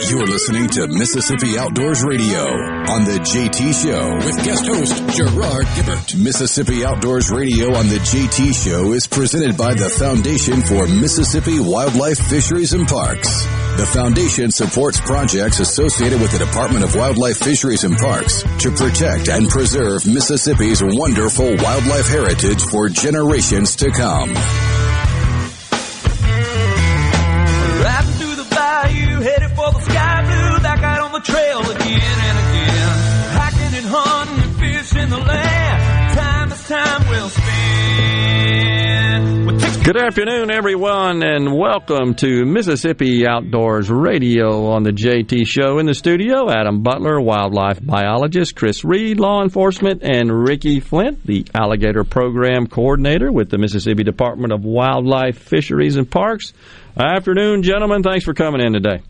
[0.00, 6.16] You're listening to Mississippi Outdoors Radio on the JT Show with guest host Gerard Gibert.
[6.16, 12.18] Mississippi Outdoors Radio on the JT Show is presented by the Foundation for Mississippi Wildlife
[12.18, 13.44] Fisheries and Parks.
[13.76, 19.28] The foundation supports projects associated with the Department of Wildlife Fisheries and Parks to protect
[19.28, 24.32] and preserve Mississippi's wonderful wildlife heritage for generations to come.
[31.22, 32.88] Trail again and again.
[33.32, 36.18] Hiking and hunting and fishing the land.
[36.18, 37.52] Time is time well spent.
[39.84, 45.78] Good afternoon, everyone, and welcome to Mississippi Outdoors Radio on the JT Show.
[45.80, 51.46] In the studio, Adam Butler, wildlife biologist, Chris Reed, law enforcement, and Ricky Flint, the
[51.52, 56.52] alligator program coordinator with the Mississippi Department of Wildlife, Fisheries, and Parks.
[56.96, 58.04] Afternoon, gentlemen.
[58.04, 59.02] Thanks for coming in today.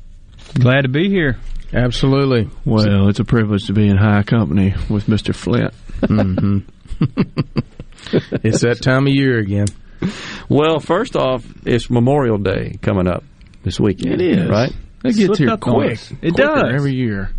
[0.54, 1.38] Glad to be here.
[1.72, 2.50] Absolutely.
[2.64, 5.34] Well, it's a privilege to be in high company with Mr.
[5.34, 5.72] Flint.
[6.02, 6.58] Mm-hmm.
[8.44, 9.66] it's that time of year again.
[10.48, 13.24] Well, first off, it's Memorial Day coming up
[13.62, 14.20] this weekend.
[14.20, 14.72] It is right.
[15.04, 15.98] It gets here quick.
[16.20, 17.30] It does every year.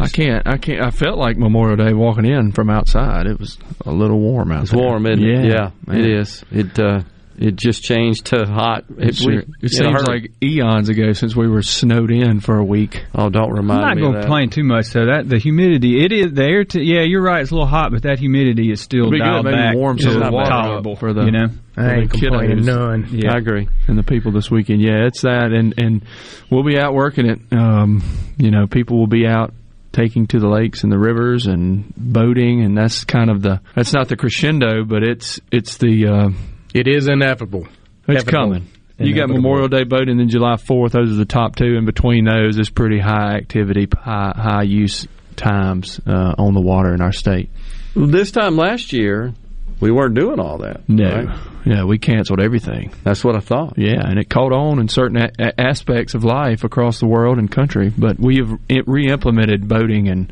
[0.00, 0.46] I can't.
[0.46, 0.82] I can't.
[0.82, 3.26] I felt like Memorial Day walking in from outside.
[3.26, 4.80] It was a little warm out It's there.
[4.80, 5.46] warm, isn't yeah, it?
[5.46, 6.00] Yeah, man.
[6.00, 6.44] it is.
[6.50, 7.02] It uh,
[7.40, 8.84] it just changed to hot.
[8.98, 13.02] It, sure- it seems like eons ago since we were snowed in for a week.
[13.14, 13.80] Oh, don't remind.
[13.82, 15.06] I'm not me going to complain too much though.
[15.06, 16.64] That the humidity, it is the air.
[16.74, 17.40] Yeah, you're right.
[17.40, 19.74] It's a little hot, but that humidity is still It'd good, maybe back.
[19.74, 21.46] warm to some the water up tolerable for the you know.
[21.76, 22.66] I ain't complaining kiddos.
[22.66, 23.26] none.
[23.32, 23.68] I agree.
[23.88, 26.02] And the people this weekend, yeah, it's that, and and
[26.50, 27.40] we'll be out working it.
[27.52, 28.02] Um,
[28.36, 29.54] you know, people will be out
[29.92, 33.94] taking to the lakes and the rivers and boating, and that's kind of the that's
[33.94, 36.28] not the crescendo, but it's it's the uh,
[36.74, 37.66] it is ineffable.
[38.08, 38.32] It's Inevitable.
[38.32, 38.66] coming.
[38.98, 40.92] You got Memorial Day boating, and then July Fourth.
[40.92, 41.76] Those are the top two.
[41.76, 45.06] In between those, is pretty high activity, high high use
[45.36, 47.48] times uh, on the water in our state.
[47.96, 49.32] This time last year,
[49.80, 50.86] we weren't doing all that.
[50.86, 51.38] No, right?
[51.64, 52.92] yeah, we canceled everything.
[53.02, 53.78] That's what I thought.
[53.78, 57.38] Yeah, and it caught on in certain a- a- aspects of life across the world
[57.38, 57.90] and country.
[57.96, 60.30] But we have i- re-implemented boating and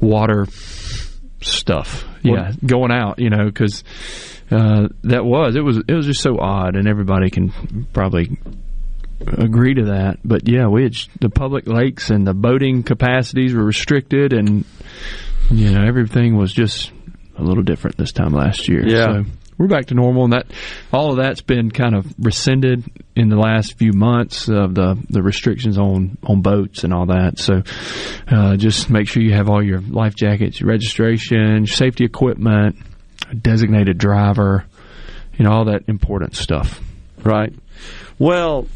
[0.00, 0.46] water
[1.40, 2.04] stuff.
[2.22, 3.82] Yeah, going out, you know, because
[4.52, 8.36] uh, that was it was it was just so odd, and everybody can probably
[9.20, 10.18] agree to that.
[10.24, 14.64] But yeah, we had, the public lakes and the boating capacities were restricted, and
[15.50, 16.92] you know everything was just
[17.36, 18.86] a little different this time last year.
[18.86, 19.22] Yeah.
[19.22, 19.24] So,
[19.58, 20.46] we're back to normal, and that
[20.92, 22.84] all of that's been kind of rescinded
[23.14, 27.38] in the last few months of the the restrictions on on boats and all that.
[27.38, 27.62] So
[28.28, 32.76] uh, just make sure you have all your life jackets, your registration, your safety equipment,
[33.32, 34.64] a designated driver,
[35.36, 36.80] you know all that important stuff.
[37.24, 37.52] Right.
[38.18, 38.66] Well,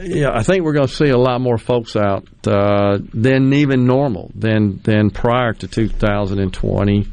[0.00, 3.86] yeah, I think we're going to see a lot more folks out uh, than even
[3.86, 7.06] normal than than prior to 2020.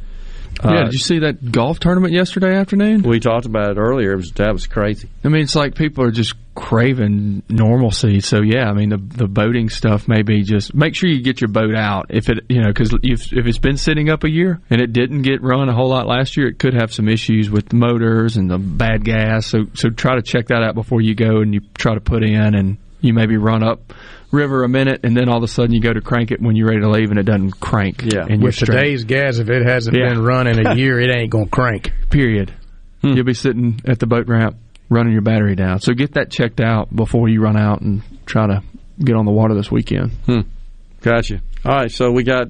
[0.63, 3.01] Uh, yeah, did you see that golf tournament yesterday afternoon?
[3.01, 4.13] We talked about it earlier.
[4.13, 5.09] It was that was crazy.
[5.23, 8.19] I mean, it's like people are just craving normalcy.
[8.19, 11.49] So yeah, I mean the the boating stuff maybe just make sure you get your
[11.49, 14.61] boat out if it you know because if if it's been sitting up a year
[14.69, 17.49] and it didn't get run a whole lot last year, it could have some issues
[17.49, 19.47] with the motors and the bad gas.
[19.47, 22.23] So so try to check that out before you go and you try to put
[22.23, 23.93] in and you maybe run up
[24.33, 26.55] river a minute, and then all of a sudden you go to crank it when
[26.55, 28.03] you're ready to leave, and it doesn't crank.
[28.03, 30.09] Yeah, and with today's gas, if it hasn't yeah.
[30.09, 31.91] been running a year, it ain't gonna crank.
[32.09, 32.53] Period.
[33.01, 33.13] Hmm.
[33.13, 34.57] You'll be sitting at the boat ramp
[34.89, 35.79] running your battery down.
[35.79, 38.61] So get that checked out before you run out and try to
[38.99, 40.11] get on the water this weekend.
[40.25, 40.41] Hmm.
[41.01, 41.41] Gotcha.
[41.65, 42.47] All right, so we got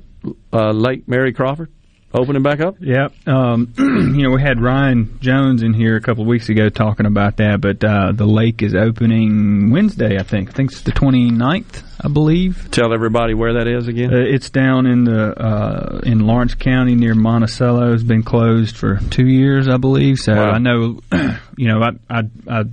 [0.51, 1.71] uh, Lake Mary Crawford
[2.13, 2.75] opening back up?
[2.79, 3.13] Yep.
[3.27, 7.05] Um, you know, we had Ryan Jones in here a couple of weeks ago talking
[7.05, 10.49] about that, but uh, the lake is opening Wednesday, I think.
[10.49, 12.69] I think it's the 29th, I believe.
[12.71, 14.13] Tell everybody where that is again.
[14.13, 17.93] Uh, it's down in the uh, in Lawrence County near Monticello.
[17.93, 20.19] It's been closed for two years, I believe.
[20.19, 20.51] So wow.
[20.51, 20.99] I know,
[21.57, 22.63] you know, I I, I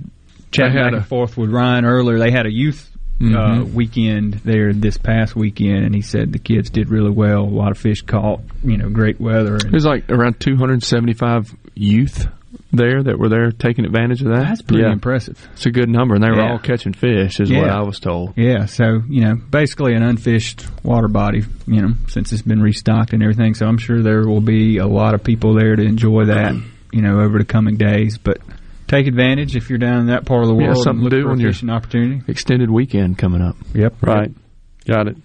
[0.51, 2.19] chatted back and forth with Ryan earlier.
[2.19, 2.90] They had a youth
[3.21, 3.35] mm-hmm.
[3.35, 7.41] uh, weekend there this past weekend, and he said the kids did really well.
[7.41, 8.41] A lot of fish caught.
[8.63, 9.55] You know, great weather.
[9.55, 12.27] It was like around 275 youth
[12.73, 14.43] there that were there taking advantage of that.
[14.43, 14.91] That's pretty yeah.
[14.91, 15.47] impressive.
[15.53, 16.51] It's a good number, and they were yeah.
[16.51, 17.61] all catching fish, is yeah.
[17.61, 18.33] what I was told.
[18.37, 21.43] Yeah, so you know, basically an unfished water body.
[21.67, 24.87] You know, since it's been restocked and everything, so I'm sure there will be a
[24.87, 26.53] lot of people there to enjoy that.
[26.91, 28.39] You know, over the coming days, but
[28.91, 30.77] take advantage if you're down in that part of the world.
[30.77, 32.21] Yeah, something to do on your opportunity.
[32.27, 33.55] Extended weekend coming up.
[33.73, 33.95] Yep.
[34.01, 34.31] Right.
[34.85, 35.17] Got it.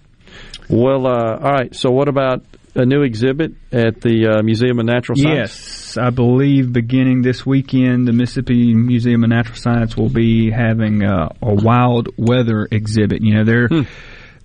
[0.69, 1.75] Well, uh, all right.
[1.75, 2.43] So, what about
[2.75, 5.37] a new exhibit at the uh, Museum of Natural Science?
[5.37, 11.03] Yes, I believe beginning this weekend, the Mississippi Museum of Natural Science will be having
[11.03, 13.21] uh, a wild weather exhibit.
[13.21, 13.81] You know, they're hmm.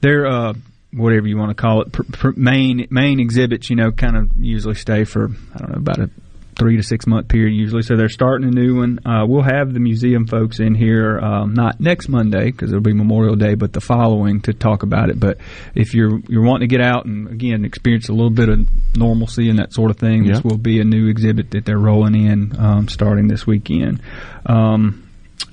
[0.01, 0.55] they're uh,
[0.93, 3.69] whatever you want to call it, pr- pr- main main exhibits.
[3.69, 6.11] You know, kind of usually stay for I don't know about a
[6.59, 7.83] three to six month period usually.
[7.83, 9.01] So they're starting a new one.
[9.07, 12.93] Uh, we'll have the museum folks in here um, not next Monday because it'll be
[12.93, 15.19] Memorial Day, but the following to talk about it.
[15.19, 15.39] But
[15.75, 19.49] if you're you're wanting to get out and again experience a little bit of normalcy
[19.49, 22.59] and that sort of thing, this will be a new exhibit that they're rolling in
[22.59, 24.03] um, starting this weekend.
[24.47, 25.09] Um,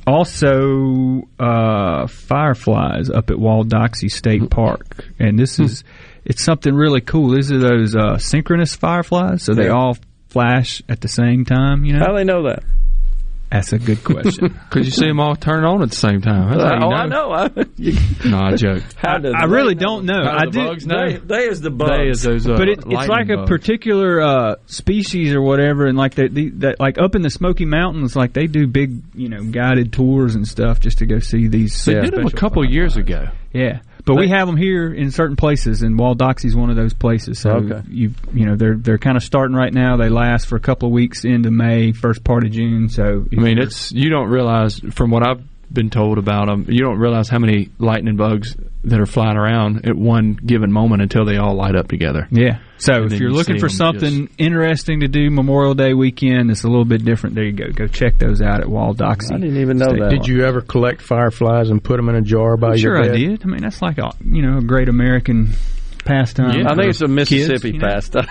[0.05, 4.47] also, uh, fireflies up at Wall Doxey State mm-hmm.
[4.47, 5.63] Park, and this hmm.
[5.63, 5.83] is
[6.25, 7.29] it's something really cool.
[7.29, 9.97] These are those uh, synchronous fireflies, so they all
[10.29, 11.85] flash at the same time?
[11.85, 12.63] You know, how do they know that?
[13.51, 14.59] That's a good question.
[14.69, 16.51] Because you see them all turn on at the same time.
[16.51, 17.31] That's uh, oh, I know.
[17.31, 17.47] I,
[18.29, 18.83] no, I joke.
[18.95, 20.21] How I, I really don't know.
[20.23, 20.63] I do.
[20.63, 21.09] Bugs know?
[21.09, 21.91] They, they is the bugs.
[21.97, 23.41] They is those, uh, but it, it's like bugs.
[23.41, 27.65] a particular uh, species or whatever, and like that, that, like up in the Smoky
[27.65, 31.47] Mountains, like they do big, you know, guided tours and stuff just to go see
[31.47, 31.83] these.
[31.83, 33.29] They did them a couple years ago.
[33.51, 33.79] Yeah.
[34.15, 35.99] But we have them here in certain places, and
[36.43, 37.39] is one of those places.
[37.39, 37.81] So okay.
[37.89, 39.97] you you know they're they're kind of starting right now.
[39.97, 42.89] They last for a couple of weeks into May, first part of June.
[42.89, 46.79] So I mean, it's you don't realize from what I've been told about them, you
[46.79, 48.55] don't realize how many lightning bugs
[48.85, 52.27] that are flying around at one given moment until they all light up together.
[52.31, 52.59] Yeah.
[52.77, 54.39] So and if you're you looking for something just...
[54.39, 57.35] interesting to do Memorial Day weekend, it's a little bit different.
[57.35, 57.71] There you go.
[57.71, 59.33] Go check those out at Wall Doxey.
[59.33, 59.99] I didn't even know State.
[59.99, 60.09] that.
[60.09, 63.19] Did you ever collect fireflies and put them in a jar by sure your bed?
[63.19, 63.43] Sure, I did.
[63.43, 65.53] I mean, that's like a you know a great American
[66.05, 66.59] pastime.
[66.59, 68.27] Yeah, I think it's a Mississippi kids, pastime.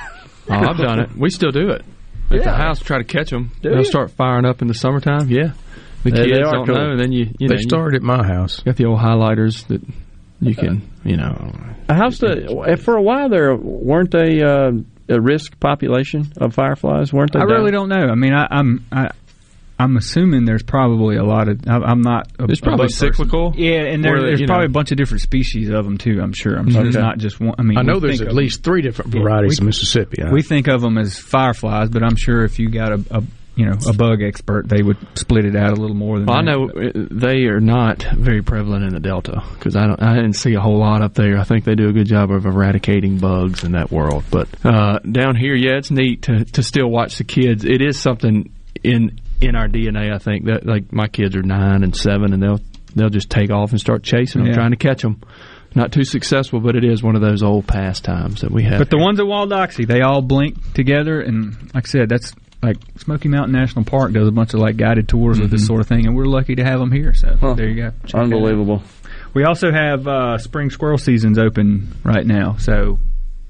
[0.51, 1.17] oh, I've done it.
[1.17, 1.85] We still do it
[2.31, 2.43] at yeah.
[2.45, 2.81] the house.
[2.81, 3.53] Try to catch them.
[3.63, 3.85] Do They'll you?
[3.85, 5.29] start firing up in the summertime.
[5.29, 5.53] Yeah.
[6.11, 6.75] The kids yeah, don't cool.
[6.75, 6.91] know.
[6.91, 8.61] And then you, you they know, started at my house.
[8.61, 9.83] Got the old highlighters that
[10.41, 11.53] you can, you know.
[11.89, 12.79] How's the?
[12.83, 14.73] For a while there, weren't they uh,
[15.09, 17.13] a risk population of fireflies?
[17.13, 17.41] Weren't they?
[17.41, 17.51] I down?
[17.51, 18.09] really don't know.
[18.09, 18.85] I mean, I, I'm.
[18.93, 19.11] I,
[19.81, 21.61] I'm assuming there's probably a lot of.
[21.69, 22.33] I'm not.
[22.41, 23.55] A, it's probably cyclical.
[23.57, 24.71] Yeah, and there, there's probably know.
[24.71, 26.19] a bunch of different species of them too.
[26.21, 26.57] I'm sure.
[26.57, 26.91] I'm sure okay.
[26.91, 27.55] there's not just one.
[27.59, 30.23] I mean, I know there's at least three different varieties yeah, we, of Mississippi.
[30.33, 33.23] We think of them as fireflies, but I'm sure if you got a, a
[33.59, 36.27] you know a bug expert, they would split it out a little more than.
[36.27, 36.49] Well, that.
[36.49, 40.35] I know they are not very prevalent in the Delta because I don't, I didn't
[40.35, 41.37] see a whole lot up there.
[41.37, 44.23] I think they do a good job of eradicating bugs in that world.
[44.31, 47.65] But uh, down here, yeah, it's neat to to still watch the kids.
[47.65, 48.55] It is something
[48.85, 50.15] in in our DNA.
[50.15, 52.61] I think that like my kids are nine and seven, and they'll
[52.95, 54.55] they'll just take off and start chasing them, yeah.
[54.55, 55.21] trying to catch them
[55.75, 58.79] not too successful, but it is one of those old pastimes that we have.
[58.79, 62.33] But the ones at Wall Doxey, they all blink together, and like I said, that's
[62.63, 65.43] like Smoky Mountain National Park does a bunch of like guided tours mm-hmm.
[65.43, 65.67] with this mm-hmm.
[65.67, 67.15] sort of thing, and we're lucky to have them here.
[67.15, 67.55] So huh.
[67.55, 67.93] there you go.
[68.07, 68.83] Check Unbelievable.
[69.35, 72.99] We also have uh, spring squirrel seasons open right now, so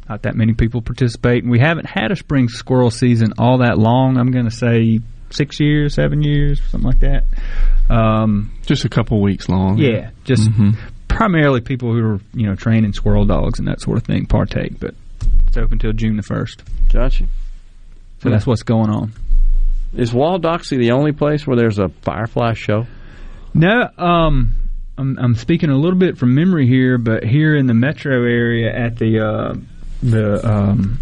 [0.08, 1.42] not that many people participate.
[1.42, 4.16] And we haven't had a spring squirrel season all that long.
[4.16, 7.24] I'm going to say six years, seven years, something like that.
[7.90, 9.78] Um, just a couple weeks long.
[9.78, 10.70] Yeah, just mm-hmm.
[11.08, 14.78] primarily people who are you know training squirrel dogs and that sort of thing partake,
[14.78, 14.94] but
[15.46, 16.62] it's open until June the first.
[16.92, 17.26] Gotcha.
[18.20, 19.12] So that's what's going on.
[19.94, 22.86] Is Wall Doxey the only place where there's a firefly show?
[23.54, 24.56] No, um,
[24.98, 28.70] I'm, I'm speaking a little bit from memory here, but here in the metro area
[28.74, 29.54] at the uh,
[30.02, 31.00] the um,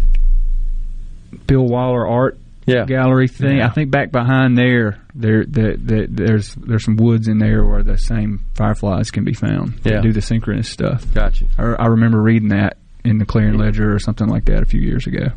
[1.47, 2.85] Bill Waller Art yeah.
[2.85, 3.57] gallery thing.
[3.57, 3.67] Yeah.
[3.67, 7.81] I think back behind there, there, the, the, there's there's some woods in there where
[7.81, 9.79] the same fireflies can be found.
[9.83, 10.01] Yeah.
[10.01, 11.05] do the synchronous stuff.
[11.13, 11.45] Gotcha.
[11.57, 14.81] I, I remember reading that in the Clarion Ledger or something like that a few
[14.81, 15.29] years ago.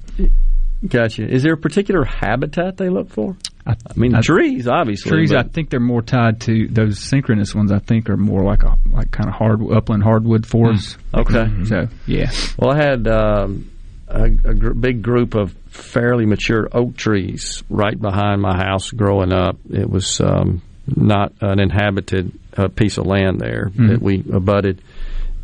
[0.86, 1.28] Gotcha.
[1.28, 3.36] Is there a particular habitat they look for?
[3.66, 5.10] I, I mean, I, trees, obviously.
[5.10, 5.32] Trees.
[5.32, 7.70] I think they're more tied to those synchronous ones.
[7.70, 10.96] I think are more like a like kind of hard upland hardwood forests.
[11.12, 11.20] Mm.
[11.20, 11.34] Okay.
[11.34, 11.64] Mm-hmm.
[11.64, 12.30] So yeah.
[12.58, 13.70] Well, I had um,
[14.08, 19.32] a, a gr- big group of fairly mature oak trees right behind my house growing
[19.32, 19.58] up.
[19.70, 23.88] It was um, not an inhabited uh, piece of land there mm-hmm.
[23.88, 24.80] that we abutted.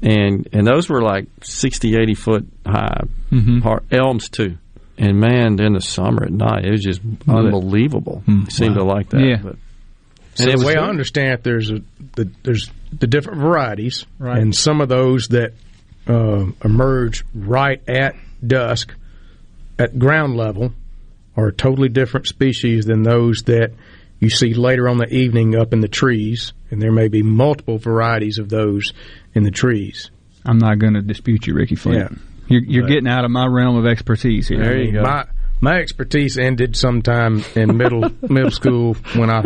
[0.01, 3.03] And and those were like 60, 80 foot high.
[3.31, 3.95] Mm-hmm.
[3.95, 4.57] elms too
[4.99, 8.23] and man, in the summer at night, it was just unbelievable.
[8.27, 8.83] Mm, seemed wow.
[8.83, 9.21] to like that.
[9.21, 9.41] Yeah.
[9.43, 9.57] But,
[10.35, 11.81] so the way I understand it, there's a
[12.15, 14.39] the, there's the different varieties, right.
[14.39, 15.53] and some of those that
[16.07, 18.15] uh, emerge right at
[18.47, 18.93] dusk,
[19.79, 20.73] at ground level,
[21.37, 23.73] are a totally different species than those that
[24.21, 27.79] you see later on the evening up in the trees, and there may be multiple
[27.79, 28.93] varieties of those
[29.35, 30.11] in the trees.
[30.45, 32.11] I'm not going to dispute you, Ricky Flint.
[32.11, 32.19] Yeah.
[32.49, 34.63] You're, you're getting out of my realm of expertise here.
[34.63, 35.03] There you go.
[35.03, 35.27] My,
[35.61, 39.43] my expertise ended sometime in middle middle school when I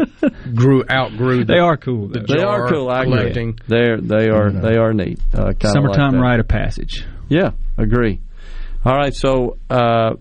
[0.55, 1.45] grew outgrew.
[1.45, 2.09] The, they are cool.
[2.09, 2.91] The they are cool.
[2.91, 3.59] I collecting.
[3.69, 5.21] They're they are they are neat.
[5.33, 7.05] Uh, Summertime like rite of passage.
[7.29, 8.21] Yeah, agree.
[8.85, 10.15] All right, so uh,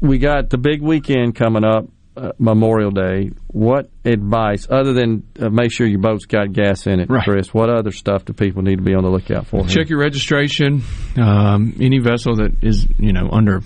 [0.00, 1.86] we got the big weekend coming up.
[2.16, 6.98] Uh, Memorial Day, what advice, other than uh, make sure your boat's got gas in
[6.98, 7.22] it, right.
[7.22, 9.64] Chris, what other stuff do people need to be on the lookout for?
[9.66, 10.82] Check your registration.
[11.16, 13.60] Um, any vessel that is, you know, under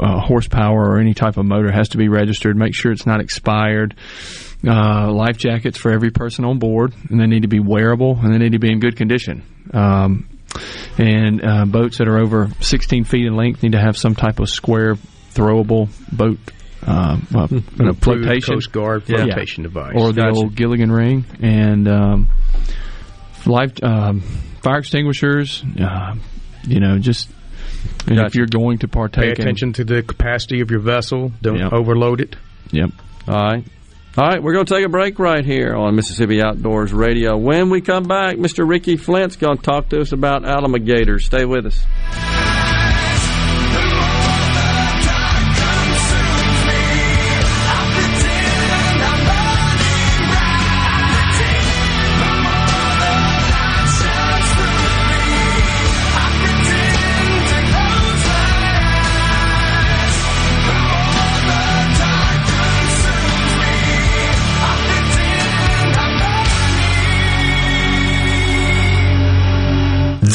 [0.00, 2.56] uh, horsepower or any type of motor has to be registered.
[2.56, 3.94] Make sure it's not expired.
[4.66, 8.32] Uh, life jackets for every person on board, and they need to be wearable, and
[8.32, 9.42] they need to be in good condition.
[9.72, 10.28] Um,
[10.98, 14.40] and uh, boats that are over 16 feet in length need to have some type
[14.40, 14.94] of square
[15.34, 16.38] throwable boat
[16.82, 19.68] uh, well, an flotation Coast Guard flotation yeah.
[19.68, 20.36] device, or the gotcha.
[20.36, 22.28] old Gilligan ring, and um,
[23.46, 24.20] life um,
[24.62, 25.64] fire extinguishers.
[25.80, 26.14] Uh,
[26.66, 27.28] you know, just
[28.06, 28.26] gotcha.
[28.26, 31.32] if you're going to partake, pay attention in, to the capacity of your vessel.
[31.40, 31.72] Don't yep.
[31.72, 32.36] overload it.
[32.72, 32.90] Yep.
[33.28, 33.64] All right.
[34.18, 37.36] All right, we're going to take a break right here on Mississippi Outdoors Radio.
[37.36, 38.66] When we come back, Mr.
[38.66, 41.26] Ricky Flint's going to talk to us about alligators.
[41.26, 42.25] Stay with us.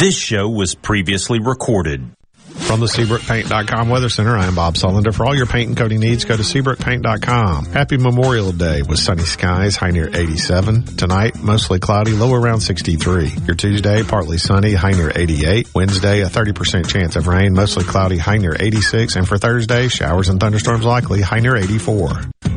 [0.02, 2.10] This show was previously recorded.
[2.34, 5.14] From the SeabrookPaint.com Weather Center, I am Bob Sullender.
[5.14, 7.66] For all your paint and coating needs, go to SeabrookPaint.com.
[7.66, 10.98] Happy Memorial Day with sunny skies, high near 87.
[10.98, 13.28] Tonight, mostly cloudy, low around 63.
[13.46, 15.70] Your Tuesday, partly sunny, high near 88.
[15.76, 19.18] Wednesday, a 30% chance of rain, mostly cloudy, high near 86.
[19.18, 22.31] And for Thursday, showers and thunderstorms likely, high near 84.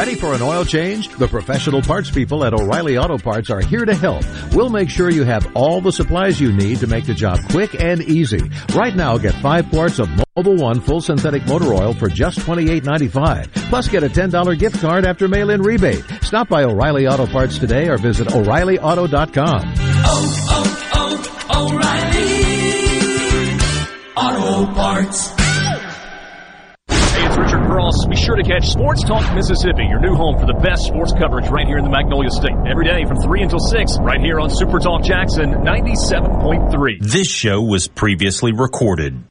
[0.00, 1.10] Ready for an oil change?
[1.10, 4.24] The professional parts people at O'Reilly Auto Parts are here to help.
[4.54, 7.78] We'll make sure you have all the supplies you need to make the job quick
[7.78, 8.40] and easy.
[8.74, 13.52] Right now, get five quarts of Mobil One full synthetic motor oil for just $28.95.
[13.68, 16.02] Plus, get a $10 gift card after mail-in rebate.
[16.22, 19.74] Stop by O'Reilly Auto Parts today or visit O'ReillyAuto.com.
[20.06, 21.76] Oh, oh, oh,
[24.16, 24.64] O'Reilly!
[24.64, 25.39] Auto Parts.
[28.08, 31.48] Be sure to catch Sports Talk Mississippi, your new home for the best sports coverage
[31.48, 32.56] right here in the Magnolia State.
[32.68, 37.00] Every day from 3 until 6, right here on Super Talk Jackson 97.3.
[37.00, 39.24] This show was previously recorded.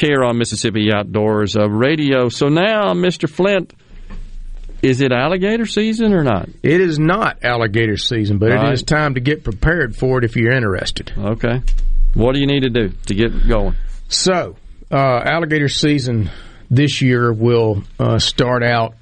[0.00, 2.28] Here on Mississippi Outdoors uh, Radio.
[2.28, 3.28] So now, Mr.
[3.28, 3.72] Flint,
[4.82, 6.48] is it alligator season or not?
[6.62, 8.68] It is not alligator season, but Right.
[8.68, 11.12] it is time to get prepared for it if you're interested.
[11.16, 11.60] Okay.
[12.14, 13.74] What do you need to do to get going?
[14.08, 14.56] So,
[14.90, 16.30] uh, alligator season
[16.70, 18.94] this year will uh, start out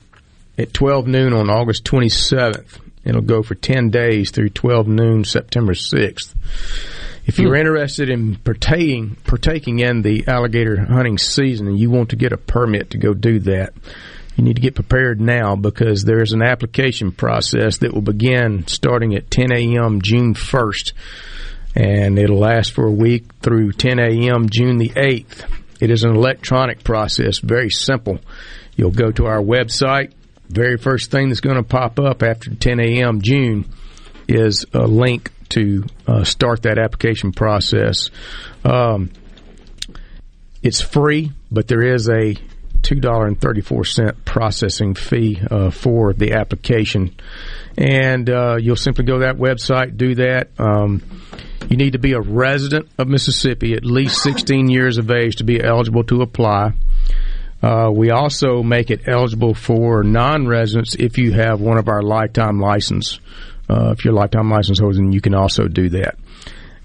[0.58, 2.80] at 12 noon on August 27th.
[3.04, 6.34] It'll go for 10 days through 12 noon September 6th.
[7.28, 7.60] If you're Hmm.
[7.60, 12.38] interested in partaking partaking in the alligator hunting season and you want to get a
[12.38, 13.74] permit to go do that,
[14.34, 19.14] you need to get prepared now because there's an application process that will begin starting
[19.14, 20.00] at 10 a.m.
[20.00, 20.92] June 1st
[21.76, 24.48] and it'll last for a week through 10 a.m.
[24.48, 25.44] June the 8th.
[25.80, 28.20] It is an electronic process, very simple.
[28.74, 30.12] You'll go to our website.
[30.48, 33.20] Very first thing that's going to pop up after 10 a.m.
[33.20, 33.66] June
[34.28, 38.10] is a link to uh, start that application process.
[38.64, 39.10] Um,
[40.62, 42.34] it's free, but there is a
[42.82, 47.14] $2.34 processing fee uh, for the application.
[47.76, 50.48] And uh, you'll simply go to that website, do that.
[50.58, 51.02] Um,
[51.68, 55.44] you need to be a resident of Mississippi, at least 16 years of age, to
[55.44, 56.72] be eligible to apply.
[57.62, 62.60] Uh, we also make it eligible for non-residents if you have one of our lifetime
[62.60, 63.18] license.
[63.68, 66.16] Uh, if you're a lifetime license holder, then you can also do that.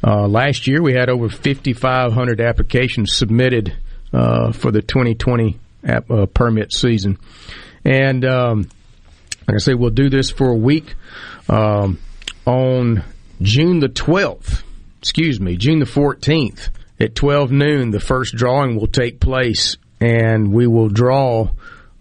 [0.05, 3.75] Uh, last year, we had over 5,500 applications submitted
[4.11, 7.17] uh, for the 2020 app, uh, permit season,
[7.85, 8.69] and um,
[9.47, 10.95] like I say, we'll do this for a week
[11.49, 11.99] um,
[12.45, 13.03] on
[13.41, 14.63] June the 12th.
[14.99, 17.91] Excuse me, June the 14th at 12 noon.
[17.91, 21.49] The first drawing will take place, and we will draw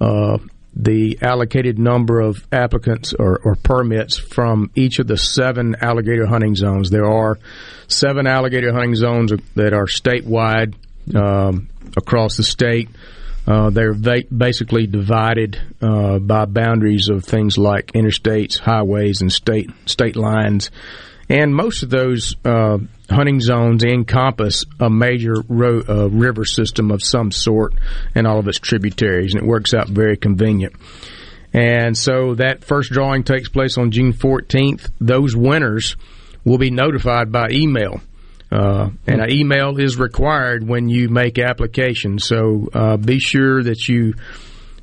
[0.00, 0.38] uh,
[0.74, 6.54] the allocated number of applicants or, or, permits from each of the seven alligator hunting
[6.56, 6.88] zones.
[6.88, 7.38] There are
[7.88, 10.74] seven alligator hunting zones that are statewide
[11.14, 12.88] um, across the state.
[13.46, 19.70] Uh, they're va- basically divided uh, by boundaries of things like interstates, highways, and state
[19.84, 20.70] state lines.
[21.28, 22.78] And most of those uh,
[23.08, 27.74] hunting zones encompass a major ro- uh, river system of some sort
[28.14, 30.74] and all of its tributaries, and it works out very convenient.
[31.52, 34.90] And so that first drawing takes place on June 14th.
[35.00, 35.96] Those winners
[36.44, 38.00] will be notified by email.
[38.50, 42.18] Uh, and an email is required when you make application.
[42.18, 44.14] So uh, be sure that you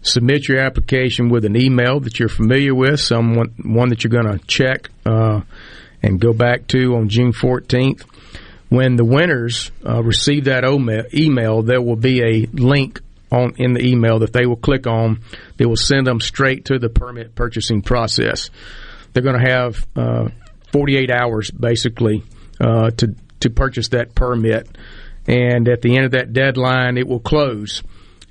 [0.02, 4.40] submit your application with an email that you're familiar with, someone one that you're going
[4.40, 5.42] to check uh,
[6.02, 8.04] and go back to on June 14th.
[8.70, 10.64] When the winners uh, receive that
[11.14, 15.22] email, there will be a link on in the email that they will click on.
[15.58, 18.50] They will send them straight to the permit purchasing process.
[19.14, 20.30] They're going to have uh,
[20.72, 22.24] 48 hours basically
[22.60, 24.68] uh, to to purchase that permit,
[25.26, 27.82] and at the end of that deadline, it will close,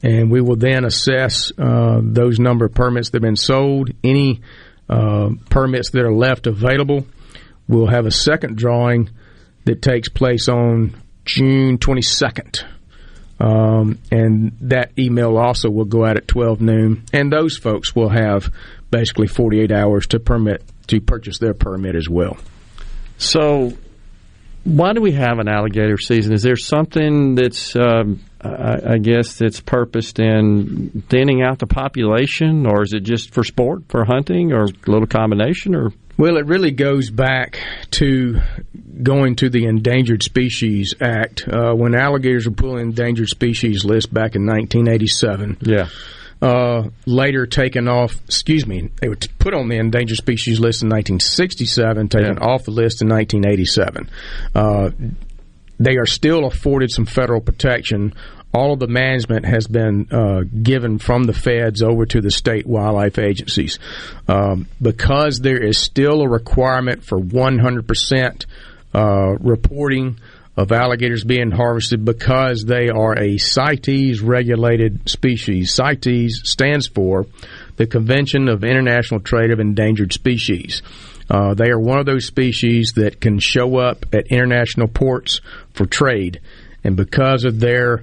[0.03, 3.91] and we will then assess uh, those number of permits that have been sold.
[4.05, 4.43] Any
[4.89, 7.07] uh, permits that are left available,
[7.69, 9.11] we'll have a second drawing
[9.65, 12.65] that takes place on June 22nd.
[13.41, 18.09] Um, and that email also will go out at 12 noon, and those folks will
[18.09, 18.53] have
[18.91, 22.37] basically 48 hours to permit to purchase their permit as well.
[23.19, 23.75] So,
[24.65, 26.33] why do we have an alligator season?
[26.33, 32.67] Is there something that's, um, I, I, guess, that's purposed in thinning out the population,
[32.67, 36.47] or is it just for sport, for hunting, or a little combination, or well, it
[36.47, 37.61] really goes back
[37.93, 38.41] to
[39.03, 43.85] going to the Endangered Species Act uh, when alligators were put on the endangered species
[43.85, 45.59] list back in 1987.
[45.61, 45.89] Yeah.
[46.43, 50.89] Uh, later taken off, excuse me, they were put on the endangered species list in
[50.89, 52.45] 1967, taken yeah.
[52.45, 54.11] off the list in 1987.
[54.55, 54.91] Uh,
[55.81, 58.13] they are still afforded some federal protection
[58.53, 62.67] all of the management has been uh, given from the feds over to the state
[62.67, 63.79] wildlife agencies.
[64.27, 68.47] Um, because there is still a requirement for 100%
[68.95, 70.19] uh, reporting
[70.57, 75.73] of alligators being harvested because they are a CITES regulated species.
[75.73, 77.27] CITES stands for
[77.77, 80.83] the Convention of International Trade of Endangered Species.
[81.31, 85.41] Uh, they are one of those species that can show up at international ports
[85.75, 86.41] for trade,
[86.83, 88.03] and because of their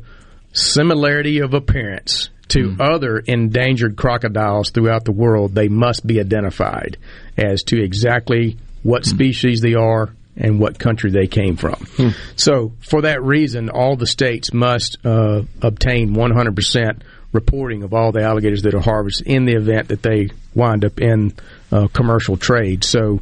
[0.55, 2.79] similarity of appearance to mm.
[2.79, 6.97] other endangered crocodiles throughout the world, they must be identified
[7.37, 9.07] as to exactly what mm.
[9.07, 11.75] species they are and what country they came from.
[11.75, 12.15] Mm.
[12.35, 17.01] So, for that reason, all the states must uh, obtain 100%
[17.31, 20.99] reporting of all the alligators that are harvested in the event that they wind up
[20.99, 21.33] in
[21.71, 22.83] uh, commercial trade.
[22.83, 23.21] So,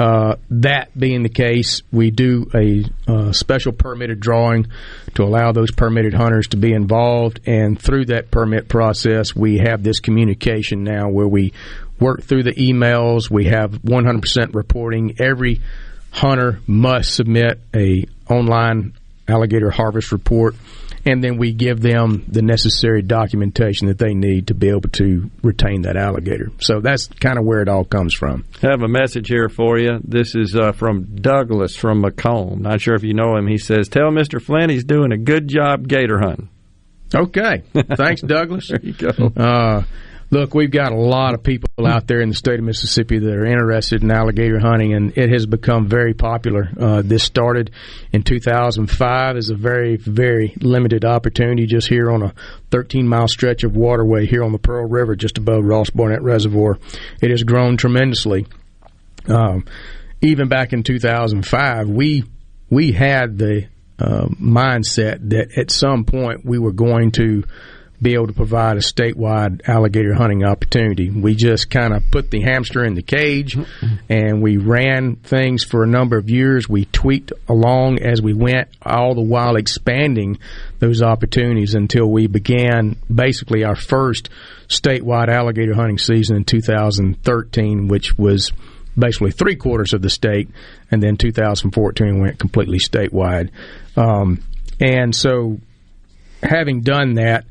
[0.00, 4.66] uh, that being the case, we do a uh, special permitted drawing
[5.14, 7.40] to allow those permitted hunters to be involved.
[7.46, 11.52] And through that permit process, we have this communication now where we
[11.98, 13.30] work through the emails.
[13.30, 15.16] We have 100% reporting.
[15.20, 15.60] Every
[16.10, 18.94] hunter must submit a online
[19.28, 20.54] alligator harvest report
[21.06, 25.30] and then we give them the necessary documentation that they need to be able to
[25.42, 26.50] retain that alligator.
[26.58, 28.44] So that's kind of where it all comes from.
[28.62, 29.98] I have a message here for you.
[30.04, 32.58] This is uh, from Douglas from McComb.
[32.58, 33.46] Not sure if you know him.
[33.46, 34.40] He says, "Tell Mr.
[34.42, 36.48] Flynn he's doing a good job gator hunting."
[37.14, 37.62] Okay,
[37.96, 38.68] thanks, Douglas.
[38.68, 39.08] there you go.
[39.36, 39.82] Uh,
[40.32, 43.32] Look, we've got a lot of people out there in the state of Mississippi that
[43.32, 46.70] are interested in alligator hunting, and it has become very popular.
[46.78, 47.72] Uh, this started
[48.12, 52.32] in 2005 as a very, very limited opportunity just here on a
[52.70, 56.78] 13 mile stretch of waterway here on the Pearl River, just above Ross Barnett Reservoir.
[57.20, 58.46] It has grown tremendously.
[59.26, 59.64] Um,
[60.22, 62.22] even back in 2005, we
[62.70, 63.66] we had the
[63.98, 67.42] uh, mindset that at some point we were going to
[68.02, 71.10] be able to provide a statewide alligator hunting opportunity.
[71.10, 73.58] We just kind of put the hamster in the cage
[74.08, 76.68] and we ran things for a number of years.
[76.68, 80.38] We tweaked along as we went, all the while expanding
[80.78, 84.30] those opportunities until we began basically our first
[84.68, 88.50] statewide alligator hunting season in 2013, which was
[88.98, 90.48] basically three quarters of the state,
[90.90, 93.50] and then 2014 went completely statewide.
[93.96, 94.42] Um,
[94.80, 95.58] and so,
[96.42, 97.44] having done that,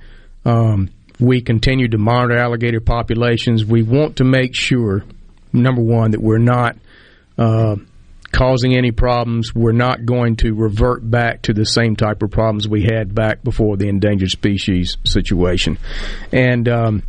[0.46, 3.66] um, we continue to monitor alligator populations.
[3.66, 5.04] We want to make sure,
[5.52, 6.78] number one, that we're not
[7.38, 7.76] uh,
[8.32, 9.54] causing any problems.
[9.54, 13.44] We're not going to revert back to the same type of problems we had back
[13.44, 15.78] before the endangered species situation.
[16.32, 17.04] And um,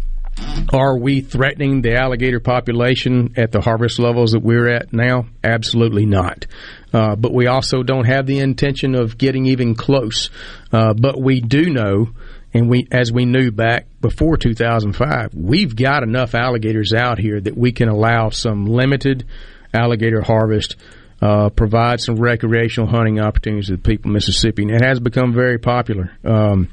[0.72, 5.26] Are we threatening the alligator population at the harvest levels that we're at now?
[5.42, 6.46] Absolutely not.
[6.92, 10.30] Uh, but we also don't have the intention of getting even close.
[10.72, 12.10] Uh, but we do know,
[12.52, 17.56] and we, as we knew back before 2005, we've got enough alligators out here that
[17.56, 19.24] we can allow some limited
[19.72, 20.76] alligator harvest.
[21.22, 25.34] Uh, provide some recreational hunting opportunities to the people of Mississippi, and it has become
[25.34, 26.10] very popular.
[26.24, 26.70] Um,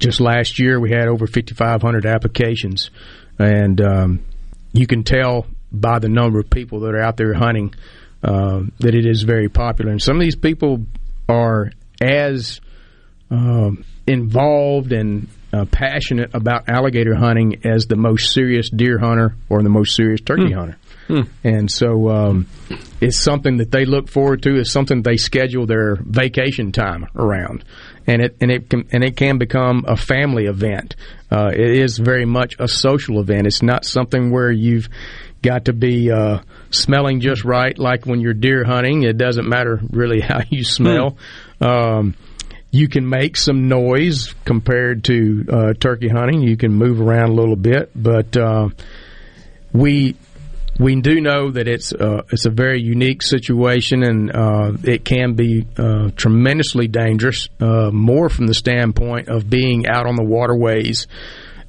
[0.00, 2.90] just last year, we had over 5,500 applications,
[3.38, 4.24] and um,
[4.72, 7.74] you can tell by the number of people that are out there hunting
[8.24, 9.92] uh, that it is very popular.
[9.92, 10.84] And some of these people
[11.28, 11.70] are
[12.00, 12.60] as
[13.30, 13.70] uh,
[14.06, 19.68] involved and uh, passionate about alligator hunting as the most serious deer hunter or the
[19.68, 20.58] most serious turkey hmm.
[20.58, 20.76] hunter.
[21.08, 21.20] Hmm.
[21.44, 22.46] And so um,
[23.00, 24.58] it's something that they look forward to.
[24.58, 27.64] It's something they schedule their vacation time around,
[28.08, 30.96] and it and it can and it can become a family event.
[31.30, 33.46] Uh, it is very much a social event.
[33.46, 34.88] It's not something where you've
[35.42, 39.04] got to be uh, smelling just right, like when you're deer hunting.
[39.04, 41.18] It doesn't matter really how you smell.
[41.60, 41.64] Hmm.
[41.64, 42.14] Um,
[42.76, 46.42] you can make some noise compared to uh, turkey hunting.
[46.42, 48.68] You can move around a little bit, but uh,
[49.72, 50.16] we
[50.78, 55.34] we do know that it's uh, it's a very unique situation, and uh, it can
[55.34, 57.48] be uh, tremendously dangerous.
[57.58, 61.06] Uh, more from the standpoint of being out on the waterways,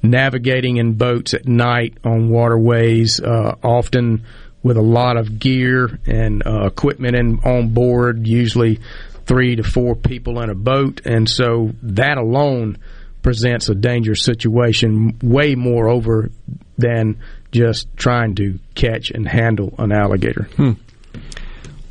[0.02, 4.26] navigating in boats at night on waterways, uh, often
[4.62, 8.80] with a lot of gear and uh, equipment in, on board, usually
[9.28, 12.78] three to four people in a boat, and so that alone
[13.22, 16.30] presents a dangerous situation way more over
[16.78, 17.20] than
[17.52, 20.48] just trying to catch and handle an alligator.
[20.56, 20.72] Hmm.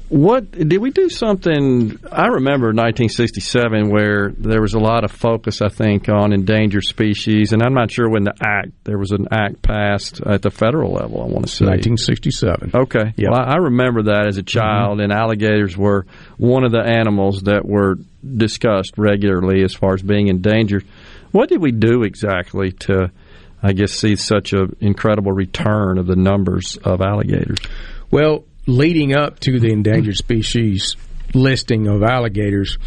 [0.10, 2.00] What did we do something?
[2.10, 7.52] I remember 1967 where there was a lot of focus, I think, on endangered species,
[7.52, 10.94] and I'm not sure when the act there was an act passed at the federal
[10.94, 11.22] level.
[11.22, 12.72] I want to say 1967.
[12.74, 15.11] Okay, yeah, well, I remember that as a child, mm-hmm.
[15.11, 16.06] and alligators were
[16.38, 20.86] one of the animals that were discussed regularly as far as being endangered.
[21.32, 23.11] What did we do exactly to?
[23.61, 27.58] I guess, see such an incredible return of the numbers of alligators?
[28.11, 30.96] Well, leading up to the endangered species
[31.34, 32.78] listing of alligators,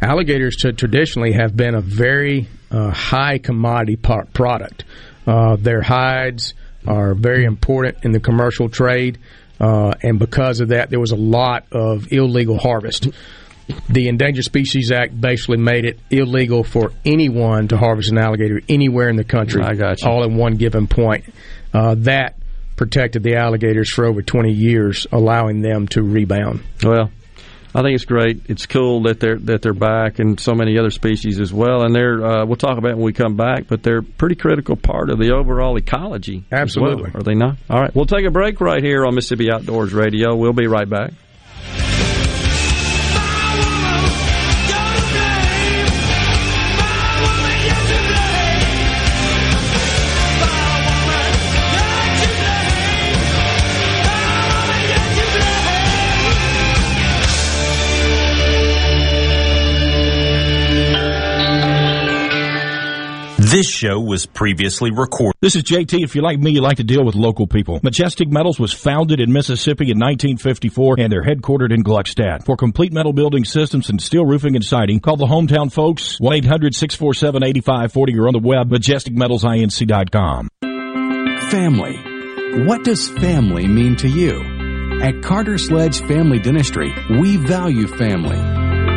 [0.00, 4.84] alligators traditionally have been a very uh, high commodity product.
[5.26, 6.54] Uh, their hides
[6.86, 9.18] are very important in the commercial trade,
[9.60, 13.08] uh, and because of that, there was a lot of illegal harvest
[13.88, 19.08] the Endangered Species Act basically made it illegal for anyone to harvest an alligator anywhere
[19.08, 19.62] in the country.
[19.62, 20.08] I got you.
[20.08, 21.24] All in one given point.
[21.74, 22.36] Uh, that
[22.76, 26.62] protected the alligators for over 20 years, allowing them to rebound.
[26.82, 27.10] Well,
[27.74, 28.42] I think it's great.
[28.46, 31.82] It's cool that they're that they're back, and so many other species as well.
[31.82, 34.76] And they're uh, we'll talk about when we come back, but they're a pretty critical
[34.76, 36.44] part of the overall ecology.
[36.50, 37.58] Absolutely, well, are they not?
[37.68, 40.34] All right, we'll take a break right here on Mississippi Outdoors Radio.
[40.34, 41.12] We'll be right back.
[63.56, 65.38] This show was previously recorded.
[65.40, 66.04] This is JT.
[66.04, 67.80] If you're like me, you like to deal with local people.
[67.82, 72.44] Majestic Metals was founded in Mississippi in 1954 and they're headquartered in Gluckstadt.
[72.44, 78.18] For complete metal building systems and steel roofing and siding, call the hometown folks 1-800-647-8540
[78.18, 80.50] or on the web majesticmetalsinc.com.
[81.48, 82.66] Family.
[82.66, 85.00] What does family mean to you?
[85.00, 88.75] At Carter Sledge Family Dentistry, we value family.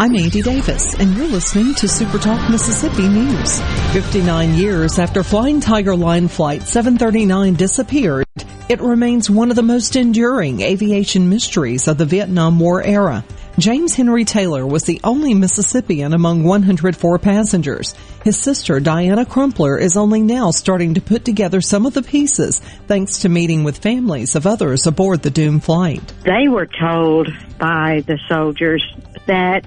[0.00, 3.60] I'm Andy Davis, and you're listening to Super Talk Mississippi News.
[3.92, 8.24] 59 years after Flying Tiger Line Flight 739 disappeared,
[8.70, 13.22] it remains one of the most enduring aviation mysteries of the Vietnam War era.
[13.58, 17.94] James Henry Taylor was the only Mississippian among 104 passengers.
[18.24, 22.60] His sister, Diana Crumpler, is only now starting to put together some of the pieces
[22.86, 26.00] thanks to meeting with families of others aboard the doomed flight.
[26.24, 28.82] They were told by the soldiers
[29.26, 29.64] that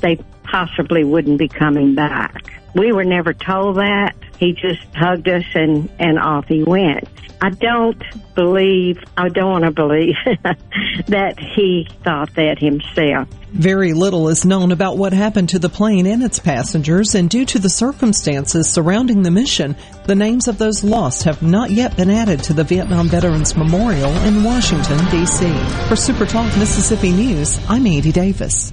[0.00, 2.60] they possibly wouldn't be coming back.
[2.74, 4.14] We were never told that.
[4.38, 7.08] He just hugged us and, and off he went.
[7.40, 8.02] I don't
[8.34, 10.14] believe, I don't want to believe
[11.08, 13.28] that he thought that himself.
[13.52, 17.44] Very little is known about what happened to the plane and its passengers, and due
[17.46, 22.10] to the circumstances surrounding the mission, the names of those lost have not yet been
[22.10, 25.46] added to the Vietnam Veterans Memorial in Washington, D.C.
[25.88, 28.72] For Super Talk Mississippi News, I'm Andy Davis.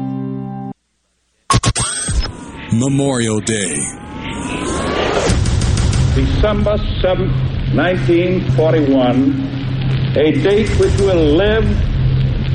[2.73, 3.75] Memorial Day.
[6.15, 7.31] December 7th,
[7.75, 11.65] 1941, a date which will live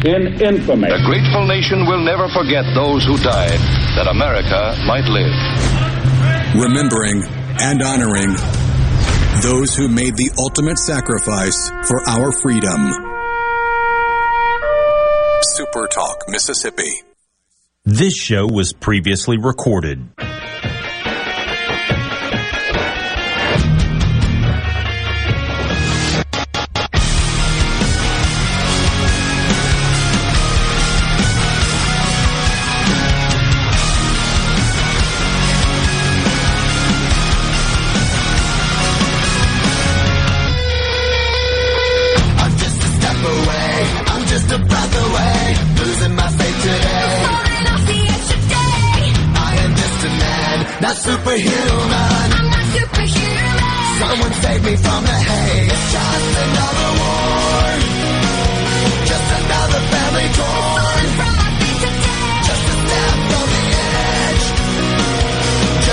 [0.05, 0.89] in infamy.
[0.89, 3.59] A grateful nation will never forget those who died
[3.97, 5.33] that America might live.
[6.63, 7.23] Remembering
[7.61, 8.35] and honoring
[9.43, 12.91] those who made the ultimate sacrifice for our freedom.
[15.57, 17.06] Super Talk, Mississippi.
[17.89, 20.09] This show was previously recorded.
[51.39, 52.33] Superhuman.
[52.33, 53.59] I'm not superhuman.
[53.99, 55.71] Someone save me from the hate.
[55.73, 57.67] It's just another war.
[59.07, 60.87] Just another family torn.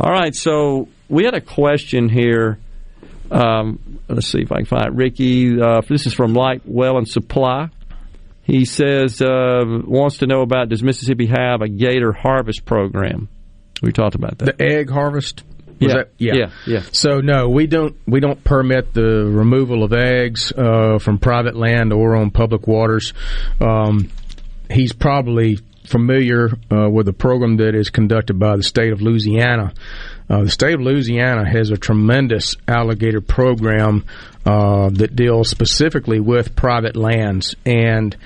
[0.00, 2.58] All right, so we had a question here.
[3.30, 4.92] Um, let's see if I can find it.
[4.92, 7.68] Ricky, uh, this is from Light Well and Supply.
[8.42, 13.28] He says uh, wants to know about does Mississippi have a gator harvest program?
[13.82, 14.58] We talked about that.
[14.58, 15.44] The egg harvest.
[15.78, 15.94] Yeah.
[15.94, 16.82] That, yeah, yeah, yeah.
[16.92, 21.92] So no, we don't we don't permit the removal of eggs uh, from private land
[21.92, 23.12] or on public waters.
[23.60, 24.10] Um,
[24.70, 29.72] he's probably familiar uh, with a program that is conducted by the state of Louisiana.
[30.30, 34.04] Uh, the state of Louisiana has a tremendous alligator program
[34.44, 38.16] uh, that deals specifically with private lands, and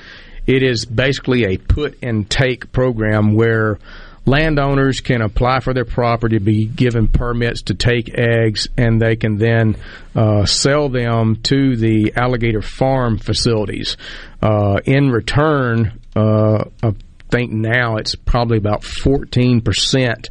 [0.47, 3.78] it is basically a put and take program where
[4.27, 9.39] landowners can apply for their property, be given permits to take eggs, and they can
[9.39, 9.77] then
[10.15, 13.97] uh, sell them to the alligator farm facilities.
[14.43, 16.95] Uh, in return, uh, I
[17.31, 20.28] think now it's probably about 14%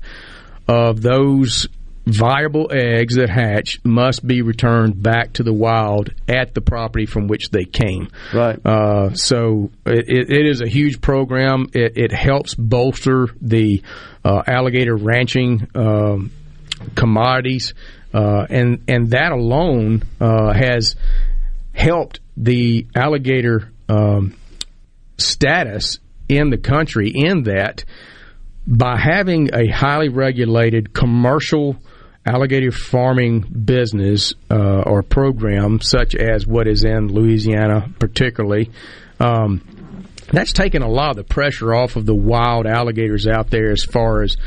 [0.67, 1.67] of those
[2.05, 7.27] viable eggs that hatch must be returned back to the wild at the property from
[7.27, 8.09] which they came.
[8.33, 8.63] Right.
[8.63, 11.67] Uh, so it, it is a huge program.
[11.73, 13.81] It, it helps bolster the
[14.23, 16.31] uh, alligator ranching um,
[16.95, 17.73] commodities,
[18.13, 20.95] uh, and and that alone uh, has
[21.73, 24.35] helped the alligator um,
[25.17, 27.11] status in the country.
[27.13, 27.83] In that,
[28.67, 31.77] by having a highly regulated commercial
[32.25, 38.71] alligator farming business uh, or program, such as what is in Louisiana, particularly,
[39.19, 39.61] um,
[40.31, 43.83] that's taken a lot of the pressure off of the wild alligators out there as
[43.83, 44.37] far as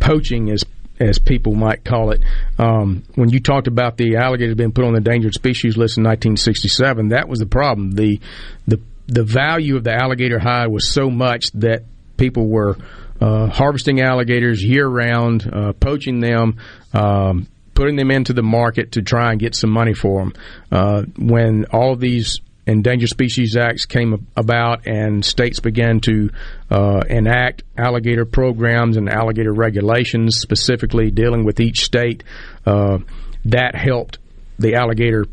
[0.00, 0.64] poaching as
[1.00, 2.20] as people might call it.
[2.58, 6.02] Um, when you talked about the alligators being put on the endangered species list in
[6.02, 7.92] 1967, that was the problem.
[7.92, 8.20] the
[8.66, 11.84] the The value of the alligator hide was so much that
[12.16, 12.76] people were
[13.20, 16.58] uh, harvesting alligators year round, uh, poaching them,
[16.92, 20.32] um, putting them into the market to try and get some money for them.
[20.70, 26.30] Uh, when all these endangered species acts came about and states began to
[26.70, 32.22] uh, enact alligator programs and alligator regulations specifically dealing with each state
[32.66, 32.98] uh,
[33.46, 34.18] that helped
[34.58, 35.24] the alligator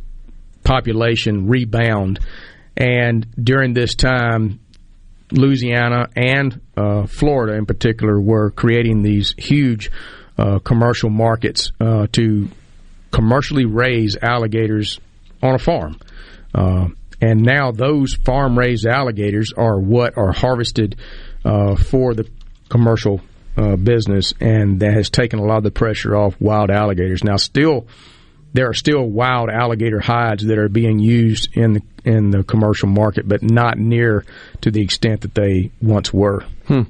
[0.64, 2.22] population rebound
[2.78, 4.60] and during this time
[5.32, 9.92] Louisiana and uh, Florida in particular were creating these huge
[10.38, 12.50] uh, commercial markets uh, to
[13.12, 15.00] commercially raise alligators
[15.42, 16.00] on a farm.
[16.54, 16.88] Uh,
[17.22, 20.98] and now those farm raised alligators are what are harvested
[21.46, 22.30] uh, for the
[22.70, 23.22] commercial
[23.58, 27.24] uh, business, and that has taken a lot of the pressure off wild alligators.
[27.24, 27.88] Now, still,
[28.56, 32.88] there are still wild alligator hides that are being used in the in the commercial
[32.88, 34.24] market, but not near
[34.62, 36.46] to the extent that they once were.
[36.68, 36.84] Hmm.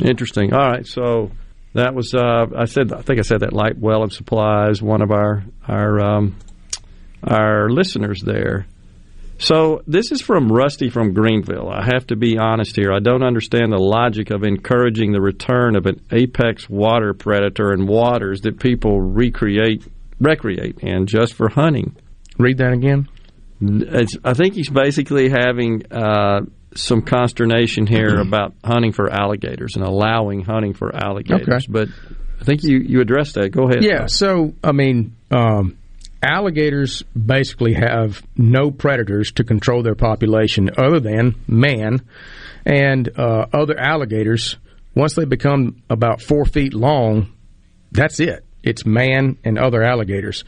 [0.00, 0.54] Interesting.
[0.54, 1.32] All right, so
[1.74, 5.02] that was uh, I said I think I said that Light Well of Supplies, one
[5.02, 6.36] of our our um,
[7.22, 8.66] our listeners there.
[9.36, 11.68] So this is from Rusty from Greenville.
[11.68, 12.92] I have to be honest here.
[12.92, 17.86] I don't understand the logic of encouraging the return of an apex water predator in
[17.86, 19.82] waters that people recreate
[20.20, 21.96] recreate in just for hunting.
[22.38, 23.08] Read that again.
[23.60, 26.42] It's, I think he's basically having uh,
[26.74, 31.48] some consternation here about hunting for alligators and allowing hunting for alligators.
[31.48, 31.66] Okay.
[31.68, 31.88] But
[32.40, 33.50] I think you, you addressed that.
[33.50, 33.84] Go ahead.
[33.84, 34.06] Yeah.
[34.06, 35.76] So I mean, um,
[36.22, 42.00] alligators basically have no predators to control their population other than man
[42.64, 44.56] and uh, other alligators.
[44.94, 47.32] Once they become about four feet long,
[47.92, 48.44] that's it.
[48.62, 50.44] It's man and other alligators.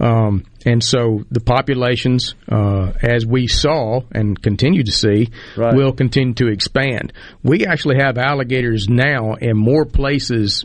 [0.00, 5.74] Um, and so the populations, uh, as we saw and continue to see, right.
[5.74, 7.12] will continue to expand.
[7.42, 10.64] We actually have alligators now in more places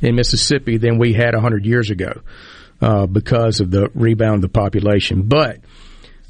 [0.00, 2.22] in Mississippi than we had 100 years ago
[2.80, 5.22] uh, because of the rebound of the population.
[5.22, 5.58] But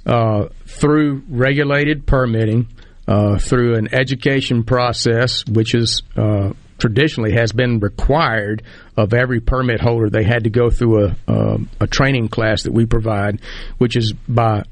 [0.04, 2.68] uh, through regulated permitting,
[3.06, 8.62] uh, through an education process, which is uh, traditionally has been required
[8.96, 10.10] of every permit holder.
[10.10, 13.40] They had to go through a a, a training class that we provide,
[13.78, 14.64] which is by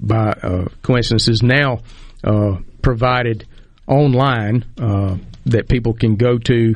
[0.00, 1.80] by uh, coincidence is now
[2.24, 3.46] uh, provided
[3.86, 6.74] online uh, that people can go to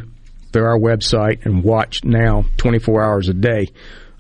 [0.52, 3.68] through our website and watch now 24 hours a day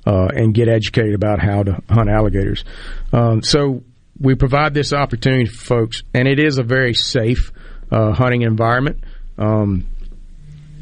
[0.06, 2.64] uh, and get educated about how to hunt alligators.
[3.12, 3.82] Um, so
[4.18, 7.52] we provide this opportunity for folks, and it is a very safe
[7.90, 9.04] uh, hunting environment.
[9.38, 9.86] Um,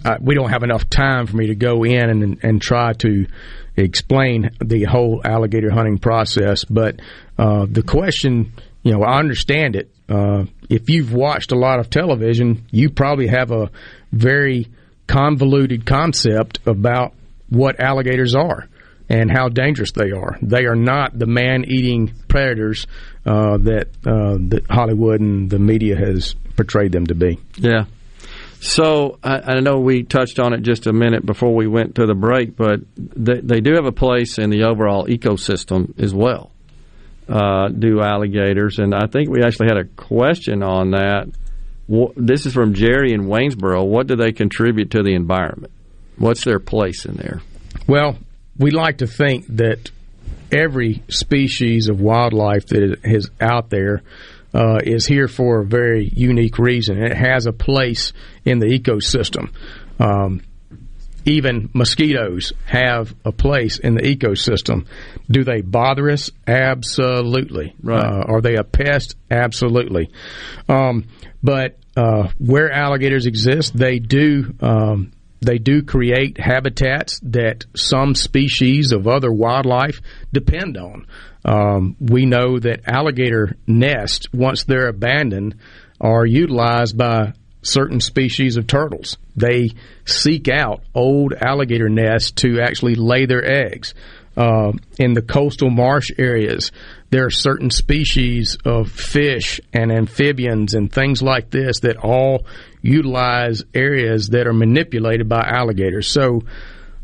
[0.04, 3.26] uh, we don't have enough time for me to go in and and try to
[3.76, 6.64] explain the whole alligator hunting process.
[6.64, 7.00] But
[7.38, 9.90] uh, the question, you know, I understand it.
[10.08, 13.70] Uh, if you've watched a lot of television, you probably have a
[14.12, 14.66] very
[15.06, 17.14] convoluted concept about
[17.48, 18.68] what alligators are
[19.08, 20.38] and how dangerous they are.
[20.40, 22.86] They are not the man-eating predators
[23.26, 27.38] uh, that uh, that Hollywood and the media has portrayed them to be.
[27.56, 27.84] Yeah.
[28.60, 32.04] So I, I, know we touched on it just a minute before we went to
[32.04, 36.50] the break, but they, they do have a place in the overall ecosystem as well.
[37.26, 41.28] Uh, do alligators, and I think we actually had a question on that.
[42.16, 43.82] This is from Jerry in Waynesboro.
[43.84, 45.72] What do they contribute to the environment?
[46.18, 47.40] What's their place in there?
[47.86, 48.18] Well,
[48.58, 49.90] we like to think that
[50.52, 54.02] every species of wildlife that is out there
[54.54, 57.02] uh, is here for a very unique reason.
[57.02, 58.12] It has a place
[58.44, 59.52] in the ecosystem.
[59.98, 60.42] Um,
[61.24, 64.86] even mosquitoes have a place in the ecosystem.
[65.30, 66.30] Do they bother us?
[66.46, 67.74] Absolutely.
[67.82, 68.02] Right.
[68.02, 69.16] Uh, are they a pest?
[69.30, 70.10] Absolutely.
[70.68, 71.08] Um,
[71.42, 75.12] but uh, where alligators exist, they do um,
[75.42, 80.00] they do create habitats that some species of other wildlife
[80.32, 81.06] depend on.
[81.44, 85.56] Um, we know that alligator nests, once they're abandoned,
[86.00, 89.18] are utilized by certain species of turtles.
[89.36, 89.70] They
[90.04, 93.94] seek out old alligator nests to actually lay their eggs.
[94.36, 96.70] Uh, in the coastal marsh areas,
[97.10, 102.46] there are certain species of fish and amphibians and things like this that all
[102.80, 106.08] utilize areas that are manipulated by alligators.
[106.08, 106.42] So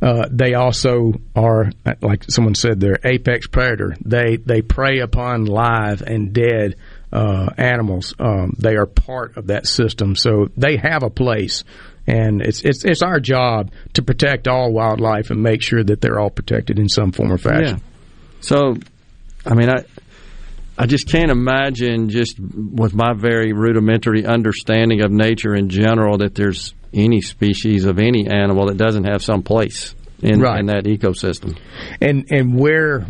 [0.02, 1.70] uh, they also are,
[2.02, 3.96] like someone said, they're apex predator.
[4.04, 6.76] They they prey upon live and dead
[7.12, 8.14] uh, animals.
[8.18, 11.64] Um, they are part of that system, so they have a place,
[12.06, 16.20] and it's it's it's our job to protect all wildlife and make sure that they're
[16.20, 17.78] all protected in some form or fashion.
[17.78, 17.82] Yeah.
[18.42, 18.76] So,
[19.46, 19.84] I mean, I
[20.78, 26.34] I just can't imagine, just with my very rudimentary understanding of nature in general, that
[26.34, 30.60] there's any species of any animal that doesn't have some place in, right.
[30.60, 31.58] in that ecosystem.
[32.00, 33.06] And and where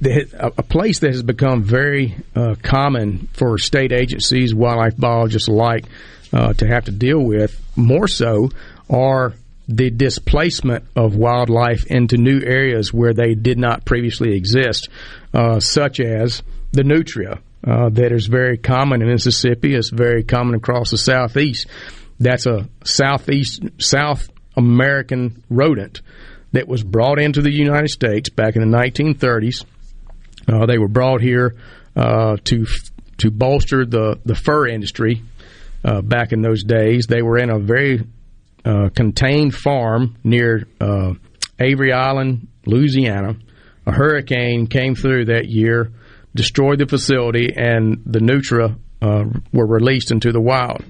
[0.00, 5.86] the, a place that has become very uh, common for state agencies, wildlife biologists alike,
[6.32, 8.50] uh, to have to deal with more so
[8.88, 9.34] are
[9.68, 14.88] the displacement of wildlife into new areas where they did not previously exist,
[15.34, 17.40] uh, such as the nutria.
[17.66, 19.74] Uh, that is very common in Mississippi.
[19.74, 21.66] It's very common across the southeast.
[22.20, 26.02] That's a southeast South American rodent
[26.52, 29.64] that was brought into the United States back in the 1930s.
[30.48, 31.56] Uh, they were brought here
[31.94, 32.66] uh, to
[33.18, 35.22] to bolster the the fur industry.
[35.84, 38.04] Uh, back in those days, they were in a very
[38.64, 41.14] uh, contained farm near uh,
[41.60, 43.36] Avery Island, Louisiana.
[43.86, 45.92] A hurricane came through that year,
[46.34, 50.84] destroyed the facility, and the nutria uh, were released into the wild.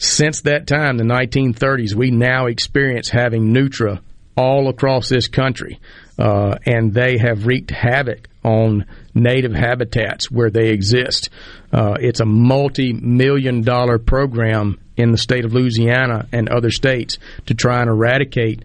[0.00, 4.00] Since that time, the 1930s, we now experience having nutria
[4.34, 5.78] all across this country,
[6.18, 11.28] uh, and they have wreaked havoc on native habitats where they exist.
[11.70, 17.54] Uh, it's a multi-million dollar program in the state of Louisiana and other states to
[17.54, 18.64] try and eradicate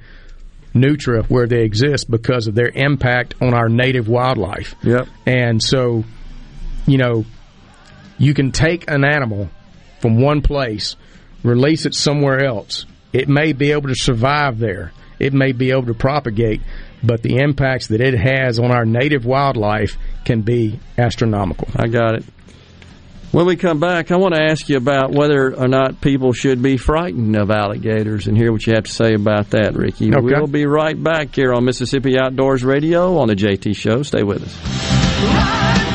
[0.74, 4.74] nutria where they exist because of their impact on our native wildlife.
[4.84, 5.10] Yep.
[5.26, 6.06] And so,
[6.88, 7.26] you know,
[8.18, 9.50] you can take an animal
[10.00, 10.96] from one place,
[11.46, 12.86] release it somewhere else.
[13.14, 14.92] It may be able to survive there.
[15.20, 16.62] It may be able to propagate,
[17.02, 21.70] but the impacts that it has on our native wildlife can be astronomical.
[21.76, 22.26] I got it.
[23.32, 26.62] When we come back, I want to ask you about whether or not people should
[26.62, 30.14] be frightened of alligators and hear what you have to say about that, Ricky.
[30.14, 30.22] Okay.
[30.22, 34.04] We'll be right back here on Mississippi Outdoors Radio on the JT Show.
[34.04, 35.95] Stay with us.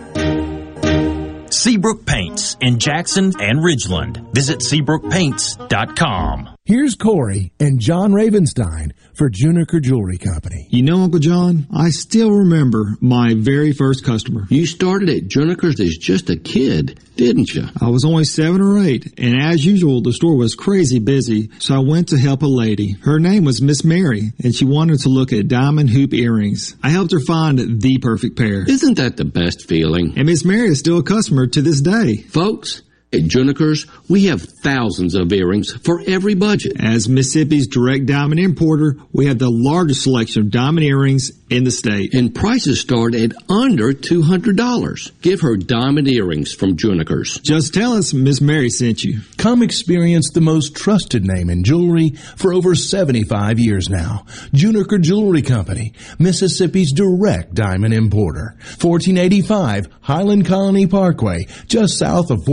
[1.61, 4.33] Seabrook Paints in Jackson and Ridgeland.
[4.33, 6.49] Visit SeabrookPaints.com.
[6.65, 10.67] Here's Corey and John Ravenstein for Juniker Jewelry Company.
[10.69, 14.45] You know, Uncle John, I still remember my very first customer.
[14.47, 17.63] You started at Juniker's as just a kid, didn't you?
[17.81, 21.73] I was only seven or eight, and as usual, the store was crazy busy, so
[21.73, 22.91] I went to help a lady.
[23.01, 26.75] Her name was Miss Mary, and she wanted to look at diamond hoop earrings.
[26.83, 28.69] I helped her find the perfect pair.
[28.69, 30.13] Isn't that the best feeling?
[30.15, 32.17] And Miss Mary is still a customer to this day.
[32.17, 32.83] Folks,
[33.13, 36.73] at Juniker's, we have thousands of earrings for every budget.
[36.79, 41.71] As Mississippi's direct diamond importer, we have the largest selection of diamond earrings in the
[41.71, 42.13] state.
[42.13, 45.21] And prices start at under $200.
[45.21, 47.39] Give her diamond earrings from Juniker's.
[47.39, 49.19] Just tell us Miss Mary sent you.
[49.37, 54.25] Come experience the most trusted name in jewelry for over 75 years now.
[54.53, 58.55] Juniker Jewelry Company, Mississippi's direct diamond importer.
[58.79, 62.45] 1485 Highland Colony Parkway, just south of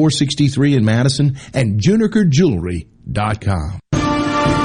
[0.49, 3.81] 463 in Madison and junikerjewelry.com.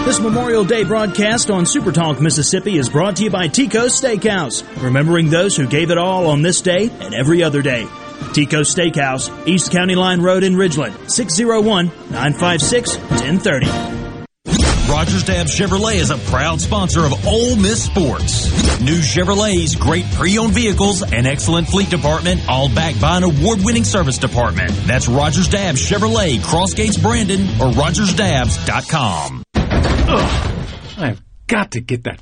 [0.06, 5.30] This Memorial Day broadcast on Supertalk Mississippi is brought to you by Tico's Steakhouse, remembering
[5.30, 7.88] those who gave it all on this day and every other day.
[8.34, 14.03] Tico's Steakhouse, East County Line Road in Ridgeland, 601 956 1030.
[14.94, 18.80] Rogers Dabbs Chevrolet is a proud sponsor of Ole Miss Sports.
[18.80, 24.20] New Chevrolets, great pre-owned vehicles, and excellent fleet department, all backed by an award-winning service
[24.20, 24.70] department.
[24.86, 29.44] That's Rogers Dabbs Chevrolet, Crossgates Brandon, or RogersDabbs.com.
[29.56, 30.66] Ugh,
[31.00, 32.22] I've got to get that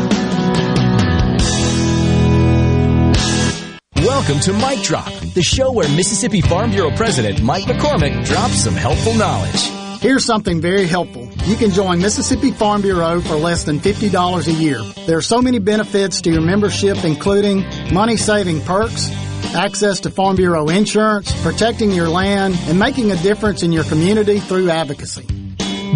[4.01, 8.73] Welcome to Mike Drop, the show where Mississippi Farm Bureau President Mike McCormick drops some
[8.73, 9.69] helpful knowledge.
[10.01, 11.29] Here's something very helpful.
[11.45, 14.81] You can join Mississippi Farm Bureau for less than $50 a year.
[15.05, 17.63] There are so many benefits to your membership, including
[17.93, 19.11] money saving perks,
[19.53, 24.39] access to Farm Bureau insurance, protecting your land, and making a difference in your community
[24.39, 25.27] through advocacy.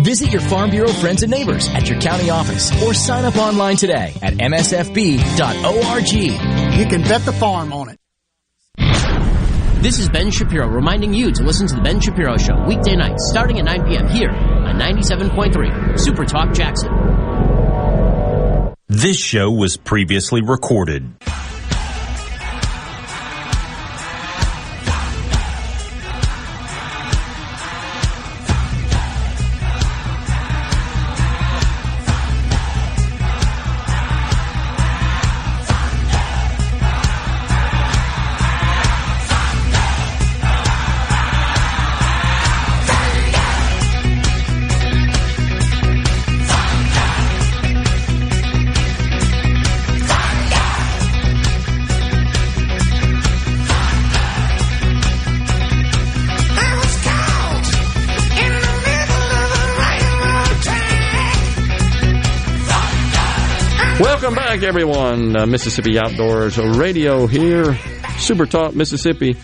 [0.03, 3.77] Visit your Farm Bureau friends and neighbors at your county office or sign up online
[3.77, 6.11] today at msfb.org.
[6.79, 7.99] You can bet the farm on it.
[9.81, 13.29] This is Ben Shapiro reminding you to listen to The Ben Shapiro Show weekday nights
[13.29, 14.07] starting at 9 p.m.
[14.07, 16.91] here on 97.3 Super Talk Jackson.
[18.87, 21.13] This show was previously recorded.
[64.65, 65.37] Everyone.
[65.37, 67.77] Uh, Mississippi Outdoors Radio here,
[68.17, 69.35] Super Talk Mississippi.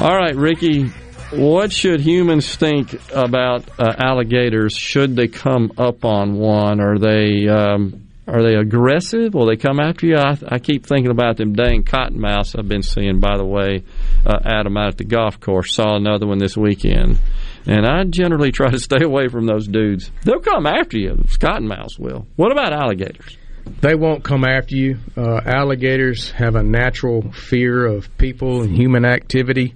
[0.00, 0.86] All right, Ricky,
[1.32, 4.72] what should humans think about uh, alligators?
[4.72, 6.80] Should they come up on one?
[6.80, 9.34] Are they um, are they aggressive?
[9.34, 10.16] Will they come after you?
[10.16, 13.20] I, I keep thinking about them dang cottonmouths I've been seeing.
[13.20, 13.84] By the way,
[14.24, 17.18] uh, Adam out at the golf course saw another one this weekend.
[17.66, 20.10] And I generally try to stay away from those dudes.
[20.24, 21.16] They'll come after you.
[21.38, 22.26] Cottonmouths will.
[22.36, 23.36] What about alligators?
[23.80, 24.98] They won't come after you.
[25.16, 29.74] Uh, alligators have a natural fear of people and human activity.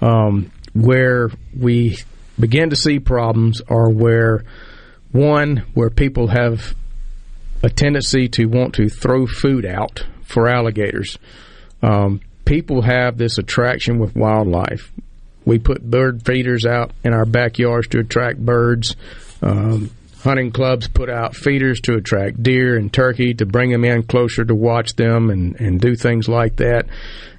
[0.00, 1.98] Um, where we
[2.38, 4.44] begin to see problems are where
[5.12, 6.74] one where people have
[7.62, 11.18] a tendency to want to throw food out for alligators.
[11.82, 14.92] Um, people have this attraction with wildlife.
[15.44, 18.94] We put bird feeders out in our backyards to attract birds.
[19.42, 19.90] Um,
[20.22, 24.44] hunting clubs put out feeders to attract deer and turkey to bring them in closer
[24.44, 26.86] to watch them and, and do things like that.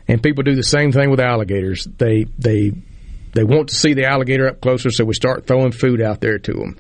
[0.08, 1.86] And people do the same thing with alligators.
[1.98, 2.72] They they
[3.34, 6.38] they want to see the alligator up closer, so we start throwing food out there
[6.40, 6.78] to them.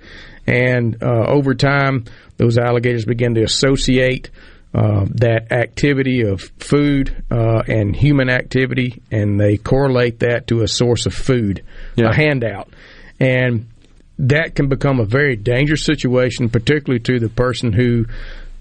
[0.47, 2.05] And uh, over time,
[2.37, 4.31] those alligators begin to associate
[4.73, 10.67] uh, that activity of food uh, and human activity, and they correlate that to a
[10.67, 11.63] source of food,
[11.95, 12.09] yeah.
[12.09, 12.69] a handout.
[13.19, 13.67] And
[14.21, 18.05] that can become a very dangerous situation, particularly to the person who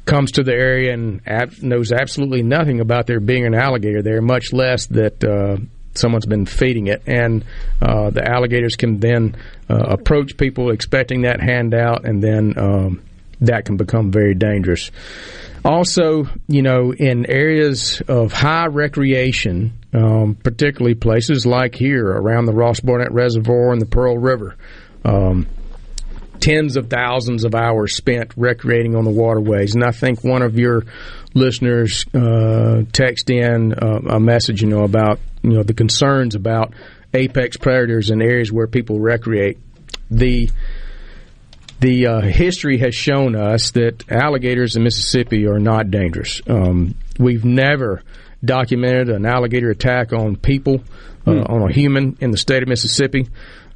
[0.06, 4.22] comes to the area and ab- knows absolutely nothing about there being an alligator there,
[4.22, 5.56] much less that uh,
[5.94, 7.02] someone's been feeding it.
[7.06, 7.44] And
[7.82, 9.36] uh, the alligators can then
[9.68, 13.02] uh, approach people expecting that handout, and then um,
[13.42, 14.90] that can become very dangerous.
[15.62, 22.54] Also, you know, in areas of high recreation, um, particularly places like here around the
[22.54, 24.56] Ross Barnett Reservoir and the Pearl River,
[25.04, 25.46] um,
[26.40, 29.74] tens of thousands of hours spent recreating on the waterways.
[29.74, 30.84] And I think one of your
[31.34, 36.72] listeners uh, text in uh, a message, you know, about you know the concerns about
[37.14, 39.58] apex predators in areas where people recreate.
[40.10, 40.50] The
[41.80, 46.42] the uh, history has shown us that alligators in Mississippi are not dangerous.
[46.46, 48.02] Um, we've never
[48.44, 50.82] documented an alligator attack on people,
[51.26, 51.38] uh, hmm.
[51.40, 53.28] on a human in the state of Mississippi.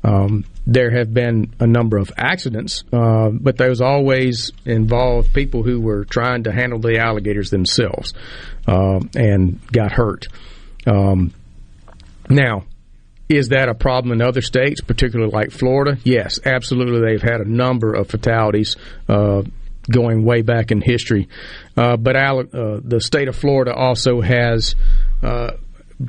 [0.04, 5.80] Um, there have been a number of accidents, uh, but those always involved people who
[5.80, 8.12] were trying to handle the alligators themselves
[8.66, 10.26] uh, and got hurt.
[10.86, 11.32] Um,
[12.28, 12.64] now,
[13.28, 15.98] is that a problem in other states, particularly like Florida?
[16.04, 17.00] Yes, absolutely.
[17.00, 18.76] They've had a number of fatalities
[19.08, 19.42] uh,
[19.90, 21.28] going way back in history.
[21.76, 24.74] Uh, but uh, the state of Florida also has,
[25.22, 25.52] uh,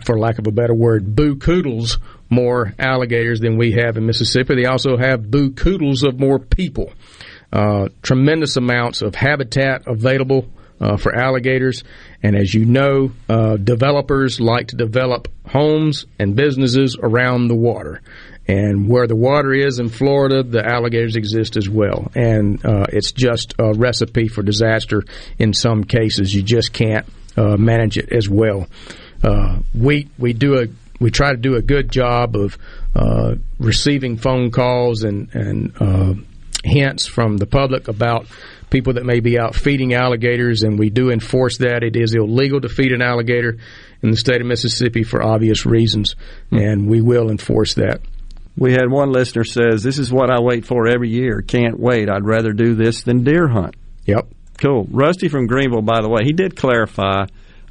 [0.05, 1.97] for lack of a better word, boo koodles
[2.29, 4.55] more alligators than we have in Mississippi.
[4.55, 6.91] They also have boo koodles of more people.
[7.53, 10.49] Uh, tremendous amounts of habitat available
[10.81, 11.83] uh, for alligators.
[12.21, 18.01] And as you know, uh, developers like to develop homes and businesses around the water.
[18.47, 22.11] And where the water is in Florida, the alligators exist as well.
[22.13, 25.03] And uh, it's just a recipe for disaster
[25.39, 26.33] in some cases.
[26.33, 28.67] You just can't uh, manage it as well.
[29.23, 30.67] Uh, we we do a
[30.99, 32.57] we try to do a good job of
[32.95, 36.25] uh, receiving phone calls and and
[36.65, 38.27] hints from the public about
[38.69, 41.83] people that may be out feeding alligators, and we do enforce that.
[41.83, 43.57] It is illegal to feed an alligator
[44.01, 46.15] in the state of Mississippi for obvious reasons,
[46.49, 46.57] hmm.
[46.57, 48.01] and we will enforce that.
[48.57, 51.41] We had one listener says, "This is what I wait for every year.
[51.41, 52.09] Can't wait.
[52.09, 53.75] I'd rather do this than deer hunt."
[54.05, 54.27] Yep.
[54.57, 54.87] Cool.
[54.89, 57.25] Rusty from Greenville, by the way, he did clarify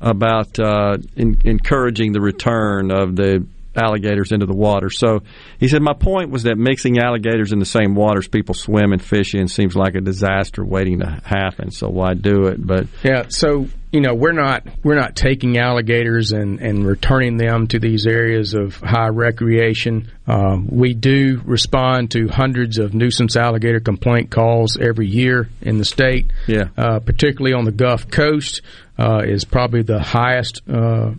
[0.04, 4.90] about uh, in, encouraging the return of the alligators into the water.
[4.90, 5.20] So
[5.58, 9.02] he said, My point was that mixing alligators in the same waters people swim and
[9.02, 11.70] fish in seems like a disaster waiting to happen.
[11.70, 12.64] So why do it?
[12.64, 17.68] But yeah, so you know we're not we're not taking alligators and, and returning them
[17.68, 20.10] to these areas of high recreation.
[20.26, 25.84] Um, we do respond to hundreds of nuisance alligator complaint calls every year in the
[25.84, 26.26] state.
[26.48, 28.62] Yeah, uh, particularly on the Gulf Coast
[28.98, 31.12] uh, is probably the highest uh,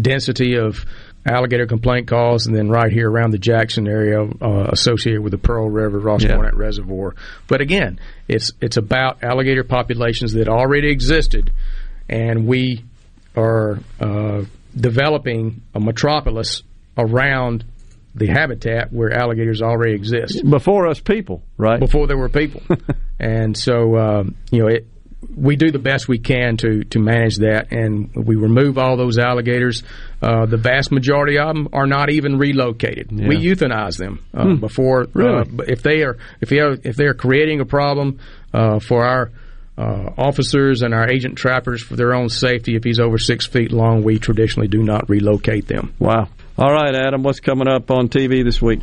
[0.00, 0.86] density of
[1.26, 5.38] alligator complaint calls, and then right here around the Jackson area uh, associated with the
[5.38, 6.36] Pearl River, Ross yeah.
[6.36, 7.16] Barnett Reservoir.
[7.48, 11.52] But again, it's it's about alligator populations that already existed,
[12.12, 12.84] and we
[13.34, 14.44] are uh,
[14.76, 16.62] developing a metropolis
[16.98, 17.64] around
[18.14, 20.42] the habitat where alligators already exist.
[20.48, 21.80] Before us people, right?
[21.80, 22.62] Before there were people.
[23.18, 24.86] and so, um, you know, it,
[25.34, 29.18] we do the best we can to to manage that, and we remove all those
[29.18, 29.82] alligators.
[30.20, 33.10] Uh, the vast majority of them are not even relocated.
[33.10, 33.28] Yeah.
[33.28, 34.54] We euthanize them uh, hmm.
[34.56, 35.04] before.
[35.14, 38.18] Uh, if they are if they are if they are creating a problem
[38.52, 39.30] uh, for our
[39.78, 42.76] uh, officers and our agent trappers for their own safety.
[42.76, 45.94] If he's over six feet long, we traditionally do not relocate them.
[45.98, 46.28] Wow.
[46.58, 48.80] All right, Adam, what's coming up on TV this week?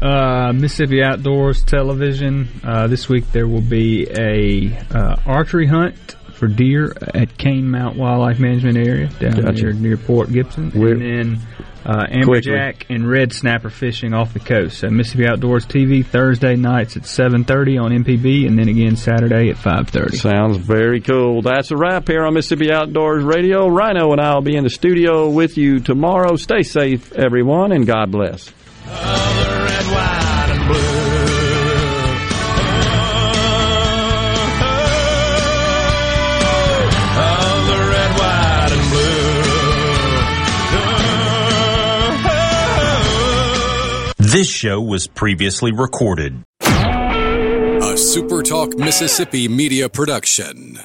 [0.00, 2.48] Uh, Mississippi Outdoors Television.
[2.64, 8.40] Uh, this week there will be a uh, archery hunt for deer at Canemount Wildlife
[8.40, 9.62] Management Area down Gotcha.
[9.62, 11.40] near, near Port Gibson, We're- and then
[11.86, 14.78] uh, amberjack and red snapper fishing off the coast.
[14.80, 19.56] So Mississippi Outdoors TV Thursday nights at 7:30 on MPB, and then again Saturday at
[19.56, 20.16] 5:30.
[20.16, 21.42] Sounds very cool.
[21.42, 23.68] That's a wrap here on Mississippi Outdoors Radio.
[23.68, 26.34] Rhino and I will be in the studio with you tomorrow.
[26.34, 28.52] Stay safe, everyone, and God bless.
[44.32, 46.42] This show was previously recorded.
[46.62, 50.78] A SuperTalk Mississippi media production.